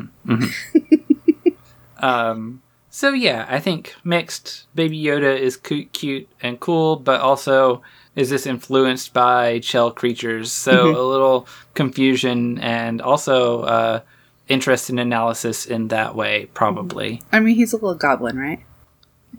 Um, 2.00 2.62
so 2.98 3.12
yeah, 3.12 3.46
I 3.48 3.60
think 3.60 3.94
mixed 4.04 4.66
Baby 4.74 5.00
Yoda 5.00 5.38
is 5.38 5.56
cute, 5.56 5.94
cute 5.94 6.28
and 6.42 6.60
cool, 6.60 6.96
but 6.96 7.22
also 7.22 7.84
is 8.16 8.32
this 8.32 8.48
influenced 8.48 9.14
by 9.14 9.60
shell 9.60 9.92
creatures? 9.92 10.52
So 10.52 10.90
a 11.00 11.06
little 11.06 11.48
confusion 11.76 12.58
and 12.58 13.00
also 13.00 13.62
uh, 13.62 14.00
interest 14.48 14.90
in 14.90 14.98
analysis 14.98 15.68
in 15.68 15.90
that 15.90 16.16
way, 16.16 16.48
probably. 16.56 17.22
I 17.32 17.40
mean, 17.40 17.56
he's 17.56 17.72
a 17.72 17.76
little 17.76 17.94
goblin, 17.94 18.36
right? 18.36 18.66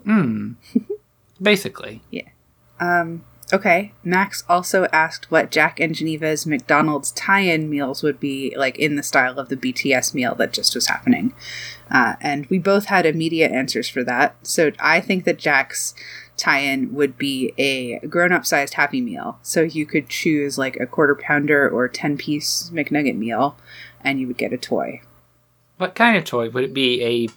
Hmm. 0.05 0.53
Basically, 1.41 2.01
Yeah. 2.11 2.29
Um, 2.79 3.25
okay. 3.53 3.93
Max 4.03 4.43
also 4.47 4.85
asked 4.93 5.31
what 5.31 5.51
Jack 5.51 5.79
and 5.79 5.95
Geneva's 5.95 6.45
McDonald's 6.45 7.11
tie-in 7.11 7.69
meals 7.69 8.03
would 8.03 8.19
be 8.19 8.53
like 8.57 8.77
in 8.77 8.95
the 8.95 9.03
style 9.03 9.39
of 9.39 9.49
the 9.49 9.57
BTS 9.57 10.13
meal 10.13 10.35
that 10.35 10.53
just 10.53 10.75
was 10.75 10.87
happening, 10.87 11.33
uh, 11.89 12.15
and 12.21 12.45
we 12.47 12.59
both 12.59 12.85
had 12.85 13.05
immediate 13.05 13.51
answers 13.51 13.89
for 13.89 14.03
that. 14.03 14.35
So 14.43 14.71
I 14.79 15.01
think 15.01 15.23
that 15.25 15.37
Jack's 15.37 15.93
tie-in 16.37 16.93
would 16.93 17.17
be 17.17 17.53
a 17.57 17.99
grown-up 18.07 18.45
sized 18.45 18.75
Happy 18.75 19.01
Meal. 19.01 19.39
So 19.41 19.61
you 19.63 19.85
could 19.85 20.07
choose 20.07 20.57
like 20.57 20.77
a 20.77 20.85
quarter 20.85 21.15
pounder 21.15 21.69
or 21.69 21.87
ten-piece 21.87 22.71
McNugget 22.73 23.17
meal, 23.17 23.57
and 24.01 24.19
you 24.19 24.27
would 24.27 24.37
get 24.37 24.53
a 24.53 24.57
toy. 24.57 25.01
what 25.77 25.95
kind 25.95 26.15
of 26.17 26.23
toy 26.25 26.49
would 26.49 26.63
it 26.63 26.73
be? 26.73 27.03
A 27.03 27.29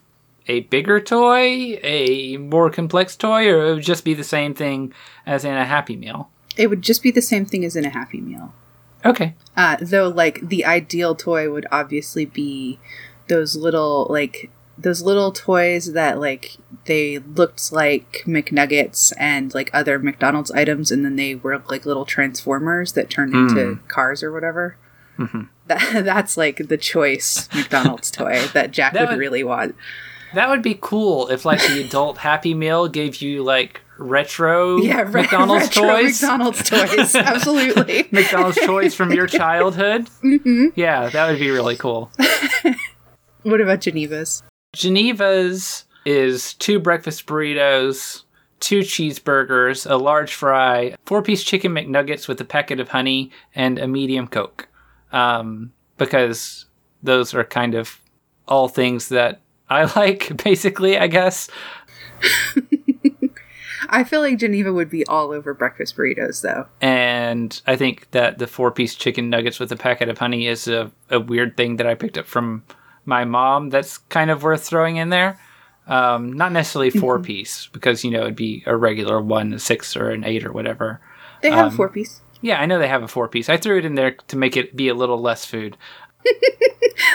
a 0.49 0.61
bigger 0.61 1.01
toy, 1.01 1.79
a 1.83 2.37
more 2.39 2.71
complex 2.71 3.17
toy, 3.17 3.49
or 3.49 3.67
it 3.67 3.75
would 3.75 3.83
just 3.83 4.05
be 4.05 4.15
the 4.15 4.25
same 4.25 4.55
thing 4.55 4.93
as 5.27 5.45
in 5.45 5.55
a 5.55 5.65
Happy 5.65 5.97
Meal? 5.97 6.31
It 6.57 6.69
would 6.69 6.83
just 6.83 7.03
be 7.03 7.11
the 7.11 7.23
same 7.23 7.47
thing 7.47 7.65
as 7.65 7.77
in 7.77 7.85
a 7.85 7.91
Happy 7.91 8.21
Meal. 8.21 8.53
Okay. 9.05 9.35
Uh, 9.57 9.77
though, 9.81 10.09
like 10.09 10.41
the 10.49 10.65
ideal 10.65 11.15
toy 11.15 11.51
would 11.51 11.67
obviously 11.73 12.25
be 12.25 12.79
those 13.29 13.57
little 13.57 14.07
like 14.11 14.51
those 14.79 15.03
little 15.03 15.33
toys 15.33 15.93
that 15.93 16.19
like 16.21 16.57
they 16.87 17.19
looked 17.19 17.73
like 17.73 18.23
McNuggets 18.27 19.13
and 19.19 19.53
like 19.55 19.71
other 19.73 19.99
McDonald's 19.99 20.51
items, 20.53 20.91
and 20.91 21.05
then 21.05 21.17
they 21.17 21.35
were 21.35 21.63
like 21.69 21.85
little 21.87 22.05
transformers 22.05 22.93
that 22.93 23.11
turned 23.11 23.35
into 23.35 23.79
cars 23.89 24.23
or 24.23 24.33
whatever. 24.33 24.77
Mhm. 25.19 25.49
That, 25.69 26.05
that's 26.05 26.37
like 26.37 26.69
the 26.69 26.77
choice 26.77 27.49
McDonald's 27.55 28.11
toy 28.11 28.47
that 28.53 28.73
Jack 28.73 28.93
That 28.95 29.03
would 29.03 29.11
would- 29.11 29.19
really 29.21 29.45
want. 29.45 29.77
That 30.35 30.49
would 30.49 30.63
be 30.63 30.79
cool 30.81 31.29
if 31.29 31.45
like 31.45 31.61
the 31.61 31.83
adult 31.85 32.19
Happy 32.19 32.55
Meal 32.55 32.89
gave 32.89 33.21
you 33.23 33.43
like 33.43 33.81
retro 33.99 34.77
Yeah, 34.83 35.03
re- 35.03 35.23
McDonald's 35.23 35.65
retro 35.77 35.83
toys. 35.97 36.23
McDonald's 36.23 36.63
toys, 36.71 37.15
absolutely. 37.15 38.09
McDonald's 38.13 38.59
toys 38.65 38.95
from 38.95 39.13
your 39.13 39.27
childhood. 39.27 40.09
hmm 40.21 40.69
Yeah, 40.75 41.09
that 41.11 41.31
would 41.31 41.39
be 41.39 41.51
really 41.51 41.77
cool. 41.77 42.11
What 43.43 43.61
about 43.61 43.81
Geneva's? 43.81 44.43
Geneva's 44.75 45.85
is 46.07 46.55
two 46.55 46.79
breakfast 46.79 47.27
burritos, 47.27 48.23
two 48.61 48.81
cheeseburgers, 48.81 49.89
a 49.89 49.97
large 49.97 50.33
fry, 50.35 50.95
four 51.05 51.23
piece 51.23 51.43
chicken 51.43 51.73
McNuggets 51.73 52.29
with 52.29 52.41
a 52.41 52.45
packet 52.45 52.81
of 52.81 52.89
honey, 52.89 53.31
and 53.55 53.79
a 53.79 53.87
medium 53.89 54.27
Coke. 54.29 54.69
Um, 55.13 55.73
because 55.99 56.65
those 57.03 57.35
are 57.35 57.45
kind 57.45 57.75
of 57.75 58.01
all 58.49 58.69
things 58.69 59.09
that 59.11 59.41
I 59.69 59.85
like, 59.97 60.37
basically, 60.45 60.99
I 60.99 61.07
guess. 61.07 61.49
I 63.89 64.05
feel 64.05 64.21
like 64.21 64.39
Geneva 64.39 64.73
would 64.73 64.89
be 64.89 65.05
all 65.07 65.33
over 65.33 65.53
breakfast 65.55 65.97
burritos, 65.97 66.43
though. 66.43 66.67
And 66.81 67.61
I 67.67 67.77
think 67.77 68.11
that 68.13 68.39
the 68.39 68.47
four 68.47 68.71
piece 68.71 68.95
chicken 68.95 69.29
nuggets 69.29 69.59
with 69.61 69.71
a 69.73 69.77
packet 69.77 70.09
of 70.09 70.19
honey 70.19 70.47
is 70.47 70.69
a, 70.69 70.91
a 71.11 71.21
weird 71.21 71.57
thing 71.57 71.77
that 71.77 71.87
I 71.87 71.95
picked 71.95 72.17
up 72.17 72.27
from 72.27 72.65
my 73.05 73.25
mom 73.25 73.71
that's 73.71 73.99
kind 73.99 74.31
of 74.31 74.43
worth 74.43 74.63
throwing 74.63 74.97
in 74.97 75.11
there. 75.11 75.39
Um, 75.89 76.33
not 76.33 76.53
necessarily 76.53 76.91
4 76.91 77.19
piece, 77.19 77.67
because, 77.73 78.05
you 78.05 78.13
know, 78.13 78.21
it'd 78.21 78.37
be 78.37 78.63
a 78.67 78.77
regular 78.77 79.21
one, 79.21 79.53
a 79.53 79.59
six, 79.59 79.97
or 79.97 80.11
an 80.11 80.23
eight, 80.23 80.47
or 80.47 80.53
whatever. 80.53 81.01
They 81.43 81.51
have 81.51 81.67
Um, 81.67 81.73
a 81.73 81.77
four 81.77 81.89
piece. 81.89 82.21
Yeah, 82.41 82.61
I 82.61 82.67
know 82.67 82.79
they 82.79 82.87
have 82.87 83.03
a 83.03 83.09
four 83.09 83.27
piece. 83.27 83.49
I 83.49 83.57
threw 83.57 83.79
it 83.79 83.85
in 83.85 83.97
there 83.97 84.13
to 84.29 84.37
make 84.37 84.57
it 84.57 84.77
be 84.77 84.87
a 84.89 84.95
little 84.95 85.21
less 85.21 85.45
food. 85.45 85.77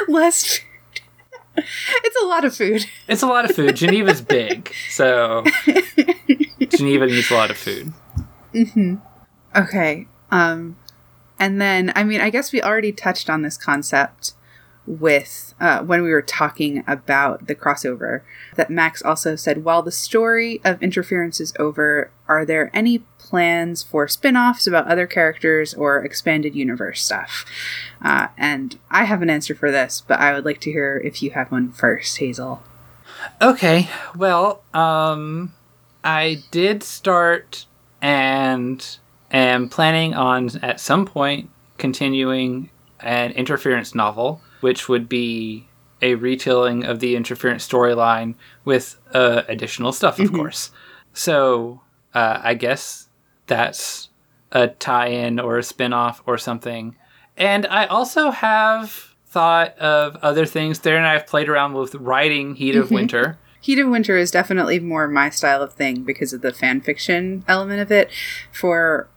Less. 0.09 0.59
It's 1.57 2.23
a 2.23 2.25
lot 2.25 2.45
of 2.45 2.55
food. 2.55 2.85
It's 3.07 3.21
a 3.21 3.27
lot 3.27 3.45
of 3.45 3.55
food. 3.55 3.75
Geneva's 3.75 4.21
big, 4.21 4.73
so 4.89 5.43
Geneva 6.69 7.07
needs 7.07 7.31
a 7.31 7.33
lot 7.33 7.51
of 7.51 7.57
food. 7.57 7.93
Okay. 9.55 10.07
Um, 10.31 10.77
and 11.39 11.61
then 11.61 11.91
I 11.95 12.03
mean, 12.03 12.21
I 12.21 12.29
guess 12.29 12.51
we 12.51 12.61
already 12.61 12.91
touched 12.91 13.29
on 13.29 13.41
this 13.41 13.57
concept 13.57 14.33
with 14.85 15.53
uh, 15.59 15.81
when 15.83 16.01
we 16.01 16.09
were 16.09 16.21
talking 16.21 16.83
about 16.87 17.47
the 17.47 17.55
crossover. 17.55 18.21
That 18.55 18.69
Max 18.69 19.01
also 19.01 19.35
said, 19.35 19.63
while 19.63 19.81
the 19.81 19.91
story 19.91 20.61
of 20.63 20.81
interference 20.81 21.39
is 21.39 21.53
over, 21.59 22.11
are 22.27 22.45
there 22.45 22.71
any 22.73 23.03
plans 23.29 23.83
for 23.83 24.07
spin-offs 24.07 24.67
about 24.67 24.87
other 24.87 25.07
characters 25.07 25.73
or 25.73 26.03
expanded 26.03 26.55
universe 26.55 27.03
stuff? 27.03 27.45
Uh, 28.01 28.27
and 28.37 28.79
I 28.89 29.03
have 29.05 29.21
an 29.21 29.29
answer 29.29 29.55
for 29.55 29.71
this, 29.71 30.01
but 30.01 30.19
I 30.19 30.33
would 30.33 30.45
like 30.45 30.61
to 30.61 30.71
hear 30.71 31.01
if 31.03 31.21
you 31.21 31.31
have 31.31 31.51
one 31.51 31.71
first, 31.71 32.17
Hazel. 32.17 32.63
Okay, 33.41 33.89
well, 34.15 34.63
um, 34.73 35.53
I 36.03 36.43
did 36.51 36.83
start 36.83 37.65
and 38.01 38.97
am 39.31 39.69
planning 39.69 40.13
on 40.13 40.49
at 40.61 40.79
some 40.79 41.05
point 41.05 41.49
continuing 41.77 42.69
an 42.99 43.31
interference 43.31 43.93
novel, 43.93 44.41
which 44.61 44.87
would 44.87 45.07
be 45.09 45.67
a 46.01 46.15
retelling 46.15 46.83
of 46.83 46.99
the 46.99 47.15
interference 47.15 47.67
storyline 47.67 48.35
with 48.63 48.99
uh, 49.13 49.43
additional 49.47 49.91
stuff, 49.91 50.19
of 50.19 50.31
course. 50.31 50.71
So 51.13 51.81
uh, 52.13 52.39
I 52.43 52.53
guess 52.53 53.06
that's 53.47 54.09
a 54.51 54.67
tie-in 54.67 55.39
or 55.39 55.57
a 55.57 55.63
spin-off 55.63 56.21
or 56.25 56.37
something. 56.37 56.95
And 57.35 57.65
I 57.67 57.85
also 57.85 58.31
have 58.31 59.15
thought 59.27 59.77
of 59.77 60.15
other 60.17 60.45
things 60.45 60.79
there, 60.79 60.97
and 60.97 61.05
I've 61.05 61.27
played 61.27 61.49
around 61.49 61.73
with 61.73 61.95
writing 61.95 62.55
Heat 62.55 62.75
of 62.75 62.91
Winter. 62.91 63.37
Heat 63.59 63.79
of 63.79 63.89
Winter 63.89 64.15
is 64.15 64.31
definitely 64.31 64.79
more 64.79 65.07
my 65.07 65.29
style 65.29 65.61
of 65.61 65.73
thing 65.73 66.03
because 66.03 66.31
of 66.31 66.41
the 66.41 66.53
fan 66.53 66.81
fiction 66.81 67.43
element 67.47 67.81
of 67.81 67.91
it. 67.91 68.09
For 68.51 69.09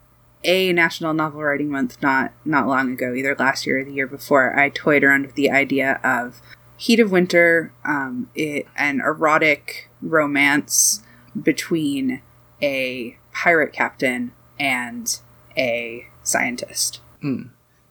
a 0.43 0.73
National 0.73 1.15
Novel 1.15 1.43
Writing 1.43 1.71
Month 1.71 2.03
not 2.03 2.33
not 2.45 2.67
long 2.67 2.93
ago, 2.93 3.15
either 3.15 3.37
last 3.39 3.67
year 3.67 3.79
or 3.79 3.85
the 3.85 3.93
year 3.93 4.07
before, 4.07 4.59
I 4.59 4.71
toyed 4.71 5.05
around 5.05 5.27
with 5.27 5.37
the 5.37 5.51
idea 5.51 6.01
of 6.03 6.41
Heat 6.77 6.99
of 6.99 7.13
Winter, 7.13 7.73
um, 7.85 8.31
it, 8.35 8.67
an 8.77 9.01
erotic 9.01 9.91
romance 10.03 11.03
between 11.41 12.23
a 12.61 13.17
pirate 13.33 13.73
captain 13.73 14.33
and 14.59 15.21
a 15.57 16.07
scientist. 16.23 17.01
Hmm. 17.21 17.45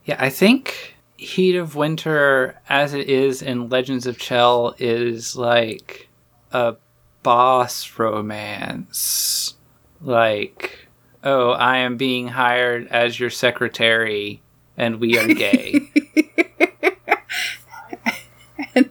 Yeah, 0.05 0.17
I 0.19 0.29
think 0.29 0.95
Heat 1.17 1.55
of 1.55 1.75
Winter, 1.75 2.59
as 2.69 2.93
it 2.93 3.09
is 3.09 3.41
in 3.41 3.69
Legends 3.69 4.07
of 4.07 4.17
Chel, 4.17 4.73
is 4.77 5.35
like 5.35 6.07
a 6.51 6.75
boss 7.23 7.99
romance. 7.99 9.55
Like, 10.01 10.87
oh, 11.23 11.51
I 11.51 11.77
am 11.77 11.97
being 11.97 12.29
hired 12.29 12.87
as 12.87 13.19
your 13.19 13.29
secretary, 13.29 14.41
and 14.77 14.99
we 14.99 15.17
are 15.17 15.27
gay. 15.27 15.91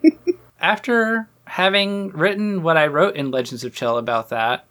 After 0.60 1.28
having 1.46 2.10
written 2.10 2.62
what 2.62 2.76
I 2.76 2.88
wrote 2.88 3.16
in 3.16 3.30
Legends 3.30 3.64
of 3.64 3.74
Chel 3.74 3.96
about 3.96 4.28
that, 4.28 4.66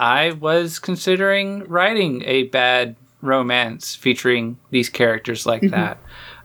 I 0.00 0.32
was 0.32 0.78
considering 0.78 1.64
writing 1.68 2.22
a 2.24 2.44
bad 2.44 2.96
romance 3.20 3.94
featuring 3.94 4.58
these 4.70 4.88
characters 4.88 5.44
like 5.44 5.60
that. 5.70 5.98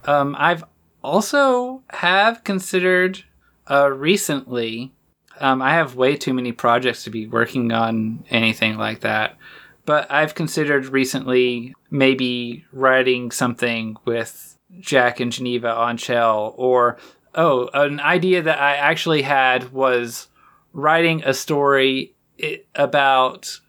Um, 0.05 0.35
I've 0.37 0.65
also 1.01 1.81
have 1.89 2.43
considered 2.43 3.23
uh, 3.71 3.89
recently. 3.91 4.91
Um, 5.39 5.61
I 5.61 5.73
have 5.73 5.95
way 5.95 6.17
too 6.17 6.33
many 6.33 6.51
projects 6.51 7.05
to 7.05 7.09
be 7.09 7.27
working 7.27 7.71
on 7.71 8.25
anything 8.29 8.77
like 8.77 8.99
that, 8.99 9.37
but 9.85 10.11
I've 10.11 10.35
considered 10.35 10.87
recently 10.87 11.73
maybe 11.89 12.65
writing 12.73 13.31
something 13.31 13.95
with 14.03 14.57
Jack 14.81 15.21
and 15.21 15.31
Geneva 15.31 15.73
on 15.73 15.95
Chel, 15.95 16.53
or 16.57 16.97
oh, 17.35 17.69
an 17.73 18.01
idea 18.01 18.41
that 18.41 18.59
I 18.59 18.75
actually 18.75 19.21
had 19.21 19.71
was 19.71 20.27
writing 20.73 21.23
a 21.23 21.33
story 21.33 22.14
about 22.75 23.59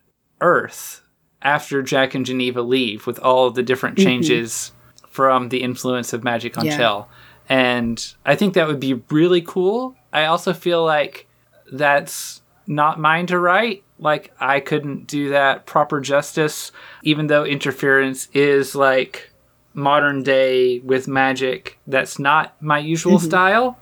Earth 0.41 1.03
after 1.43 1.83
Jack 1.83 2.15
and 2.15 2.27
Geneva 2.27 2.63
leave, 2.63 3.07
with 3.07 3.19
all 3.21 3.51
the 3.51 3.63
different 3.63 3.97
mm-hmm. 3.97 4.07
changes 4.07 4.73
mm-hmm. 4.99 5.11
from 5.11 5.49
the 5.51 5.63
influence 5.63 6.13
of 6.13 6.25
magic 6.25 6.59
on 6.59 6.67
yeah. 6.67 6.77
Chel. 6.77 7.09
And 7.49 8.15
I 8.25 8.35
think 8.35 8.55
that 8.55 8.67
would 8.67 8.81
be 8.81 8.95
really 9.11 9.43
cool. 9.43 9.95
I 10.13 10.25
also 10.25 10.53
feel 10.53 10.85
like 10.85 11.29
that's 11.71 12.43
not 12.67 12.99
mine 12.99 13.27
to 13.29 13.39
write. 13.39 13.85
Like, 13.99 14.35
I 14.41 14.61
couldn't 14.61 15.07
do 15.07 15.31
that 15.31 15.65
proper 15.65 16.01
justice, 16.01 16.73
even 17.03 17.29
though 17.29 17.45
interference 17.45 18.29
is 18.35 18.75
like 18.75 19.31
modern 19.73 20.23
day 20.23 20.81
with 20.81 21.07
magic. 21.07 21.79
That's 21.87 22.19
not 22.19 22.61
my 22.61 22.79
usual 22.79 23.19
mm-hmm. 23.19 23.27
style. 23.27 23.79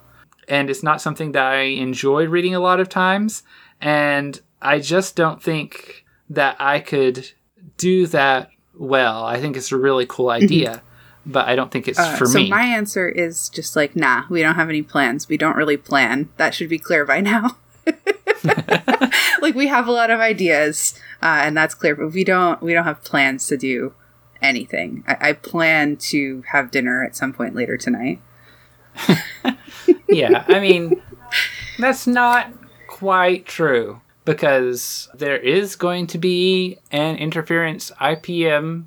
And 0.47 0.68
it's 0.68 0.82
not 0.82 1.01
something 1.01 1.32
that 1.32 1.47
I 1.47 1.61
enjoy 1.61 2.26
reading 2.26 2.55
a 2.55 2.61
lot 2.61 2.80
of 2.80 2.91
times. 2.91 3.43
And 3.80 4.41
I 4.64 4.80
just 4.80 5.14
don't 5.16 5.42
think 5.42 6.04
that 6.30 6.56
I 6.58 6.80
could 6.80 7.30
do 7.76 8.06
that 8.08 8.50
well. 8.74 9.24
I 9.24 9.40
think 9.40 9.56
it's 9.56 9.70
a 9.70 9.76
really 9.76 10.06
cool 10.06 10.26
mm-hmm. 10.26 10.44
idea 10.44 10.82
but 11.26 11.48
I 11.48 11.56
don't 11.56 11.70
think 11.70 11.88
it's 11.88 11.98
uh, 11.98 12.16
for 12.16 12.26
so 12.26 12.38
me. 12.38 12.46
So 12.46 12.50
my 12.54 12.64
answer 12.64 13.08
is 13.08 13.48
just 13.48 13.76
like, 13.76 13.96
nah, 13.96 14.24
we 14.28 14.42
don't 14.42 14.56
have 14.56 14.68
any 14.68 14.82
plans. 14.82 15.28
We 15.28 15.36
don't 15.36 15.56
really 15.56 15.76
plan. 15.76 16.28
That 16.36 16.54
should 16.54 16.68
be 16.68 16.78
clear 16.78 17.04
by 17.04 17.20
now. 17.20 17.56
like 19.40 19.54
we 19.54 19.66
have 19.68 19.86
a 19.86 19.92
lot 19.92 20.10
of 20.10 20.20
ideas, 20.20 20.98
uh, 21.22 21.40
and 21.42 21.56
that's 21.56 21.74
clear, 21.74 21.94
but 21.94 22.12
we 22.12 22.24
don't 22.24 22.62
we 22.62 22.72
don't 22.72 22.84
have 22.84 23.02
plans 23.04 23.46
to 23.46 23.56
do 23.56 23.94
anything. 24.42 25.04
I, 25.06 25.28
I 25.28 25.32
plan 25.32 25.96
to 25.96 26.42
have 26.52 26.70
dinner 26.70 27.04
at 27.04 27.16
some 27.16 27.32
point 27.32 27.54
later 27.54 27.76
tonight. 27.76 28.20
yeah, 30.08 30.44
I 30.48 30.60
mean, 30.60 31.02
that's 31.78 32.06
not 32.06 32.52
quite 32.86 33.46
true 33.46 34.00
because 34.25 35.09
there 35.14 35.37
is 35.37 35.77
going 35.77 36.07
to 36.09 36.18
be 36.18 36.79
an 36.91 37.16
interference 37.16 37.91
IPM 38.01 38.85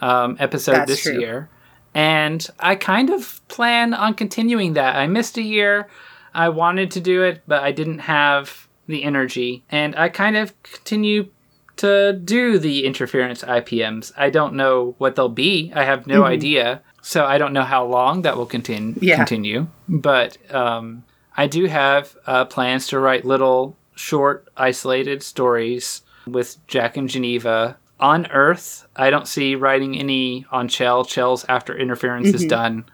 um, 0.00 0.36
episode 0.40 0.74
that's 0.74 0.90
this 0.90 1.02
true. 1.02 1.20
year 1.20 1.48
and 1.94 2.46
I 2.58 2.76
kind 2.76 3.10
of 3.10 3.46
plan 3.48 3.94
on 3.94 4.14
continuing 4.14 4.74
that. 4.74 4.96
I 4.96 5.06
missed 5.06 5.36
a 5.38 5.42
year. 5.42 5.88
I 6.32 6.48
wanted 6.48 6.90
to 6.92 7.00
do 7.00 7.22
it, 7.22 7.42
but 7.46 7.62
I 7.62 7.72
didn't 7.72 8.00
have 8.00 8.68
the 8.86 9.02
energy. 9.02 9.64
And 9.70 9.96
I 9.96 10.08
kind 10.08 10.36
of 10.36 10.60
continue 10.62 11.28
to 11.76 12.12
do 12.12 12.58
the 12.58 12.84
interference 12.84 13.42
IPMs. 13.42 14.12
I 14.16 14.30
don't 14.30 14.54
know 14.54 14.94
what 14.98 15.16
they'll 15.16 15.28
be. 15.28 15.72
I 15.74 15.84
have 15.84 16.06
no 16.06 16.20
mm-hmm. 16.20 16.24
idea. 16.24 16.82
So 17.02 17.24
I 17.24 17.38
don't 17.38 17.52
know 17.52 17.62
how 17.62 17.86
long 17.86 18.22
that 18.22 18.36
will 18.36 18.46
continue. 18.46 18.94
Yeah. 19.00 19.16
Continue, 19.16 19.68
but 19.88 20.36
um, 20.54 21.04
I 21.36 21.46
do 21.46 21.64
have 21.64 22.14
uh, 22.26 22.44
plans 22.44 22.88
to 22.88 23.00
write 23.00 23.24
little 23.24 23.76
short, 24.00 24.48
isolated 24.56 25.22
stories 25.22 26.02
with 26.26 26.56
Jack 26.66 26.96
and 26.96 27.08
Geneva 27.08 27.76
on 28.00 28.26
Earth, 28.30 28.86
I 28.96 29.10
don't 29.10 29.28
see 29.28 29.54
writing 29.54 29.98
any 29.98 30.46
on 30.50 30.68
Chel. 30.68 31.04
Chel's 31.04 31.44
after 31.48 31.76
interference 31.76 32.28
mm-hmm. 32.28 32.36
is 32.36 32.46
done. 32.46 32.86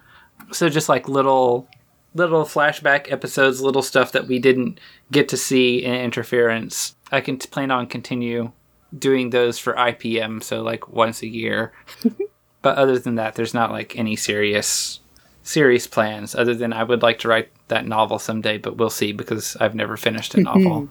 So 0.52 0.68
just 0.68 0.88
like 0.88 1.08
little 1.08 1.68
little 2.14 2.44
flashback 2.44 3.12
episodes, 3.12 3.60
little 3.60 3.82
stuff 3.82 4.12
that 4.12 4.26
we 4.26 4.38
didn't 4.38 4.80
get 5.12 5.28
to 5.28 5.36
see 5.36 5.84
in 5.84 5.94
interference. 5.94 6.96
I 7.12 7.20
can 7.20 7.38
t- 7.38 7.48
plan 7.48 7.70
on 7.70 7.86
continue 7.86 8.52
doing 8.98 9.30
those 9.30 9.58
for 9.58 9.74
IPM, 9.74 10.42
so 10.42 10.62
like 10.62 10.88
once 10.88 11.22
a 11.22 11.28
year. 11.28 11.72
but 12.62 12.78
other 12.78 12.98
than 12.98 13.16
that, 13.16 13.34
there's 13.34 13.54
not 13.54 13.70
like 13.70 13.96
any 13.96 14.16
serious 14.16 15.00
serious 15.46 15.86
plans 15.86 16.34
other 16.34 16.54
than 16.54 16.72
I 16.72 16.82
would 16.82 17.02
like 17.02 17.20
to 17.20 17.28
write 17.28 17.50
that 17.68 17.86
novel 17.86 18.18
someday, 18.18 18.58
but 18.58 18.76
we'll 18.76 18.90
see 18.90 19.12
because 19.12 19.56
I've 19.60 19.74
never 19.74 19.96
finished 19.96 20.34
a 20.34 20.40
novel. 20.40 20.88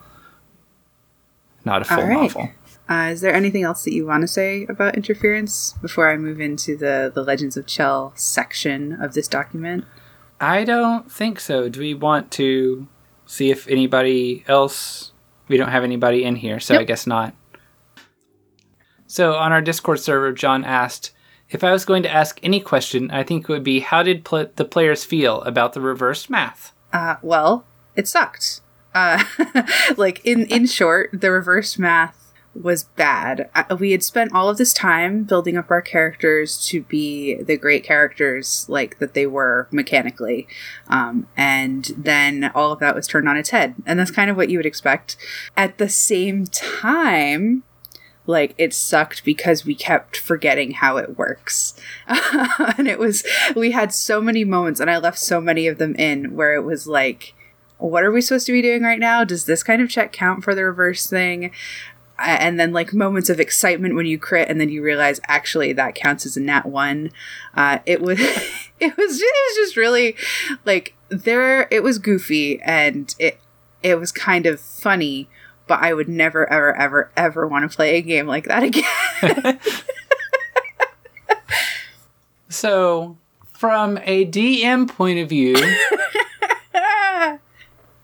Not 1.66 1.82
a 1.82 1.86
full 1.86 2.08
novel. 2.08 2.50
Uh, 2.88 3.10
is 3.12 3.22
there 3.22 3.34
anything 3.34 3.64
else 3.64 3.84
that 3.84 3.94
you 3.94 4.06
want 4.06 4.22
to 4.22 4.28
say 4.28 4.66
about 4.70 4.96
interference 4.96 5.74
before 5.82 6.10
I 6.10 6.18
move 6.18 6.40
into 6.40 6.78
the, 6.78 7.12
the 7.14 7.24
Legends 7.24 7.58
of 7.58 7.66
Chel 7.66 8.14
section 8.16 8.94
of 9.02 9.14
this 9.14 9.28
document? 9.28 9.86
I 10.40 10.64
don't 10.64 11.12
think 11.12 11.40
so. 11.40 11.68
Do 11.68 11.80
we 11.80 11.94
want 11.94 12.32
to 12.34 12.88
see 13.26 13.50
if 13.50 13.68
anybody 13.68 14.44
else? 14.48 15.12
We 15.48 15.58
don't 15.58 15.70
have 15.70 15.84
anybody 15.84 16.24
in 16.24 16.36
here, 16.36 16.60
so 16.60 16.76
yep. 16.76 16.82
I 16.82 16.84
guess 16.86 17.08
not. 17.08 17.36
So 19.08 19.34
on 19.34 19.52
our 19.52 19.62
Discord 19.62 20.00
server, 20.00 20.32
John 20.32 20.64
asked, 20.64 21.12
if 21.50 21.64
I 21.64 21.72
was 21.72 21.86
going 21.86 22.04
to 22.04 22.12
ask 22.12 22.40
any 22.42 22.60
question, 22.60 23.12
I 23.12 23.24
think 23.24 23.44
it 23.44 23.50
would 23.50 23.64
be 23.64 23.80
how 23.80 24.04
did 24.04 24.26
pl- 24.26 24.50
the 24.56 24.66
players 24.66 25.04
feel 25.04 25.42
about 25.44 25.74
the 25.74 25.82
reversed 25.82 26.30
math? 26.30 26.74
Uh, 26.92 27.16
well, 27.22 27.66
it 27.96 28.08
sucked. 28.08 28.62
Uh, 28.94 29.24
like 29.98 30.26
in 30.26 30.46
in 30.46 30.66
short, 30.66 31.10
the 31.14 31.32
reversed 31.32 31.78
math 31.78 32.26
was 32.56 32.86
bad. 32.86 33.50
We 33.78 33.92
had 33.92 34.04
spent 34.04 34.34
all 34.34 34.50
of 34.50 34.58
this 34.58 34.74
time 34.74 35.24
building 35.24 35.58
up 35.58 35.70
our 35.70 35.82
characters 35.82 36.66
to 36.68 36.82
be 36.84 37.36
the 37.36 37.58
great 37.58 37.84
characters 37.84 38.66
like 38.70 39.00
that 39.00 39.14
they 39.14 39.28
were 39.28 39.68
mechanically. 39.72 40.48
Um, 40.88 41.28
and 41.36 41.92
then 41.98 42.52
all 42.56 42.72
of 42.72 42.80
that 42.80 42.96
was 42.96 43.08
turned 43.08 43.28
on 43.28 43.38
its 43.38 43.50
head. 43.50 43.76
And 43.86 44.00
that's 44.00 44.12
kind 44.12 44.30
of 44.30 44.38
what 44.38 44.50
you 44.50 44.58
would 44.58 44.66
expect. 44.66 45.18
At 45.58 45.78
the 45.78 45.90
same 45.90 46.46
time, 46.48 47.64
like 48.28 48.56
it 48.58 48.74
sucked 48.74 49.24
because 49.24 49.66
we 49.66 49.76
kept 49.76 50.18
forgetting 50.18 50.72
how 50.72 50.98
it 50.98 51.18
works. 51.18 51.76
and 52.08 52.88
it 52.88 53.00
was, 53.00 53.24
we 53.56 53.72
had 53.72 53.94
so 53.94 54.22
many 54.22 54.44
moments, 54.44 54.80
and 54.80 54.90
I 54.90 54.98
left 54.98 55.20
so 55.20 55.40
many 55.40 55.68
of 55.68 55.78
them 55.78 55.96
in 55.96 56.36
where 56.36 56.56
it 56.56 56.64
was 56.64 56.88
like, 56.88 57.34
what 57.78 58.04
are 58.04 58.12
we 58.12 58.22
supposed 58.22 58.46
to 58.48 58.52
be 58.52 58.62
doing 58.62 58.84
right 58.84 59.00
now? 59.00 59.24
Does 59.24 59.46
this 59.46 59.64
kind 59.64 59.82
of 59.82 59.90
check 59.90 60.12
count 60.12 60.44
for 60.44 60.56
the 60.56 60.64
reverse 60.64 61.08
thing? 61.08 61.52
and 62.18 62.60
then 62.60 62.72
like 62.72 62.94
moments 62.94 63.30
of 63.30 63.40
excitement 63.40 63.96
when 63.96 64.06
you 64.06 64.18
crit 64.18 64.50
and 64.50 64.60
then 64.60 64.70
you 64.70 64.82
realize 64.82 65.20
actually 65.28 65.74
that 65.74 65.96
counts 65.96 66.26
as 66.26 66.38
a 66.38 66.40
nat 66.40 66.66
one 66.66 67.12
uh, 67.56 67.80
it 67.86 68.02
was 68.02 68.20
it 68.80 68.98
was 68.98 69.22
it 69.22 69.36
was 69.48 69.56
just 69.56 69.76
really 69.76 70.16
like 70.64 70.94
there 71.10 71.68
it 71.72 71.84
was 71.84 72.00
goofy 72.00 72.62
and 72.62 73.16
it 73.20 73.40
it 73.84 74.00
was 74.00 74.12
kind 74.12 74.46
of 74.46 74.60
funny 74.60 75.28
but 75.68 75.80
i 75.82 75.94
would 75.94 76.10
never 76.10 76.52
ever 76.52 76.76
ever 76.76 77.12
ever 77.16 77.48
want 77.48 77.70
to 77.70 77.76
play 77.76 77.98
a 77.98 78.02
game 78.02 78.28
like 78.28 78.46
that 78.46 78.64
again 78.64 79.60
so 82.50 83.18
from 83.54 83.98
a 84.04 84.26
dm 84.26 84.88
point 84.88 85.20
of 85.20 85.30
view 85.30 85.56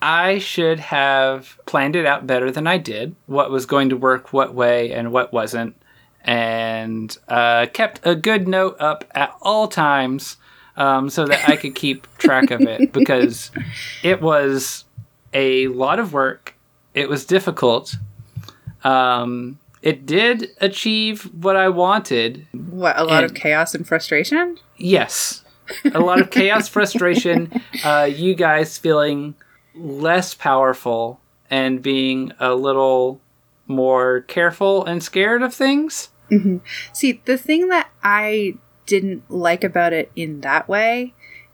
I 0.02 0.40
should 0.40 0.80
have 0.80 1.60
planned 1.68 1.96
it 1.96 2.06
out 2.06 2.26
better 2.26 2.50
than 2.50 2.66
I 2.66 2.78
did. 2.78 3.16
What 3.28 3.52
was 3.52 3.66
going 3.68 3.90
to 3.90 3.98
work 3.98 4.34
what 4.34 4.54
way 4.54 4.92
and 4.92 5.12
what 5.12 5.32
wasn't. 5.32 5.76
And 6.24 7.16
uh, 7.28 7.68
kept 7.72 8.00
a 8.04 8.16
good 8.16 8.48
note 8.48 8.78
up 8.80 9.06
at 9.14 9.36
all 9.42 9.68
times 9.68 10.38
um, 10.76 11.10
so 11.10 11.26
that 11.26 11.48
I 11.48 11.56
could 11.56 11.76
keep 11.76 12.08
track 12.18 12.52
of 12.52 12.62
it 12.62 12.92
because 12.94 13.52
it 14.04 14.22
was 14.22 14.86
a 15.34 15.68
lot 15.68 16.00
of 16.00 16.14
work. 16.14 16.51
It 16.94 17.10
was 17.10 17.26
difficult. 17.26 17.96
Um, 18.84 19.60
it 19.82 20.06
did 20.06 20.52
achieve 20.60 21.24
what 21.34 21.56
I 21.56 21.70
wanted. 21.70 22.48
What, 22.52 22.98
a 22.98 23.04
lot 23.04 23.24
and, 23.24 23.32
of 23.32 23.34
chaos 23.34 23.74
and 23.74 23.88
frustration? 23.88 24.58
Yes. 24.78 25.44
A 25.94 26.00
lot 26.00 26.20
of 26.20 26.30
chaos, 26.30 26.68
frustration, 26.70 27.52
uh, 27.84 28.10
you 28.12 28.36
guys 28.36 28.78
feeling 28.78 29.36
less 29.74 30.34
powerful 30.34 31.20
and 31.50 31.82
being 31.82 32.32
a 32.40 32.54
little 32.54 33.20
more 33.68 34.22
careful 34.22 34.86
and 34.86 35.02
scared 35.02 35.42
of 35.42 35.54
things. 35.54 36.10
Mm-hmm. 36.30 36.58
See, 36.94 37.22
the 37.26 37.38
thing 37.38 37.70
that 37.70 37.90
I 38.04 38.56
didn't 38.86 39.30
like 39.30 39.64
about 39.64 39.94
it 39.94 40.12
in 40.16 40.42
that 40.42 40.68
way 40.68 41.14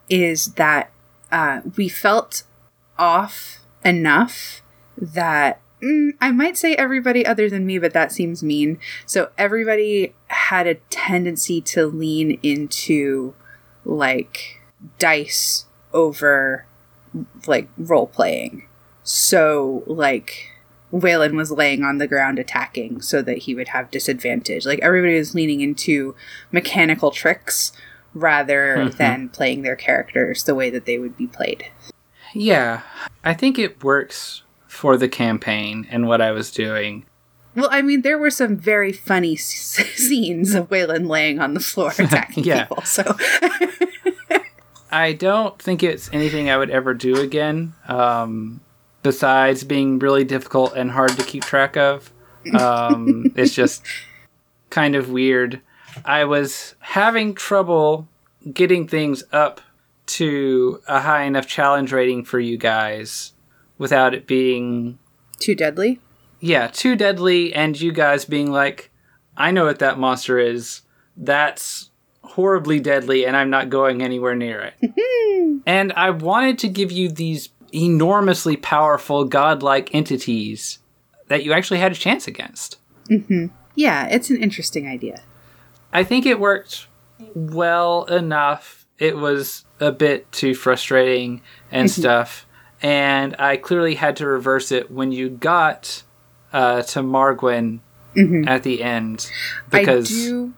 is 0.10 0.54
that 0.54 0.92
uh, 1.32 1.62
we 1.76 1.90
felt 1.90 2.44
off 2.98 3.60
enough 3.84 4.62
that 4.98 5.60
mm, 5.82 6.12
I 6.20 6.32
might 6.32 6.58
say 6.58 6.76
everybody 6.76 7.26
other 7.26 7.50
than 7.50 7.66
me, 7.66 7.78
but 7.78 7.94
that 7.94 8.12
seems 8.12 8.44
mean. 8.44 8.80
So 9.06 9.30
everybody 9.38 10.14
had 10.28 10.68
a 10.68 10.76
tendency 10.90 11.62
to 11.62 11.86
lean 11.86 12.40
into 12.44 13.34
like 13.86 14.62
dice 15.00 15.66
over 15.94 16.66
like 17.48 17.70
role 17.78 18.08
playing. 18.08 18.68
So 19.04 19.84
like 19.88 20.52
Waylon 20.92 21.36
was 21.36 21.52
laying 21.52 21.84
on 21.84 21.98
the 21.98 22.08
ground 22.08 22.40
attacking 22.40 23.02
so 23.02 23.22
that 23.22 23.40
he 23.40 23.56
would 23.56 23.70
have 23.70 23.92
disadvantage. 23.92 24.66
Like 24.66 24.80
everybody 24.82 25.18
was 25.18 25.36
leaning 25.36 25.62
into 25.62 26.16
mechanical 26.52 27.12
tricks 27.12 27.72
rather 28.14 28.78
Mhm. 28.78 28.98
than 28.98 29.30
playing 29.30 29.62
their 29.62 29.76
characters 29.76 30.44
the 30.44 30.56
way 30.56 30.70
that 30.70 30.86
they 30.86 30.98
would 30.98 31.16
be 31.18 31.28
played. 31.28 31.68
Yeah, 32.34 32.82
I 33.24 33.34
think 33.34 33.58
it 33.60 33.84
works 33.84 34.44
for 34.78 34.96
the 34.96 35.10
campaign 35.10 35.88
and 35.90 36.08
what 36.08 36.22
I 36.22 36.32
was 36.32 36.52
doing. 36.52 37.04
Well, 37.56 37.68
I 37.72 37.82
mean, 37.82 38.04
there 38.04 38.20
were 38.20 38.30
some 38.30 38.56
very 38.56 38.94
funny 38.94 39.34
s- 39.34 39.44
scenes 39.96 40.54
of 40.54 40.70
Waylon 40.70 41.10
laying 41.10 41.40
on 41.40 41.56
the 41.56 41.60
floor 41.60 41.92
attacking 42.00 42.44
Yeah. 42.44 42.66
people. 42.66 42.84
So, 42.84 43.04
I 44.92 45.14
don't 45.14 45.60
think 45.62 45.84
it's 45.84 46.10
anything 46.14 46.50
I 46.50 46.58
would 46.58 46.70
ever 46.70 46.94
do 46.94 47.20
again. 47.20 47.74
Um, 47.88 48.62
besides 49.04 49.64
being 49.64 50.00
really 50.00 50.24
difficult 50.24 50.76
and 50.76 50.92
hard 50.92 51.12
to 51.18 51.24
keep 51.24 51.44
track 51.44 51.76
of, 51.76 52.14
um, 52.58 53.32
it's 53.36 53.54
just 53.54 53.84
kind 54.70 54.96
of 54.96 55.10
weird. 55.10 55.62
I 56.06 56.24
was 56.26 56.76
having 56.80 57.34
trouble 57.34 58.08
getting 58.54 58.88
things 58.88 59.24
up 59.34 59.60
to 60.06 60.80
a 60.88 61.02
high 61.02 61.24
enough 61.24 61.48
challenge 61.48 61.92
rating 61.92 62.24
for 62.24 62.40
you 62.40 62.58
guys 62.58 63.34
without 63.78 64.14
it 64.14 64.28
being 64.28 65.00
too 65.40 65.56
deadly. 65.56 66.00
yeah, 66.40 66.68
too 66.68 66.96
deadly, 66.96 67.54
and 67.54 67.80
you 67.80 67.92
guys 67.92 68.26
being 68.26 68.52
like, 68.52 68.92
I 69.36 69.52
know 69.52 69.66
what 69.66 69.80
that 69.80 70.00
monster 70.00 70.40
is. 70.40 70.82
That's 71.16 71.90
horribly 72.24 72.80
deadly, 72.80 73.26
and 73.26 73.36
I'm 73.36 73.50
not 73.50 73.70
going 73.70 74.02
anywhere 74.02 74.36
near 74.36 74.62
it. 74.62 75.62
and 75.66 75.94
I 75.94 76.10
wanted 76.10 76.60
to 76.60 76.70
give 76.70 76.92
you 76.92 77.10
these 77.10 77.50
enormously 77.74 78.58
powerful 78.58 79.26
godlike 79.26 79.94
entities 79.94 80.80
that 81.28 81.44
you 81.44 81.54
actually 81.54 81.80
had 81.80 81.92
a 81.92 81.96
chance 81.96 82.28
against. 82.28 82.78
Mm-hmm. 83.10 83.48
Yeah, 83.76 84.08
it's 84.08 84.30
an 84.30 84.38
interesting 84.38 84.88
idea. 84.88 85.22
I 85.94 86.04
think 86.04 86.26
it 86.26 86.40
worked 86.40 86.88
well 87.36 88.06
enough. 88.06 88.86
It 88.98 89.18
was 89.18 89.66
a 89.80 89.92
bit 89.92 90.32
too 90.32 90.56
frustrating 90.56 91.42
and 91.72 91.88
mm-hmm. 91.88 92.02
stuff. 92.02 92.47
And 92.82 93.36
I 93.40 93.58
clearly 93.58 93.96
had 93.96 94.18
to 94.18 94.28
reverse 94.28 94.72
it 94.72 94.92
when 94.92 95.12
you 95.12 95.30
got 95.30 96.04
uh, 96.54 96.84
to 96.84 97.00
Margwin 97.02 97.80
at 98.48 98.64
the 98.64 98.84
end 98.84 99.30
because 99.70 100.12
I 100.12 100.30
do, 100.30 100.54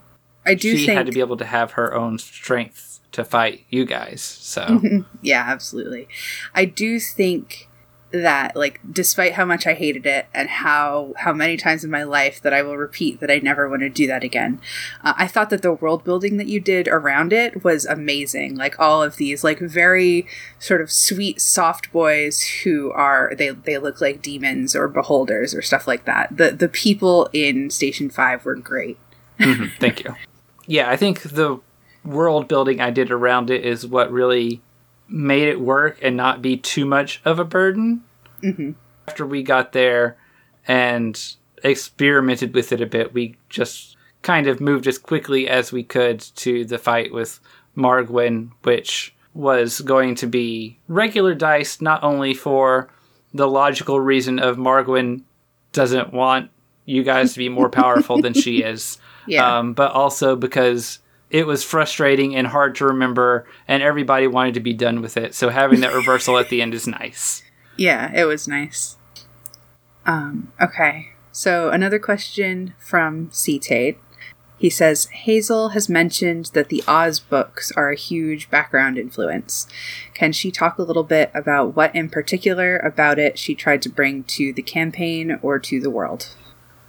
I 0.46 0.54
do 0.54 0.78
she 0.78 0.86
think, 0.86 0.98
had 0.98 1.06
to 1.06 1.12
be 1.12 1.20
able 1.20 1.38
to 1.38 1.46
have 1.46 1.72
her 1.74 1.94
own 1.94 2.18
strength 2.18 3.00
to 3.12 3.24
fight 3.24 3.66
you 3.70 3.86
guys. 3.86 4.22
So 4.22 4.82
yeah, 5.22 5.44
absolutely. 5.48 6.08
I 6.54 6.66
do 6.66 7.00
think 7.00 7.69
that, 8.12 8.56
like, 8.56 8.80
despite 8.92 9.34
how 9.34 9.46
much 9.46 9.68
I 9.68 9.74
hated 9.74 10.06
it 10.06 10.28
and 10.34 10.50
how 10.50 11.14
how 11.18 11.34
many 11.34 11.58
times 11.58 11.84
in 11.84 11.92
my 11.92 12.04
life 12.04 12.42
that 12.42 12.54
I 12.54 12.62
will 12.62 12.78
repeat 12.78 13.20
that 13.20 13.30
I 13.30 13.38
never 13.40 13.70
want 13.70 13.82
to 13.82 13.90
do 13.90 14.08
that 14.08 14.24
again, 14.24 14.62
uh, 15.04 15.14
I 15.18 15.28
thought 15.28 15.50
that 15.52 15.62
the 15.62 15.74
world 15.74 16.04
building 16.04 16.38
that 16.38 16.48
you 16.48 16.60
did 16.60 16.88
around 16.88 17.34
it 17.34 17.64
was 17.64 17.86
amazing. 17.86 18.56
Like 18.56 18.80
all 18.80 19.04
of 19.04 19.18
these, 19.18 19.44
like 19.44 19.60
very 19.60 20.26
sort 20.58 20.82
of 20.82 20.92
sweet, 20.92 21.40
soft 21.40 21.92
boys 21.92 22.42
who 22.64 22.92
are 22.92 23.34
they 23.38 23.50
they 23.50 23.78
look 23.78 24.02
like 24.02 24.22
demons 24.22 24.76
or 24.76 24.88
beholders 24.88 25.54
or 25.54 25.62
stuff 25.62 25.88
like 25.88 26.06
that. 26.06 26.36
The 26.36 26.52
the 26.52 26.70
people 26.70 27.30
in 27.34 27.70
Station 27.70 28.10
Five 28.10 28.46
were 28.46 28.56
great. 28.56 28.98
mhm, 29.40 29.72
thank 29.80 30.04
you. 30.04 30.16
Yeah, 30.66 30.90
I 30.90 30.98
think 30.98 31.22
the 31.22 31.60
world 32.06 32.48
building 32.48 32.80
I 32.80 32.92
did 32.92 33.12
around 33.12 33.50
it 33.50 33.66
is 33.66 33.86
what 33.86 34.12
really 34.12 34.62
made 35.10 35.48
it 35.48 35.60
work 35.60 35.98
and 36.02 36.16
not 36.16 36.42
be 36.42 36.56
too 36.58 36.86
much 36.86 37.22
of 37.26 37.40
a 37.40 37.46
burden. 37.46 38.04
Mhm. 38.44 38.76
After 39.08 39.26
we 39.26 39.42
got 39.44 39.72
there 39.74 40.18
and 40.68 41.20
experimented 41.64 42.54
with 42.54 42.72
it 42.72 42.82
a 42.82 42.86
bit, 42.86 43.14
we 43.14 43.36
just 43.50 43.96
kind 44.22 44.48
of 44.48 44.60
moved 44.62 44.86
as 44.88 44.98
quickly 44.98 45.48
as 45.48 45.72
we 45.72 45.84
could 45.84 46.20
to 46.36 46.66
the 46.66 46.78
fight 46.78 47.14
with 47.14 47.40
Margwin, 47.76 48.50
which 48.64 49.14
was 49.34 49.82
going 49.82 50.16
to 50.16 50.28
be 50.28 50.78
regular 50.88 51.34
dice, 51.34 51.80
not 51.82 52.04
only 52.04 52.34
for 52.34 52.90
the 53.34 53.48
logical 53.48 54.00
reason 54.00 54.40
of 54.40 54.58
Margwin 54.58 55.22
doesn't 55.72 56.12
want 56.14 56.50
you 56.86 57.04
guys 57.04 57.34
to 57.34 57.40
be 57.40 57.48
more 57.50 57.70
powerful 57.70 58.20
than 58.22 58.34
she 58.34 58.58
is, 58.64 58.98
Yeah. 59.28 59.60
um, 59.60 59.74
but 59.74 59.92
also 59.92 60.36
because 60.36 61.00
it 61.30 61.46
was 61.46 61.64
frustrating 61.64 62.36
and 62.36 62.48
hard 62.48 62.76
to 62.76 62.86
remember, 62.86 63.48
and 63.68 63.84
everybody 63.84 64.28
wanted 64.28 64.56
to 64.56 64.60
be 64.60 64.74
done 64.74 65.02
with 65.02 65.18
it. 65.18 65.36
So 65.36 65.50
having 65.50 65.82
that 65.82 65.94
reversal 65.94 66.38
at 66.38 66.50
the 66.50 66.62
end 66.62 66.74
is 66.74 66.88
nice. 66.88 67.44
Yeah, 67.78 68.12
it 68.14 68.26
was 68.26 68.46
nice. 68.46 68.98
Um, 70.06 70.52
okay. 70.62 71.12
So 71.32 71.70
another 71.70 71.98
question 71.98 72.74
from 72.78 73.30
C 73.32 73.58
Tate. 73.58 73.98
He 74.58 74.70
says 74.70 75.06
Hazel 75.06 75.70
has 75.70 75.88
mentioned 75.88 76.48
that 76.54 76.68
the 76.68 76.84
Oz 76.86 77.22
books 77.22 77.72
are 77.78 77.90
a 77.90 77.96
huge 77.96 78.50
background 78.50 78.98
influence. 78.98 79.66
Can 80.14 80.34
she 80.34 80.52
talk 80.52 80.78
a 80.78 80.84
little 80.84 81.06
bit 81.06 81.32
about 81.34 81.78
what 81.78 81.96
in 81.96 82.10
particular 82.10 82.78
about 82.80 83.18
it 83.18 83.40
she 83.40 83.56
tried 83.56 83.82
to 83.84 83.90
bring 83.90 84.26
to 84.26 84.52
the 84.52 84.62
campaign 84.62 85.40
or 85.42 85.58
to 85.60 85.80
the 85.80 85.90
world? 85.90 86.36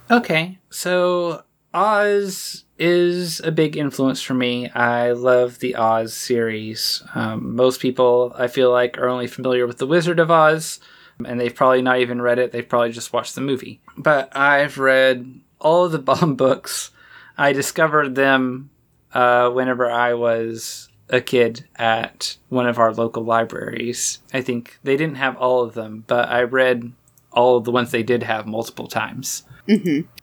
Okay, 0.09 0.59
so 0.69 1.43
Oz 1.73 2.65
is 2.77 3.39
a 3.41 3.51
big 3.51 3.77
influence 3.77 4.21
for 4.21 4.33
me. 4.33 4.69
I 4.69 5.11
love 5.11 5.59
the 5.59 5.75
Oz 5.75 6.13
series. 6.13 7.03
Um, 7.15 7.55
most 7.55 7.79
people, 7.79 8.33
I 8.37 8.47
feel 8.47 8.71
like, 8.71 8.97
are 8.97 9.07
only 9.07 9.27
familiar 9.27 9.67
with 9.67 9.77
The 9.77 9.87
Wizard 9.87 10.19
of 10.19 10.31
Oz, 10.31 10.79
and 11.23 11.39
they've 11.39 11.55
probably 11.55 11.81
not 11.81 11.99
even 11.99 12.21
read 12.21 12.39
it. 12.39 12.51
They've 12.51 12.67
probably 12.67 12.91
just 12.91 13.13
watched 13.13 13.35
the 13.35 13.41
movie. 13.41 13.79
But 13.97 14.35
I've 14.35 14.77
read 14.77 15.39
all 15.59 15.85
of 15.85 15.91
the 15.91 15.99
Baum 15.99 16.35
books. 16.35 16.91
I 17.37 17.53
discovered 17.53 18.15
them 18.15 18.69
uh, 19.13 19.49
whenever 19.49 19.89
I 19.89 20.13
was 20.13 20.89
a 21.09 21.21
kid 21.21 21.67
at 21.75 22.37
one 22.49 22.67
of 22.67 22.79
our 22.79 22.93
local 22.93 23.23
libraries. 23.23 24.19
I 24.33 24.41
think 24.41 24.79
they 24.83 24.97
didn't 24.97 25.15
have 25.15 25.37
all 25.37 25.61
of 25.61 25.73
them, 25.73 26.03
but 26.07 26.29
I 26.29 26.43
read 26.43 26.91
all 27.31 27.57
of 27.57 27.63
the 27.63 27.71
ones 27.71 27.91
they 27.91 28.03
did 28.03 28.23
have 28.23 28.45
multiple 28.45 28.87
times. 28.87 29.43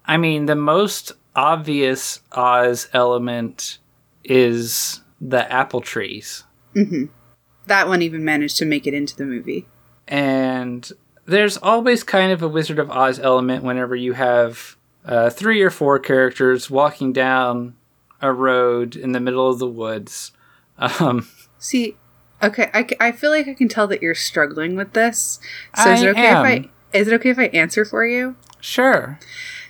I 0.05 0.16
mean, 0.16 0.46
the 0.46 0.57
most 0.57 1.12
obvious 1.35 2.20
Oz 2.33 2.89
element 2.93 3.79
is 4.24 5.01
the 5.20 5.51
apple 5.53 5.81
trees. 5.81 6.45
That 7.66 7.89
one 7.89 8.03
even 8.03 8.24
managed 8.24 8.57
to 8.59 8.64
make 8.64 8.87
it 8.87 8.95
into 8.95 9.16
the 9.16 9.24
movie. 9.24 9.66
And 10.07 10.91
there's 11.26 11.57
always 11.59 12.03
kind 12.03 12.33
of 12.33 12.43
a 12.43 12.49
Wizard 12.49 12.79
of 12.79 12.91
Oz 12.91 13.18
element 13.18 13.62
whenever 13.64 13.95
you 13.95 14.14
have 14.14 14.76
uh, 15.05 15.31
three 15.31 15.61
or 15.62 15.70
four 15.70 15.99
characters 15.99 16.70
walking 16.70 17.12
down 17.12 17.76
a 18.20 18.33
road 18.33 18.97
in 18.97 19.12
the 19.12 19.20
middle 19.20 19.49
of 19.49 19.59
the 19.59 19.66
woods. 19.68 20.33
Um, 21.01 21.29
See, 21.59 21.97
okay, 22.41 22.70
I, 22.72 22.87
I 23.01 23.11
feel 23.11 23.33
like 23.33 23.49
I 23.49 23.55
can 23.55 23.66
tell 23.66 23.89
that 23.89 24.01
you're 24.01 24.14
struggling 24.14 24.76
with 24.76 24.93
this. 24.93 25.41
So 25.74 25.91
is 25.91 26.03
I 26.03 26.07
it 26.07 26.11
okay 26.11 26.26
am. 26.29 26.47
if 26.47 26.64
I 26.93 26.97
is 26.97 27.09
it 27.09 27.14
okay 27.14 27.31
if 27.31 27.39
I 27.41 27.47
answer 27.47 27.85
for 27.85 28.07
you? 28.07 28.37
sure. 28.61 29.18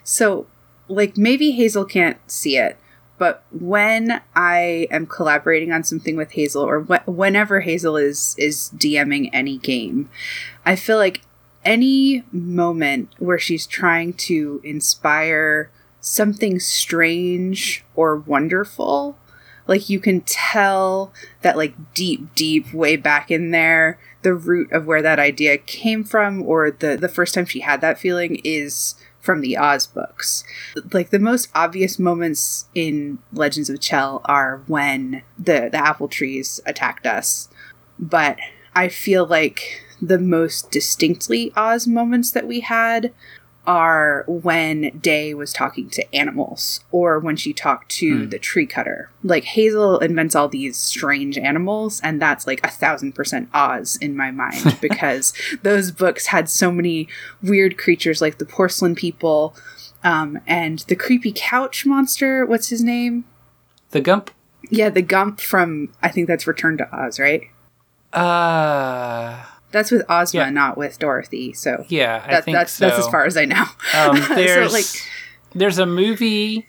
So, 0.05 0.47
like, 0.89 1.17
maybe 1.17 1.53
Hazel 1.53 1.85
can't 1.85 2.19
see 2.31 2.57
it, 2.57 2.79
but 3.19 3.45
when 3.51 4.23
I 4.35 4.87
am 4.91 5.07
collaborating 5.07 5.73
on 5.73 5.85
something 5.85 6.17
with 6.17 6.33
Hazel, 6.33 6.63
or 6.63 6.83
wh- 6.83 7.09
whenever 7.09 7.61
Hazel 7.61 7.97
is 7.97 8.35
is 8.39 8.71
DMing 8.77 9.31
any 9.33 9.59
game, 9.59 10.09
I 10.65 10.77
feel 10.77 10.99
like 10.99 11.23
any 11.65 12.25
moment 12.33 13.11
where 13.19 13.39
she's 13.39 13.67
trying 13.67 14.13
to 14.15 14.61
inspire 14.63 15.71
something 16.01 16.61
strange 16.61 17.85
or 17.97 18.17
wonderful, 18.17 19.19
like 19.67 19.89
you 19.89 20.01
can 20.01 20.21
tell 20.23 21.13
that 21.43 21.57
like 21.57 21.75
deep 21.95 22.35
deep 22.35 22.73
way 22.73 22.97
back 22.97 23.31
in 23.31 23.51
there 23.51 23.99
the 24.23 24.35
root 24.35 24.71
of 24.73 24.87
where 24.87 25.03
that 25.03 25.19
idea 25.19 25.59
came 25.59 26.03
from 26.03 26.43
or 26.43 26.71
the 26.71 26.97
the 26.97 27.09
first 27.09 27.35
time 27.35 27.47
she 27.47 27.61
had 27.61 27.81
that 27.81 27.99
feeling 27.99 28.41
is 28.45 28.95
from 29.21 29.41
the 29.41 29.57
Oz 29.57 29.87
books. 29.87 30.45
Like 30.93 31.11
the 31.11 31.19
most 31.19 31.49
obvious 31.55 31.99
moments 31.99 32.67
in 32.75 33.19
Legends 33.33 33.71
of 33.71 33.81
Chel 33.81 34.21
are 34.25 34.63
when 34.67 35.23
the 35.39 35.69
the 35.71 35.79
apple 35.79 36.09
trees 36.09 36.61
attacked 36.67 37.07
us. 37.07 37.49
But 37.99 38.39
I 38.75 38.89
feel 38.89 39.27
like 39.27 39.83
the 40.01 40.19
most 40.19 40.71
distinctly 40.71 41.53
Oz 41.57 41.87
moments 41.87 42.31
that 42.31 42.47
we 42.47 42.61
had 42.61 43.13
are 43.69 44.25
when 44.27 44.99
Day 44.99 45.35
was 45.35 45.53
talking 45.53 45.91
to 45.91 46.15
animals 46.15 46.81
or 46.91 47.19
when 47.21 47.37
she 47.37 47.53
talked 47.53 47.91
to 47.91 48.25
Hmm. 48.25 48.29
the 48.31 48.39
tree 48.39 48.65
cutter. 48.67 49.11
Like 49.23 49.45
Hazel 49.45 49.99
invents 49.99 50.35
all 50.35 50.49
these 50.49 50.79
strange 50.79 51.37
animals, 51.37 52.01
and 52.03 52.21
that's 52.21 52.47
like 52.47 52.65
a 52.67 52.71
thousand 52.71 53.13
percent 53.15 53.51
Oz 53.53 53.97
in 54.01 54.17
my 54.17 54.31
mind 54.31 54.79
because 54.81 55.35
those 55.63 55.93
books 55.93 56.27
had 56.29 56.49
so 56.49 56.73
many 56.73 57.07
weird 57.43 57.77
creatures 57.77 58.23
like 58.23 58.39
the 58.39 58.47
porcelain 58.47 58.95
people 58.95 59.55
um, 60.03 60.41
and 60.47 60.79
the 60.89 60.97
creepy 60.97 61.33
couch 61.37 61.85
monster. 61.85 62.47
What's 62.47 62.71
his 62.71 62.83
name? 62.83 63.25
The 63.91 64.01
Gump? 64.01 64.31
Yeah, 64.71 64.89
the 64.91 65.03
Gump 65.03 65.41
from 65.41 65.93
I 66.03 66.09
think 66.09 66.27
that's 66.27 66.47
Return 66.47 66.79
to 66.79 66.89
Oz, 66.97 67.21
right? 67.21 67.43
Uh, 68.15 69.45
That's 69.71 69.91
with 69.91 70.03
Ozma, 70.09 70.41
Yeah. 70.41 70.51
not 70.51 70.79
with 70.79 70.99
Dorothy. 70.99 71.53
So 71.53 71.85
yeah, 71.89 72.23
I 72.27 72.31
that, 72.33 72.45
think 72.45 72.57
that's 72.57 72.73
so. 72.73 72.87
that's 72.87 72.99
as 73.01 73.09
far 73.09 73.25
as 73.27 73.37
I 73.37 73.45
know. 73.45 73.65
Um, 73.95 74.17
So, 74.23 74.35
there's 74.35 74.73
like, 74.73 74.87
there's 75.55 75.79
a 75.79 75.87
movie 75.87 76.67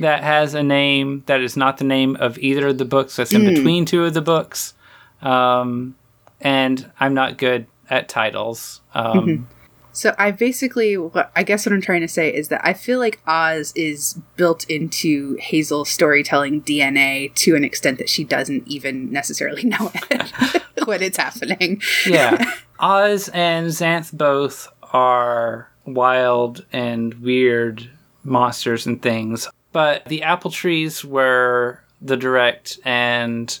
that 0.00 0.22
has 0.22 0.54
a 0.54 0.62
name 0.62 1.22
that 1.26 1.40
is 1.40 1.56
not 1.56 1.78
the 1.78 1.84
name 1.84 2.16
of 2.16 2.38
either 2.38 2.68
of 2.68 2.78
the 2.78 2.84
books 2.84 3.16
that's 3.16 3.32
in 3.32 3.44
between 3.44 3.84
two 3.84 4.04
of 4.04 4.14
the 4.14 4.22
books. 4.22 4.74
Um, 5.20 5.94
and 6.40 6.90
I'm 6.98 7.14
not 7.14 7.38
good 7.38 7.66
at 7.88 8.08
titles. 8.08 8.80
Um, 8.94 9.48
So 9.92 10.14
I 10.18 10.30
basically, 10.30 10.96
what 10.96 11.30
I 11.36 11.42
guess 11.42 11.66
what 11.66 11.72
I'm 11.72 11.82
trying 11.82 12.00
to 12.00 12.08
say 12.08 12.32
is 12.32 12.48
that 12.48 12.66
I 12.66 12.72
feel 12.72 12.98
like 12.98 13.20
Oz 13.26 13.72
is 13.76 14.18
built 14.36 14.64
into 14.68 15.36
Hazel's 15.36 15.90
storytelling 15.90 16.62
DNA 16.62 17.34
to 17.36 17.54
an 17.54 17.64
extent 17.64 17.98
that 17.98 18.08
she 18.08 18.24
doesn't 18.24 18.66
even 18.66 19.12
necessarily 19.12 19.64
know 19.68 19.90
it 20.10 20.62
when 20.86 21.02
it's 21.02 21.18
happening. 21.18 21.80
yeah. 22.06 22.52
Oz 22.80 23.28
and 23.28 23.68
Xanth 23.68 24.12
both 24.12 24.68
are 24.92 25.70
wild 25.84 26.64
and 26.72 27.14
weird 27.14 27.88
monsters 28.24 28.86
and 28.86 29.00
things, 29.00 29.48
but 29.72 30.04
the 30.06 30.22
apple 30.22 30.50
trees 30.50 31.04
were 31.04 31.80
the 32.00 32.16
direct, 32.16 32.80
and 32.84 33.58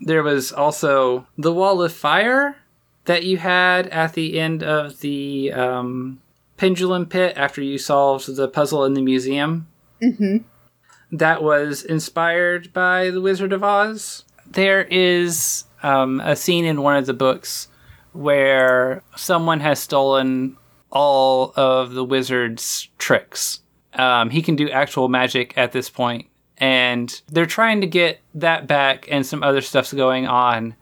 there 0.00 0.22
was 0.22 0.52
also 0.52 1.26
the 1.36 1.52
wall 1.52 1.82
of 1.82 1.92
fire 1.92 2.56
that 3.04 3.24
you 3.24 3.36
had 3.38 3.88
at 3.88 4.14
the 4.14 4.38
end 4.38 4.62
of 4.62 5.00
the 5.00 5.52
um, 5.52 6.20
pendulum 6.56 7.06
pit 7.06 7.34
after 7.36 7.62
you 7.62 7.78
solved 7.78 8.34
the 8.34 8.48
puzzle 8.48 8.84
in 8.84 8.94
the 8.94 9.02
museum. 9.02 9.66
hmm 10.00 10.38
that 11.12 11.42
was 11.42 11.84
inspired 11.84 12.72
by 12.72 13.10
The 13.10 13.20
Wizard 13.20 13.52
of 13.52 13.62
Oz. 13.62 14.24
There 14.46 14.82
is 14.84 15.64
um, 15.82 16.20
a 16.20 16.34
scene 16.34 16.64
in 16.64 16.82
one 16.82 16.96
of 16.96 17.06
the 17.06 17.12
books 17.12 17.68
where 18.12 19.02
someone 19.16 19.60
has 19.60 19.78
stolen 19.78 20.56
all 20.90 21.52
of 21.56 21.92
the 21.92 22.04
wizard's 22.04 22.88
tricks. 22.98 23.60
Um, 23.94 24.30
he 24.30 24.42
can 24.42 24.56
do 24.56 24.70
actual 24.70 25.08
magic 25.08 25.52
at 25.56 25.72
this 25.72 25.90
point, 25.90 26.26
and 26.58 27.20
they're 27.28 27.46
trying 27.46 27.82
to 27.82 27.86
get 27.86 28.20
that 28.34 28.66
back, 28.66 29.06
and 29.10 29.24
some 29.24 29.42
other 29.42 29.60
stuff's 29.60 29.92
going 29.92 30.26
on. 30.26 30.74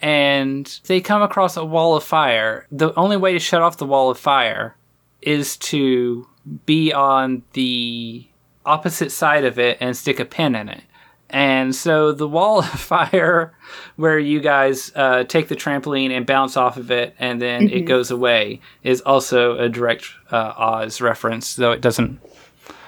And 0.00 0.66
they 0.86 1.00
come 1.00 1.22
across 1.22 1.56
a 1.56 1.64
wall 1.64 1.96
of 1.96 2.04
fire. 2.04 2.66
The 2.70 2.94
only 2.98 3.16
way 3.16 3.32
to 3.32 3.38
shut 3.38 3.62
off 3.62 3.78
the 3.78 3.86
wall 3.86 4.10
of 4.10 4.18
fire 4.18 4.76
is 5.22 5.56
to 5.56 6.26
be 6.66 6.92
on 6.92 7.42
the 7.52 8.26
opposite 8.64 9.10
side 9.10 9.44
of 9.44 9.58
it 9.58 9.78
and 9.80 9.96
stick 9.96 10.20
a 10.20 10.24
pin 10.24 10.54
in 10.54 10.68
it. 10.68 10.82
And 11.30 11.74
so 11.74 12.12
the 12.12 12.28
wall 12.28 12.60
of 12.60 12.66
fire, 12.68 13.54
where 13.96 14.18
you 14.18 14.40
guys 14.40 14.92
uh, 14.94 15.24
take 15.24 15.48
the 15.48 15.56
trampoline 15.56 16.10
and 16.10 16.26
bounce 16.26 16.56
off 16.56 16.76
of 16.76 16.90
it, 16.90 17.14
and 17.18 17.40
then 17.40 17.68
it 17.68 17.82
goes 17.82 18.10
away, 18.10 18.60
is 18.82 19.00
also 19.02 19.58
a 19.58 19.68
direct 19.68 20.06
uh, 20.30 20.54
Oz 20.56 21.00
reference, 21.00 21.56
though 21.56 21.72
it 21.72 21.80
doesn't 21.80 22.20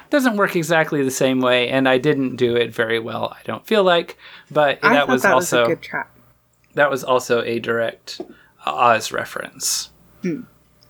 doesn't 0.08 0.36
work 0.36 0.56
exactly 0.56 1.04
the 1.04 1.10
same 1.10 1.40
way. 1.40 1.68
And 1.68 1.88
I 1.88 1.98
didn't 1.98 2.36
do 2.36 2.56
it 2.56 2.74
very 2.74 2.98
well. 2.98 3.32
I 3.32 3.42
don't 3.44 3.64
feel 3.64 3.84
like, 3.84 4.18
but 4.50 4.78
I 4.82 4.94
that 4.94 5.06
was 5.06 5.22
that 5.22 5.34
also 5.34 5.60
was 5.60 5.66
a 5.66 5.74
good 5.74 5.82
trap. 5.82 6.10
That 6.74 6.90
was 6.90 7.04
also 7.04 7.42
a 7.42 7.58
direct 7.58 8.20
uh, 8.66 8.74
Oz 8.74 9.12
reference. 9.12 9.90
Hmm. 10.22 10.42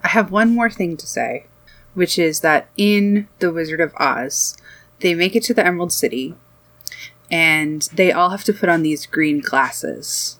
I 0.03 0.09
have 0.09 0.31
one 0.31 0.55
more 0.55 0.71
thing 0.71 0.97
to 0.97 1.07
say, 1.07 1.47
which 1.95 2.19
is 2.19 2.41
that 2.41 2.69
in 2.77 3.29
The 3.39 3.53
Wizard 3.53 3.81
of 3.81 3.95
Oz, 3.97 4.57
they 5.01 5.15
make 5.15 5.37
it 5.37 5.43
to 5.45 5.55
the 5.55 5.65
Emerald 5.65 5.93
City 5.93 6.35
and 7.31 7.83
they 7.95 8.11
all 8.11 8.31
have 8.31 8.45
to 8.45 8.53
put 8.53 8.69
on 8.69 8.83
these 8.83 9.07
green 9.07 9.41
glasses. 9.41 10.40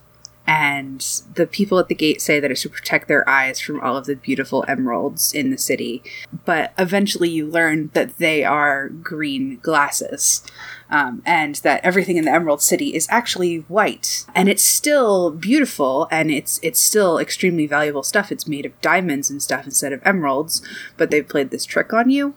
And 0.51 1.01
the 1.37 1.47
people 1.47 1.79
at 1.79 1.87
the 1.87 1.95
gate 1.95 2.21
say 2.21 2.41
that 2.41 2.51
it's 2.51 2.63
to 2.63 2.69
protect 2.69 3.07
their 3.07 3.27
eyes 3.29 3.61
from 3.61 3.81
all 3.81 3.97
of 3.97 4.07
the 4.07 4.17
beautiful 4.17 4.65
emeralds 4.67 5.33
in 5.33 5.53
the 5.53 5.57
city. 5.57 6.03
But 6.45 6.73
eventually 6.77 7.29
you 7.29 7.47
learn 7.47 7.91
that 7.93 8.19
they 8.19 8.43
are 8.43 8.89
green 8.89 9.61
glasses. 9.63 10.43
Um, 10.91 11.23
and 11.25 11.55
that 11.57 11.85
everything 11.85 12.17
in 12.17 12.25
the 12.25 12.33
Emerald 12.33 12.61
City 12.61 12.97
is 12.97 13.07
actually 13.11 13.59
white, 13.69 14.27
and 14.35 14.49
it's 14.49 14.65
still 14.65 15.31
beautiful, 15.31 16.09
and 16.11 16.33
it's 16.33 16.59
it's 16.65 16.81
still 16.81 17.17
extremely 17.17 17.69
valuable 17.69 18.03
stuff. 18.03 18.33
It's 18.33 18.49
made 18.49 18.67
of 18.67 18.81
diamonds 18.81 19.31
and 19.31 19.41
stuff 19.41 19.67
instead 19.67 19.93
of 19.93 20.03
emeralds, 20.05 20.63
but 20.97 21.13
they've 21.13 21.29
played 21.29 21.53
this 21.53 21.65
trick 21.65 21.93
on 21.93 22.11
you, 22.11 22.35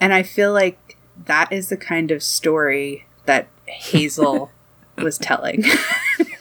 and 0.00 0.12
I 0.12 0.24
feel 0.24 0.52
like 0.52 0.96
that 1.26 1.52
is 1.52 1.68
the 1.68 1.76
kind 1.76 2.10
of 2.10 2.24
story 2.24 3.06
that 3.26 3.46
Hazel 3.66 4.50
was 4.98 5.16
telling. 5.16 5.62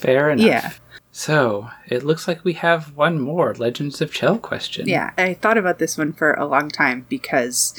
Fair 0.00 0.30
enough. 0.30 0.46
yeah, 0.46 0.72
So 1.12 1.68
it 1.88 2.02
looks 2.04 2.26
like 2.26 2.44
we 2.44 2.54
have 2.54 2.96
one 2.96 3.20
more 3.20 3.54
Legends 3.54 4.00
of 4.00 4.12
Chel 4.12 4.38
question. 4.38 4.88
yeah. 4.88 5.12
I 5.18 5.34
thought 5.34 5.58
about 5.58 5.78
this 5.78 5.98
one 5.98 6.12
for 6.12 6.34
a 6.34 6.46
long 6.46 6.68
time 6.70 7.06
because, 7.08 7.78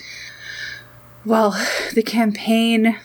well, 1.26 1.52
the 1.94 2.04
campaign 2.04 2.98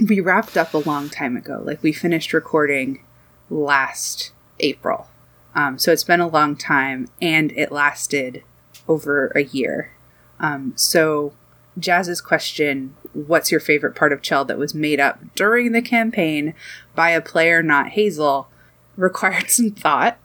we 0.00 0.20
wrapped 0.20 0.56
up 0.56 0.74
a 0.74 0.78
long 0.78 1.08
time 1.08 1.36
ago. 1.36 1.60
Like 1.64 1.82
we 1.82 1.92
finished 1.92 2.32
recording 2.32 3.02
last 3.50 4.32
April. 4.60 5.08
Um, 5.54 5.78
so 5.78 5.92
it's 5.92 6.04
been 6.04 6.20
a 6.20 6.28
long 6.28 6.56
time 6.56 7.08
and 7.20 7.52
it 7.52 7.72
lasted 7.72 8.42
over 8.86 9.28
a 9.34 9.42
year. 9.42 9.92
Um, 10.38 10.72
so 10.76 11.32
Jazz's 11.78 12.20
question, 12.20 12.94
what's 13.12 13.50
your 13.50 13.60
favorite 13.60 13.96
part 13.96 14.12
of 14.12 14.22
Chel 14.22 14.44
that 14.44 14.58
was 14.58 14.74
made 14.74 15.00
up 15.00 15.18
during 15.34 15.72
the 15.72 15.82
campaign 15.82 16.54
by 16.94 17.10
a 17.10 17.20
player 17.20 17.62
not 17.62 17.90
Hazel, 17.90 18.48
required 18.98 19.50
some 19.50 19.70
thought. 19.70 20.18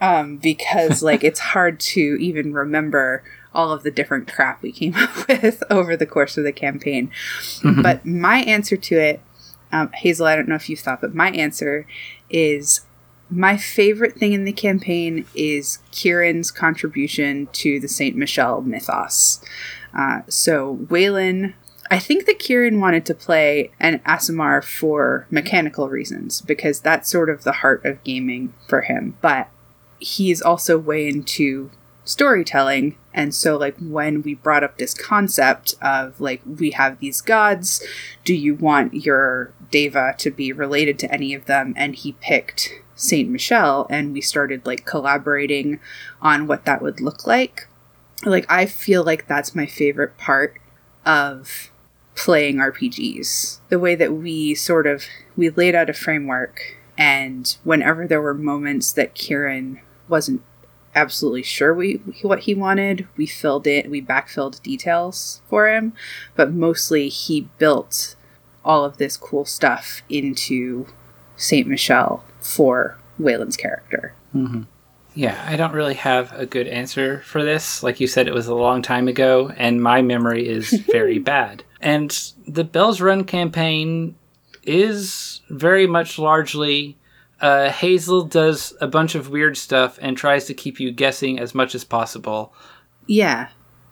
Um, 0.00 0.36
because 0.36 1.02
like 1.10 1.24
it's 1.24 1.40
hard 1.40 1.80
to 1.80 2.00
even 2.20 2.52
remember 2.52 3.24
all 3.52 3.72
of 3.72 3.82
the 3.82 3.90
different 3.90 4.32
crap 4.32 4.62
we 4.62 4.70
came 4.70 4.94
up 4.96 5.28
with 5.28 5.62
over 5.70 5.96
the 5.96 6.06
course 6.06 6.36
of 6.36 6.44
the 6.44 6.52
campaign. 6.52 7.10
But 7.64 8.06
my 8.06 8.38
answer 8.42 8.76
to 8.76 8.94
it, 8.96 9.20
um, 9.72 9.90
Hazel, 9.92 10.26
I 10.26 10.36
don't 10.36 10.48
know 10.48 10.54
if 10.54 10.68
you 10.68 10.76
thought, 10.76 11.00
but 11.00 11.14
my 11.14 11.30
answer 11.30 11.86
is 12.28 12.82
my 13.30 13.56
favorite 13.56 14.16
thing 14.16 14.32
in 14.32 14.44
the 14.44 14.52
campaign 14.52 15.24
is 15.34 15.78
Kieran's 15.92 16.50
contribution 16.50 17.48
to 17.52 17.78
the 17.78 17.88
Saint 17.88 18.16
Michelle 18.16 18.60
mythos. 18.62 19.42
Uh, 19.96 20.22
so 20.28 20.76
Waylon, 20.88 21.54
I 21.90 21.98
think 21.98 22.26
that 22.26 22.38
Kieran 22.38 22.80
wanted 22.80 23.04
to 23.06 23.14
play 23.14 23.72
an 23.80 23.98
Aasimar 24.06 24.62
for 24.62 25.26
mechanical 25.28 25.88
reasons 25.88 26.40
because 26.40 26.80
that's 26.80 27.10
sort 27.10 27.28
of 27.28 27.42
the 27.42 27.52
heart 27.52 27.84
of 27.84 28.04
gaming 28.04 28.54
for 28.68 28.82
him. 28.82 29.16
But 29.20 29.48
he's 29.98 30.40
also 30.40 30.78
way 30.78 31.08
into 31.08 31.70
storytelling 32.04 32.96
and 33.12 33.34
so 33.34 33.56
like 33.56 33.76
when 33.78 34.22
we 34.22 34.34
brought 34.34 34.64
up 34.64 34.78
this 34.78 34.94
concept 34.94 35.74
of 35.82 36.20
like 36.20 36.40
we 36.44 36.70
have 36.70 36.98
these 36.98 37.20
gods 37.20 37.84
do 38.24 38.34
you 38.34 38.54
want 38.54 38.92
your 38.94 39.52
deva 39.70 40.14
to 40.16 40.30
be 40.30 40.50
related 40.50 40.98
to 40.98 41.12
any 41.12 41.34
of 41.34 41.44
them 41.44 41.74
and 41.76 41.96
he 41.96 42.12
picked 42.12 42.72
saint 42.96 43.28
michelle 43.28 43.86
and 43.90 44.12
we 44.12 44.20
started 44.20 44.64
like 44.64 44.86
collaborating 44.86 45.78
on 46.22 46.46
what 46.46 46.64
that 46.64 46.82
would 46.82 47.00
look 47.00 47.26
like 47.26 47.68
like 48.24 48.46
i 48.48 48.64
feel 48.64 49.04
like 49.04 49.28
that's 49.28 49.54
my 49.54 49.66
favorite 49.66 50.16
part 50.16 50.58
of 51.04 51.70
playing 52.14 52.56
rpgs 52.56 53.58
the 53.68 53.78
way 53.78 53.94
that 53.94 54.12
we 54.12 54.54
sort 54.54 54.86
of 54.86 55.04
we 55.36 55.48
laid 55.50 55.74
out 55.74 55.88
a 55.88 55.94
framework 55.94 56.76
and 56.98 57.56
whenever 57.64 58.06
there 58.06 58.20
were 58.20 58.34
moments 58.34 58.92
that 58.92 59.14
kieran 59.14 59.80
wasn't 60.08 60.42
absolutely 60.94 61.42
sure 61.42 61.72
we 61.72 61.94
what 62.22 62.40
he 62.40 62.54
wanted. 62.54 63.06
We 63.16 63.26
filled 63.26 63.66
it, 63.66 63.90
we 63.90 64.02
backfilled 64.02 64.62
details 64.62 65.40
for 65.48 65.68
him, 65.68 65.92
but 66.34 66.52
mostly 66.52 67.08
he 67.08 67.48
built 67.58 68.16
all 68.64 68.84
of 68.84 68.98
this 68.98 69.16
cool 69.16 69.44
stuff 69.44 70.02
into 70.08 70.86
Saint 71.36 71.66
Michelle 71.66 72.24
for 72.40 72.98
Waylon's 73.20 73.56
character. 73.56 74.14
Mm-hmm. 74.34 74.62
Yeah, 75.14 75.42
I 75.46 75.56
don't 75.56 75.72
really 75.72 75.94
have 75.94 76.32
a 76.38 76.46
good 76.46 76.68
answer 76.68 77.20
for 77.22 77.42
this. 77.42 77.82
Like 77.82 78.00
you 78.00 78.06
said, 78.06 78.28
it 78.28 78.34
was 78.34 78.46
a 78.46 78.54
long 78.54 78.80
time 78.80 79.08
ago, 79.08 79.50
and 79.56 79.82
my 79.82 80.02
memory 80.02 80.46
is 80.48 80.70
very 80.70 81.18
bad. 81.34 81.64
And 81.80 82.10
the 82.46 82.64
Bells 82.64 83.00
Run 83.00 83.24
campaign 83.24 84.14
is 84.64 85.40
very 85.48 85.86
much 85.86 86.18
largely 86.18 86.98
uh, 87.40 87.70
Hazel 87.70 88.24
does 88.24 88.74
a 88.80 88.86
bunch 88.86 89.14
of 89.14 89.30
weird 89.30 89.56
stuff 89.56 89.98
and 90.02 90.16
tries 90.16 90.44
to 90.46 90.54
keep 90.54 90.78
you 90.78 90.92
guessing 90.92 91.38
as 91.38 91.54
much 91.54 91.74
as 91.74 91.84
possible. 91.84 92.52
Yeah, 93.06 93.48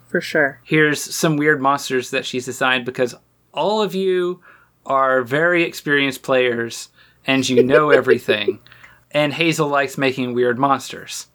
for 0.07 0.21
sure. 0.21 0.61
Here's 0.63 1.01
some 1.01 1.35
weird 1.35 1.59
monsters 1.61 2.11
that 2.11 2.25
she's 2.25 2.45
designed 2.45 2.85
because 2.85 3.15
all 3.53 3.81
of 3.81 3.95
you 3.95 4.41
are 4.85 5.23
very 5.23 5.63
experienced 5.63 6.21
players 6.21 6.89
and 7.25 7.47
you 7.47 7.63
know 7.63 7.89
everything. 7.89 8.59
And 9.11 9.33
Hazel 9.33 9.67
likes 9.67 9.97
making 9.97 10.33
weird 10.33 10.59
monsters. 10.59 11.27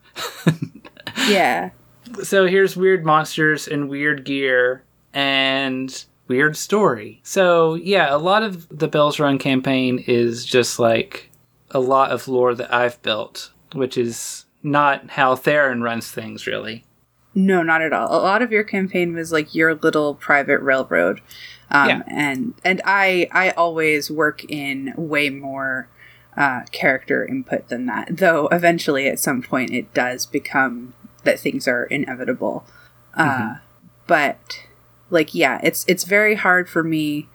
Yeah. 1.26 1.70
so 2.22 2.46
here's 2.46 2.76
weird 2.76 3.04
monsters 3.04 3.66
and 3.66 3.88
weird 3.88 4.24
gear 4.24 4.84
and 5.12 6.04
weird 6.28 6.56
story. 6.56 7.20
So 7.22 7.74
yeah, 7.74 8.14
a 8.14 8.18
lot 8.18 8.42
of 8.42 8.68
the 8.76 8.88
Bells 8.88 9.18
Run 9.18 9.38
campaign 9.38 10.02
is 10.06 10.44
just 10.44 10.78
like 10.78 11.30
a 11.70 11.80
lot 11.80 12.10
of 12.12 12.28
lore 12.28 12.54
that 12.54 12.72
I've 12.72 13.00
built, 13.02 13.50
which 13.72 13.96
is 13.98 14.44
not 14.62 15.10
how 15.10 15.34
Therin 15.36 15.82
runs 15.82 16.10
things 16.10 16.46
really. 16.46 16.84
No, 17.34 17.62
not 17.62 17.82
at 17.82 17.92
all. 17.92 18.08
A 18.16 18.22
lot 18.22 18.42
of 18.42 18.52
your 18.52 18.62
campaign 18.64 19.12
was 19.14 19.32
like 19.32 19.54
your 19.54 19.74
little 19.74 20.14
private 20.14 20.60
railroad. 20.60 21.20
Um, 21.70 21.88
Yeah. 21.88 22.02
and 22.06 22.54
and 22.64 22.80
I 22.84 23.28
I 23.32 23.50
always 23.50 24.10
work 24.10 24.44
in 24.48 24.94
way 24.96 25.30
more 25.30 25.88
uh, 26.36 26.62
character 26.72 27.24
input 27.26 27.68
than 27.68 27.86
that. 27.86 28.16
Though 28.18 28.48
eventually, 28.48 29.08
at 29.08 29.18
some 29.18 29.42
point, 29.42 29.72
it 29.72 29.92
does 29.94 30.26
become 30.26 30.94
that 31.24 31.40
things 31.40 31.66
are 31.66 31.84
inevitable. 31.84 32.64
Uh, 33.16 33.56
but 34.06 34.60
like, 35.10 35.34
yeah, 35.34 35.60
it's 35.62 35.84
it's 35.88 36.04
very 36.04 36.34
hard 36.34 36.68
for 36.68 36.82
me 36.82 37.28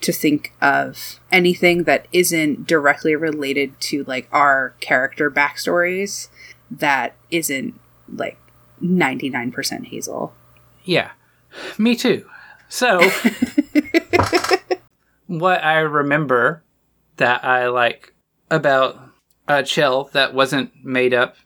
to 0.00 0.12
think 0.12 0.52
of 0.60 1.20
anything 1.32 1.84
that 1.84 2.06
isn't 2.12 2.66
directly 2.66 3.16
related 3.16 3.78
to 3.80 4.04
like 4.04 4.28
our 4.30 4.74
character 4.80 5.30
backstories 5.30 6.28
that 6.70 7.14
isn't 7.30 7.78
like 8.12 8.38
99% 8.82 9.86
Hazel. 9.86 10.34
Yeah, 10.84 11.12
me 11.78 11.96
too. 11.96 12.28
So, 12.68 13.00
what 15.26 15.64
I 15.64 15.78
remember 15.78 16.62
that 17.16 17.44
I 17.44 17.68
like 17.68 18.14
about 18.50 19.00
a 19.48 19.62
chill 19.62 20.10
that 20.12 20.34
wasn't 20.34 20.72
made 20.84 21.14
up 21.14 21.36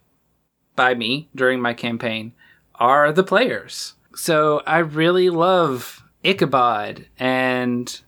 by 0.74 0.94
me 0.94 1.28
during 1.34 1.60
my 1.60 1.74
campaign 1.74 2.32
are 2.74 3.12
the 3.12 3.22
players. 3.22 3.94
So, 4.20 4.62
I 4.66 4.80
really 4.80 5.30
love 5.30 6.02
Ichabod 6.22 7.06
and 7.18 8.00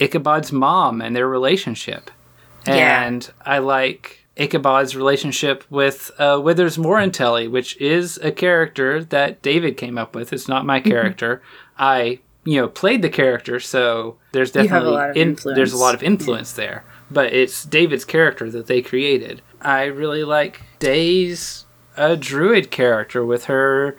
Ichabod's 0.00 0.50
mom 0.50 1.02
and 1.02 1.14
their 1.14 1.28
relationship. 1.28 2.10
Yeah. 2.66 3.04
And 3.04 3.30
I 3.44 3.58
like 3.58 4.24
Ichabod's 4.38 4.96
relationship 4.96 5.64
with 5.68 6.10
uh, 6.18 6.40
Withers 6.42 6.78
Morantelli, 6.78 7.50
which 7.50 7.76
is 7.76 8.16
a 8.22 8.32
character 8.32 9.04
that 9.04 9.42
David 9.42 9.76
came 9.76 9.98
up 9.98 10.14
with. 10.14 10.32
It's 10.32 10.48
not 10.48 10.64
my 10.64 10.80
character. 10.80 11.42
I, 11.78 12.20
you 12.44 12.58
know, 12.60 12.68
played 12.68 13.02
the 13.02 13.10
character, 13.10 13.60
so 13.60 14.16
there's 14.32 14.52
definitely 14.52 15.20
in- 15.20 15.36
there's 15.44 15.74
a 15.74 15.76
lot 15.76 15.94
of 15.94 16.02
influence 16.02 16.52
there. 16.52 16.82
But 17.10 17.34
it's 17.34 17.66
David's 17.66 18.06
character 18.06 18.50
that 18.50 18.68
they 18.68 18.80
created. 18.80 19.42
I 19.60 19.84
really 19.84 20.24
like 20.24 20.62
Day's 20.78 21.66
a 21.98 22.16
druid 22.16 22.70
character 22.70 23.26
with 23.26 23.44
her 23.46 23.98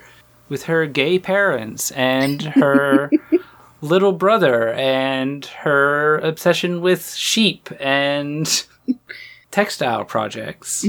with 0.49 0.63
her 0.63 0.85
gay 0.85 1.19
parents 1.19 1.91
and 1.91 2.41
her 2.41 3.09
little 3.81 4.11
brother 4.11 4.73
and 4.73 5.45
her 5.45 6.17
obsession 6.17 6.81
with 6.81 7.13
sheep 7.13 7.69
and 7.79 8.65
textile 9.51 10.03
projects. 10.05 10.85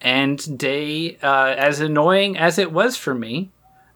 And 0.00 0.58
Day, 0.58 1.16
uh, 1.22 1.54
as 1.56 1.80
annoying 1.80 2.36
as 2.36 2.58
it 2.58 2.70
was 2.70 2.96
for 2.96 3.14
me, 3.14 3.50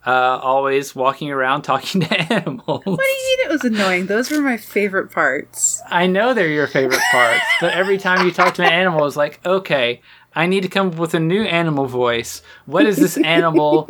uh, 0.07 0.41
always 0.43 0.95
walking 0.95 1.31
around 1.31 1.63
talking 1.63 2.01
to 2.01 2.33
animals. 2.33 2.83
What 2.85 2.85
do 2.85 2.91
you 2.91 3.37
mean 3.39 3.47
it 3.47 3.51
was 3.51 3.65
annoying? 3.65 4.07
Those 4.07 4.31
were 4.31 4.41
my 4.41 4.57
favorite 4.57 5.11
parts. 5.11 5.83
I 5.87 6.07
know 6.07 6.33
they're 6.33 6.49
your 6.49 6.67
favorite 6.67 7.03
parts, 7.11 7.45
but 7.61 7.75
every 7.75 7.99
time 7.99 8.25
you 8.25 8.33
talk 8.33 8.55
to 8.55 8.63
an 8.63 8.73
animal, 8.73 9.07
it's 9.07 9.17
like, 9.17 9.45
okay, 9.45 10.01
I 10.35 10.47
need 10.47 10.63
to 10.63 10.69
come 10.69 10.89
up 10.89 10.95
with 10.97 11.15
a 11.15 11.21
new 11.21 11.43
animal 11.43 11.87
voice. 11.87 12.43
What 12.67 12.87
is 12.87 12.97
this 12.97 13.17
animal 13.19 13.89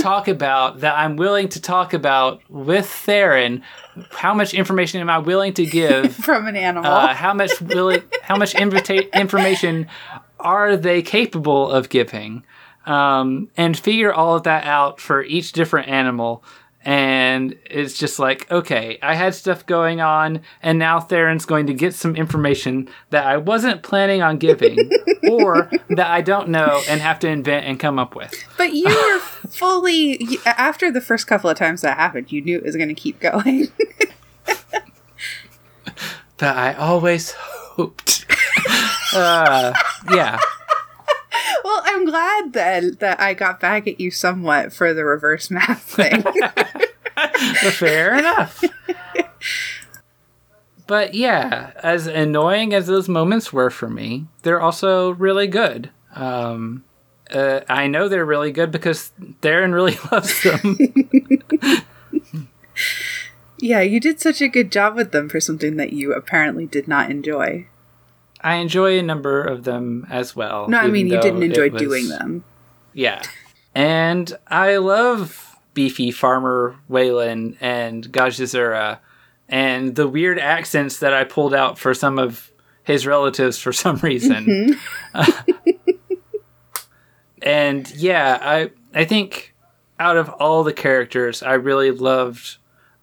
talk 0.00 0.28
about 0.28 0.80
that 0.80 0.96
I'm 0.96 1.16
willing 1.16 1.48
to 1.50 1.60
talk 1.60 1.92
about 1.94 2.42
with 2.48 2.86
Therin? 2.86 3.62
How 4.10 4.34
much 4.34 4.54
information 4.54 5.00
am 5.00 5.10
I 5.10 5.18
willing 5.18 5.54
to 5.54 5.66
give? 5.66 6.14
From 6.24 6.46
an 6.46 6.56
animal. 6.56 6.90
Uh, 6.90 7.14
how 7.14 7.34
much 7.34 7.60
willing? 7.60 8.02
How 8.22 8.36
much 8.36 8.54
invita- 8.54 9.16
information 9.18 9.88
are 10.38 10.76
they 10.76 11.02
capable 11.02 11.70
of 11.70 11.88
giving? 11.88 12.44
Um, 12.86 13.48
and 13.56 13.78
figure 13.78 14.12
all 14.12 14.36
of 14.36 14.44
that 14.44 14.64
out 14.64 15.00
for 15.00 15.22
each 15.22 15.52
different 15.52 15.88
animal. 15.88 16.42
And 16.82 17.58
it's 17.66 17.98
just 17.98 18.18
like, 18.18 18.50
okay, 18.50 18.98
I 19.02 19.14
had 19.14 19.34
stuff 19.34 19.66
going 19.66 20.00
on, 20.00 20.40
and 20.62 20.78
now 20.78 20.98
Therin's 20.98 21.44
going 21.44 21.66
to 21.66 21.74
get 21.74 21.94
some 21.94 22.16
information 22.16 22.88
that 23.10 23.26
I 23.26 23.36
wasn't 23.36 23.82
planning 23.82 24.22
on 24.22 24.38
giving, 24.38 24.78
or 25.30 25.70
that 25.90 26.06
I 26.06 26.22
don't 26.22 26.48
know 26.48 26.80
and 26.88 27.02
have 27.02 27.18
to 27.20 27.28
invent 27.28 27.66
and 27.66 27.78
come 27.78 27.98
up 27.98 28.14
with. 28.16 28.32
but 28.56 28.72
you 28.72 28.86
were 29.12 29.18
fully 29.50 30.18
after 30.46 30.90
the 30.90 31.02
first 31.02 31.26
couple 31.26 31.50
of 31.50 31.58
times 31.58 31.82
that 31.82 31.98
happened, 31.98 32.32
you 32.32 32.40
knew 32.40 32.56
it 32.56 32.64
was 32.64 32.76
going 32.76 32.88
to 32.88 32.94
keep 32.94 33.20
going. 33.20 33.68
That 36.38 36.56
I 36.56 36.72
always 36.72 37.32
hoped. 37.32 38.24
uh, 39.14 39.74
yeah. 40.10 40.38
I'm 41.90 42.04
glad 42.04 42.52
that 42.52 43.00
that 43.00 43.20
I 43.20 43.34
got 43.34 43.60
back 43.60 43.86
at 43.86 44.00
you 44.00 44.10
somewhat 44.10 44.72
for 44.72 44.94
the 44.94 45.04
reverse 45.04 45.50
math 45.50 45.82
thing. 45.82 46.22
Fair 47.72 48.18
enough. 48.18 48.62
But 50.86 51.14
yeah, 51.14 51.70
as 51.82 52.06
annoying 52.06 52.74
as 52.74 52.86
those 52.86 53.08
moments 53.08 53.52
were 53.52 53.70
for 53.70 53.88
me, 53.88 54.26
they're 54.42 54.60
also 54.60 55.10
really 55.12 55.46
good. 55.46 55.90
Um, 56.16 56.84
uh, 57.32 57.60
I 57.68 57.86
know 57.86 58.08
they're 58.08 58.24
really 58.24 58.50
good 58.50 58.72
because 58.72 59.12
Therin 59.40 59.72
really 59.72 59.96
loves 60.12 60.42
them. 60.42 60.78
yeah, 63.58 63.80
you 63.82 64.00
did 64.00 64.20
such 64.20 64.40
a 64.40 64.48
good 64.48 64.72
job 64.72 64.96
with 64.96 65.12
them 65.12 65.28
for 65.28 65.40
something 65.40 65.76
that 65.76 65.92
you 65.92 66.12
apparently 66.12 66.66
did 66.66 66.88
not 66.88 67.10
enjoy. 67.10 67.66
I 68.42 68.56
enjoy 68.56 68.98
a 68.98 69.02
number 69.02 69.42
of 69.42 69.64
them 69.64 70.06
as 70.10 70.34
well. 70.34 70.68
No, 70.68 70.78
I 70.78 70.88
mean 70.88 71.06
you 71.06 71.20
didn't 71.20 71.42
enjoy 71.42 71.70
was- 71.70 71.82
doing 71.82 72.08
them. 72.08 72.44
Yeah. 72.92 73.22
And 73.74 74.36
I 74.48 74.78
love 74.78 75.56
beefy 75.74 76.10
farmer 76.10 76.76
Waylon 76.90 77.56
and 77.60 78.10
Gajazura 78.10 78.98
and 79.48 79.94
the 79.94 80.08
weird 80.08 80.38
accents 80.38 80.98
that 80.98 81.14
I 81.14 81.24
pulled 81.24 81.54
out 81.54 81.78
for 81.78 81.94
some 81.94 82.18
of 82.18 82.50
his 82.82 83.06
relatives 83.06 83.58
for 83.58 83.72
some 83.72 83.96
reason. 83.98 84.76
and 87.42 87.90
yeah, 87.94 88.38
I 88.40 88.70
I 88.94 89.04
think 89.04 89.54
out 89.98 90.16
of 90.16 90.28
all 90.30 90.64
the 90.64 90.72
characters, 90.72 91.42
I 91.42 91.54
really 91.54 91.90
loved 91.90 92.56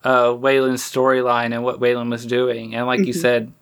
uh, 0.04 0.30
Waylon's 0.30 0.82
storyline 0.82 1.54
and 1.54 1.64
what 1.64 1.80
Waylon 1.80 2.10
was 2.10 2.26
doing. 2.26 2.76
And 2.76 2.88
like 2.88 3.06
you 3.06 3.14
said, 3.14 3.54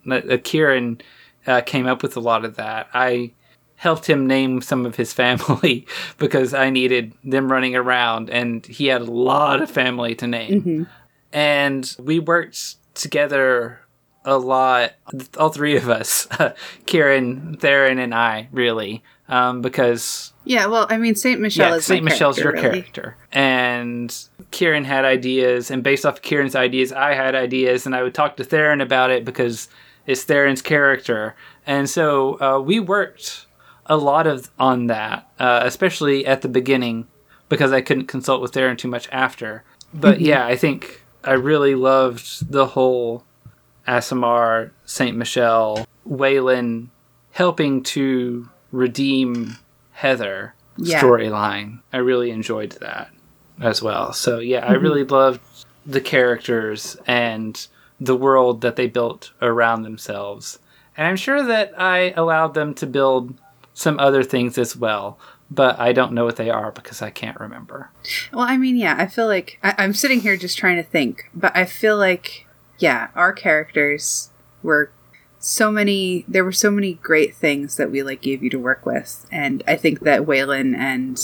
Kieran 0.43 1.01
uh, 1.47 1.61
came 1.61 1.87
up 1.87 2.03
with 2.03 2.15
a 2.17 2.19
lot 2.19 2.45
of 2.45 2.55
that. 2.55 2.87
I 2.93 3.33
helped 3.75 4.09
him 4.09 4.25
name 4.25 4.61
some 4.61 4.85
of 4.85 4.95
his 4.95 5.13
family 5.21 5.87
because 6.17 6.53
I 6.53 6.69
needed 6.69 7.13
them 7.23 7.51
running 7.51 7.75
around, 7.75 8.29
and 8.29 8.65
he 8.65 8.87
had 8.87 9.01
a 9.01 9.11
lot 9.11 9.61
of 9.61 9.69
family 9.69 10.15
to 10.15 10.27
name. 10.27 10.87
And 11.33 11.95
we 11.99 12.19
worked 12.19 12.75
together 12.95 13.79
a 14.23 14.37
lot, 14.37 14.93
all 15.37 15.49
three 15.49 15.75
of 15.75 15.89
us, 15.89 16.27
Kieran, 16.85 17.57
Therin, 17.57 17.99
and 17.99 18.13
I, 18.13 18.47
really, 18.51 19.03
um, 19.27 19.61
because 19.61 20.33
Yeah, 20.45 20.65
well, 20.67 20.87
I 20.89 20.97
mean 20.97 21.15
Saint 21.15 21.39
Michelle 21.41 21.69
yeah, 21.71 21.75
is 21.75 21.85
Saint 21.85 22.03
Michelle's 22.03 22.37
your 22.37 22.53
character, 22.53 22.69
really. 22.69 22.81
character, 22.81 23.17
and 23.31 24.17
Kieran 24.51 24.85
had 24.85 25.05
ideas, 25.05 25.69
and 25.69 25.83
based 25.83 26.05
off 26.05 26.15
of 26.15 26.21
Kieran's 26.21 26.55
ideas, 26.55 26.91
I 26.91 27.13
had 27.13 27.35
ideas, 27.35 27.85
and 27.85 27.95
I 27.95 28.01
would 28.01 28.13
talk 28.15 28.37
to 28.37 28.43
Therin 28.43 28.81
about 28.81 29.11
it 29.11 29.25
because 29.25 29.67
it's 30.05 30.23
Therin's 30.25 30.61
character, 30.61 31.35
and 31.65 31.89
so 31.89 32.39
uh, 32.41 32.59
we 32.59 32.79
worked 32.79 33.45
a 33.87 33.97
lot 33.97 34.25
of 34.27 34.49
on 34.59 34.87
that, 34.87 35.29
uh, 35.39 35.61
especially 35.63 36.25
at 36.25 36.41
the 36.41 36.47
beginning, 36.47 37.07
because 37.49 37.71
I 37.71 37.81
couldn't 37.81 38.07
consult 38.07 38.41
with 38.41 38.51
Therin 38.53 38.77
too 38.77 38.87
much 38.87 39.07
after. 39.11 39.63
But 39.93 40.15
Mm-hmm. 40.17 40.25
yeah, 40.25 40.45
I 40.45 40.55
think 40.55 41.03
I 41.23 41.33
really 41.33 41.75
loved 41.75 42.51
the 42.51 42.65
whole 42.67 43.23
Aasimar, 43.87 44.71
Saint 44.85 45.15
Michelle, 45.17 45.87
Waylon 46.09 46.87
helping 47.31 47.83
to 47.83 48.49
redeem 48.71 49.57
Heather 49.91 50.53
Yeah. 50.77 51.01
storyline. 51.01 51.79
I 51.93 51.97
really 51.97 52.31
enjoyed 52.31 52.71
that 52.81 53.09
as 53.61 53.81
well. 53.81 54.11
So 54.13 54.39
yeah, 54.39 54.65
I 54.65 54.73
really 54.73 55.03
loved 55.03 55.39
the 55.85 56.01
characters 56.01 56.97
and 57.07 57.67
the 57.99 58.15
world 58.15 58.61
that 58.61 58.75
they 58.75 58.87
built 58.87 59.31
around 59.41 59.83
themselves. 59.83 60.59
And 60.97 61.07
I'm 61.07 61.15
sure 61.15 61.43
that 61.43 61.73
I 61.79 62.11
allowed 62.11 62.53
them 62.53 62.73
to 62.75 62.87
build 62.87 63.35
some 63.73 63.99
other 63.99 64.23
things 64.23 64.57
as 64.57 64.75
well, 64.75 65.19
but 65.51 65.77
I 65.79 65.93
don't 65.93 66.13
know 66.13 66.25
what 66.25 66.37
they 66.37 66.49
are 66.49 66.71
because 66.71 67.01
I 67.01 67.09
can't 67.09 67.39
remember. 67.39 67.89
Well, 68.31 68.45
I 68.47 68.57
mean, 68.57 68.77
yeah, 68.77 68.95
I 68.97 69.07
feel 69.07 69.27
like 69.27 69.59
I, 69.61 69.75
I'm 69.77 69.93
sitting 69.93 70.21
here 70.21 70.37
just 70.37 70.57
trying 70.57 70.77
to 70.77 70.83
think, 70.83 71.29
but 71.33 71.55
I 71.55 71.65
feel 71.65 71.97
like, 71.97 72.47
yeah, 72.79 73.09
our 73.15 73.33
characters 73.33 74.31
were 74.63 74.91
so 75.39 75.71
many. 75.71 76.25
There 76.27 76.43
were 76.43 76.51
so 76.51 76.71
many 76.71 76.95
great 76.95 77.35
things 77.35 77.77
that 77.77 77.91
we 77.91 78.01
like 78.01 78.21
gave 78.21 78.41
you 78.41 78.49
to 78.49 78.59
work 78.59 78.85
with, 78.85 79.25
and 79.31 79.61
I 79.67 79.75
think 79.75 79.99
that 80.01 80.23
Waylon 80.23 80.75
and 80.75 81.19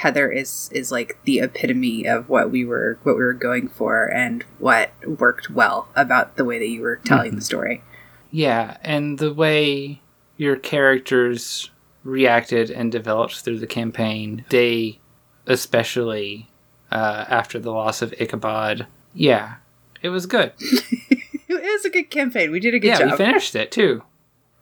Heather 0.00 0.32
is 0.32 0.70
is 0.72 0.90
like 0.90 1.18
the 1.24 1.40
epitome 1.40 2.06
of 2.06 2.30
what 2.30 2.50
we 2.50 2.64
were 2.64 2.98
what 3.02 3.16
we 3.16 3.22
were 3.22 3.34
going 3.34 3.68
for 3.68 4.06
and 4.06 4.42
what 4.58 4.92
worked 5.06 5.50
well 5.50 5.88
about 5.94 6.36
the 6.36 6.44
way 6.46 6.58
that 6.58 6.68
you 6.68 6.80
were 6.80 6.96
telling 6.96 7.34
the 7.34 7.42
story. 7.42 7.82
Yeah, 8.30 8.78
and 8.82 9.18
the 9.18 9.34
way 9.34 10.00
your 10.38 10.56
characters 10.56 11.70
reacted 12.02 12.70
and 12.70 12.90
developed 12.90 13.40
through 13.40 13.58
the 13.58 13.66
campaign, 13.66 14.46
they 14.48 15.00
especially 15.46 16.48
uh, 16.90 17.26
after 17.28 17.58
the 17.58 17.70
loss 17.70 18.00
of 18.00 18.14
Ichabod. 18.18 18.86
Yeah, 19.12 19.56
it 20.00 20.08
was 20.08 20.24
good. 20.24 20.54
it 20.60 21.48
was 21.48 21.84
a 21.84 21.90
good 21.90 22.08
campaign. 22.08 22.50
We 22.50 22.60
did 22.60 22.72
a 22.72 22.78
good 22.78 22.88
yeah, 22.88 23.00
job. 23.00 23.10
we 23.10 23.16
finished 23.18 23.54
it 23.54 23.70
too. 23.70 24.02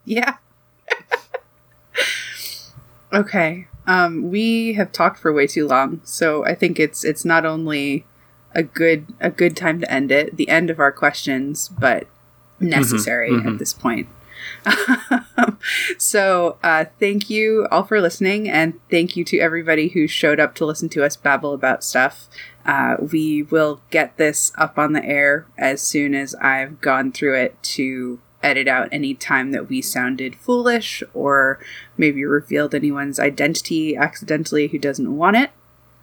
Yeah. 0.03 0.35
okay. 3.13 3.68
Um, 3.89 4.29
we 4.29 4.73
have 4.73 4.91
talked 4.91 5.19
for 5.19 5.33
way 5.33 5.47
too 5.47 5.67
long, 5.67 6.01
so 6.03 6.45
I 6.45 6.53
think 6.53 6.79
it's 6.79 7.03
it's 7.03 7.25
not 7.25 7.43
only 7.43 8.05
a 8.53 8.61
good 8.61 9.07
a 9.19 9.31
good 9.31 9.57
time 9.57 9.79
to 9.79 9.91
end 9.91 10.11
it, 10.11 10.37
the 10.37 10.47
end 10.47 10.69
of 10.69 10.79
our 10.79 10.91
questions, 10.91 11.69
but 11.69 12.05
necessary 12.59 13.31
mhm. 13.31 13.53
at 13.53 13.57
this 13.57 13.73
point. 13.73 14.07
so 15.97 16.57
uh, 16.61 16.85
thank 16.99 17.31
you 17.31 17.67
all 17.71 17.83
for 17.83 17.99
listening 17.99 18.47
and 18.47 18.79
thank 18.91 19.17
you 19.17 19.23
to 19.23 19.39
everybody 19.39 19.89
who 19.89 20.07
showed 20.07 20.39
up 20.39 20.53
to 20.55 20.65
listen 20.67 20.87
to 20.89 21.03
us 21.03 21.15
babble 21.17 21.53
about 21.53 21.83
stuff 21.83 22.29
uh, 22.65 22.95
we 23.11 23.43
will 23.43 23.81
get 23.89 24.15
this 24.15 24.53
up 24.57 24.77
on 24.77 24.93
the 24.93 25.03
air 25.03 25.45
as 25.57 25.81
soon 25.81 26.15
as 26.15 26.35
i've 26.35 26.79
gone 26.79 27.11
through 27.11 27.35
it 27.35 27.61
to 27.61 28.17
edit 28.41 28.67
out 28.67 28.89
any 28.91 29.13
time 29.13 29.51
that 29.51 29.67
we 29.67 29.81
sounded 29.81 30.35
foolish 30.35 31.03
or 31.13 31.59
maybe 31.97 32.23
revealed 32.23 32.73
anyone's 32.73 33.19
identity 33.19 33.95
accidentally 33.95 34.67
who 34.67 34.77
doesn't 34.77 35.17
want 35.17 35.35
it 35.35 35.51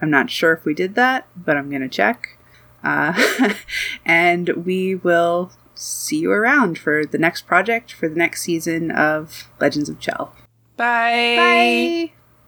i'm 0.03 0.11
not 0.11 0.31
sure 0.31 0.53
if 0.53 0.65
we 0.65 0.75
did 0.75 0.95
that 0.95 1.27
but 1.37 1.57
i'm 1.57 1.71
going 1.71 1.83
to 1.83 1.89
check 1.89 2.37
uh, 2.85 3.53
and 4.05 4.49
we 4.51 4.95
will 4.95 5.51
see 5.75 6.19
you 6.19 6.31
around 6.31 6.79
for 6.79 7.05
the 7.05 7.19
next 7.19 7.47
project 7.47 7.93
for 7.93 8.09
the 8.09 8.17
next 8.17 8.43
season 8.43 8.91
of 8.91 9.49
Legends 9.61 9.89
of 9.89 9.99
Chel. 9.99 10.33
Bye. 10.77 11.37
Bye. 11.37 12.13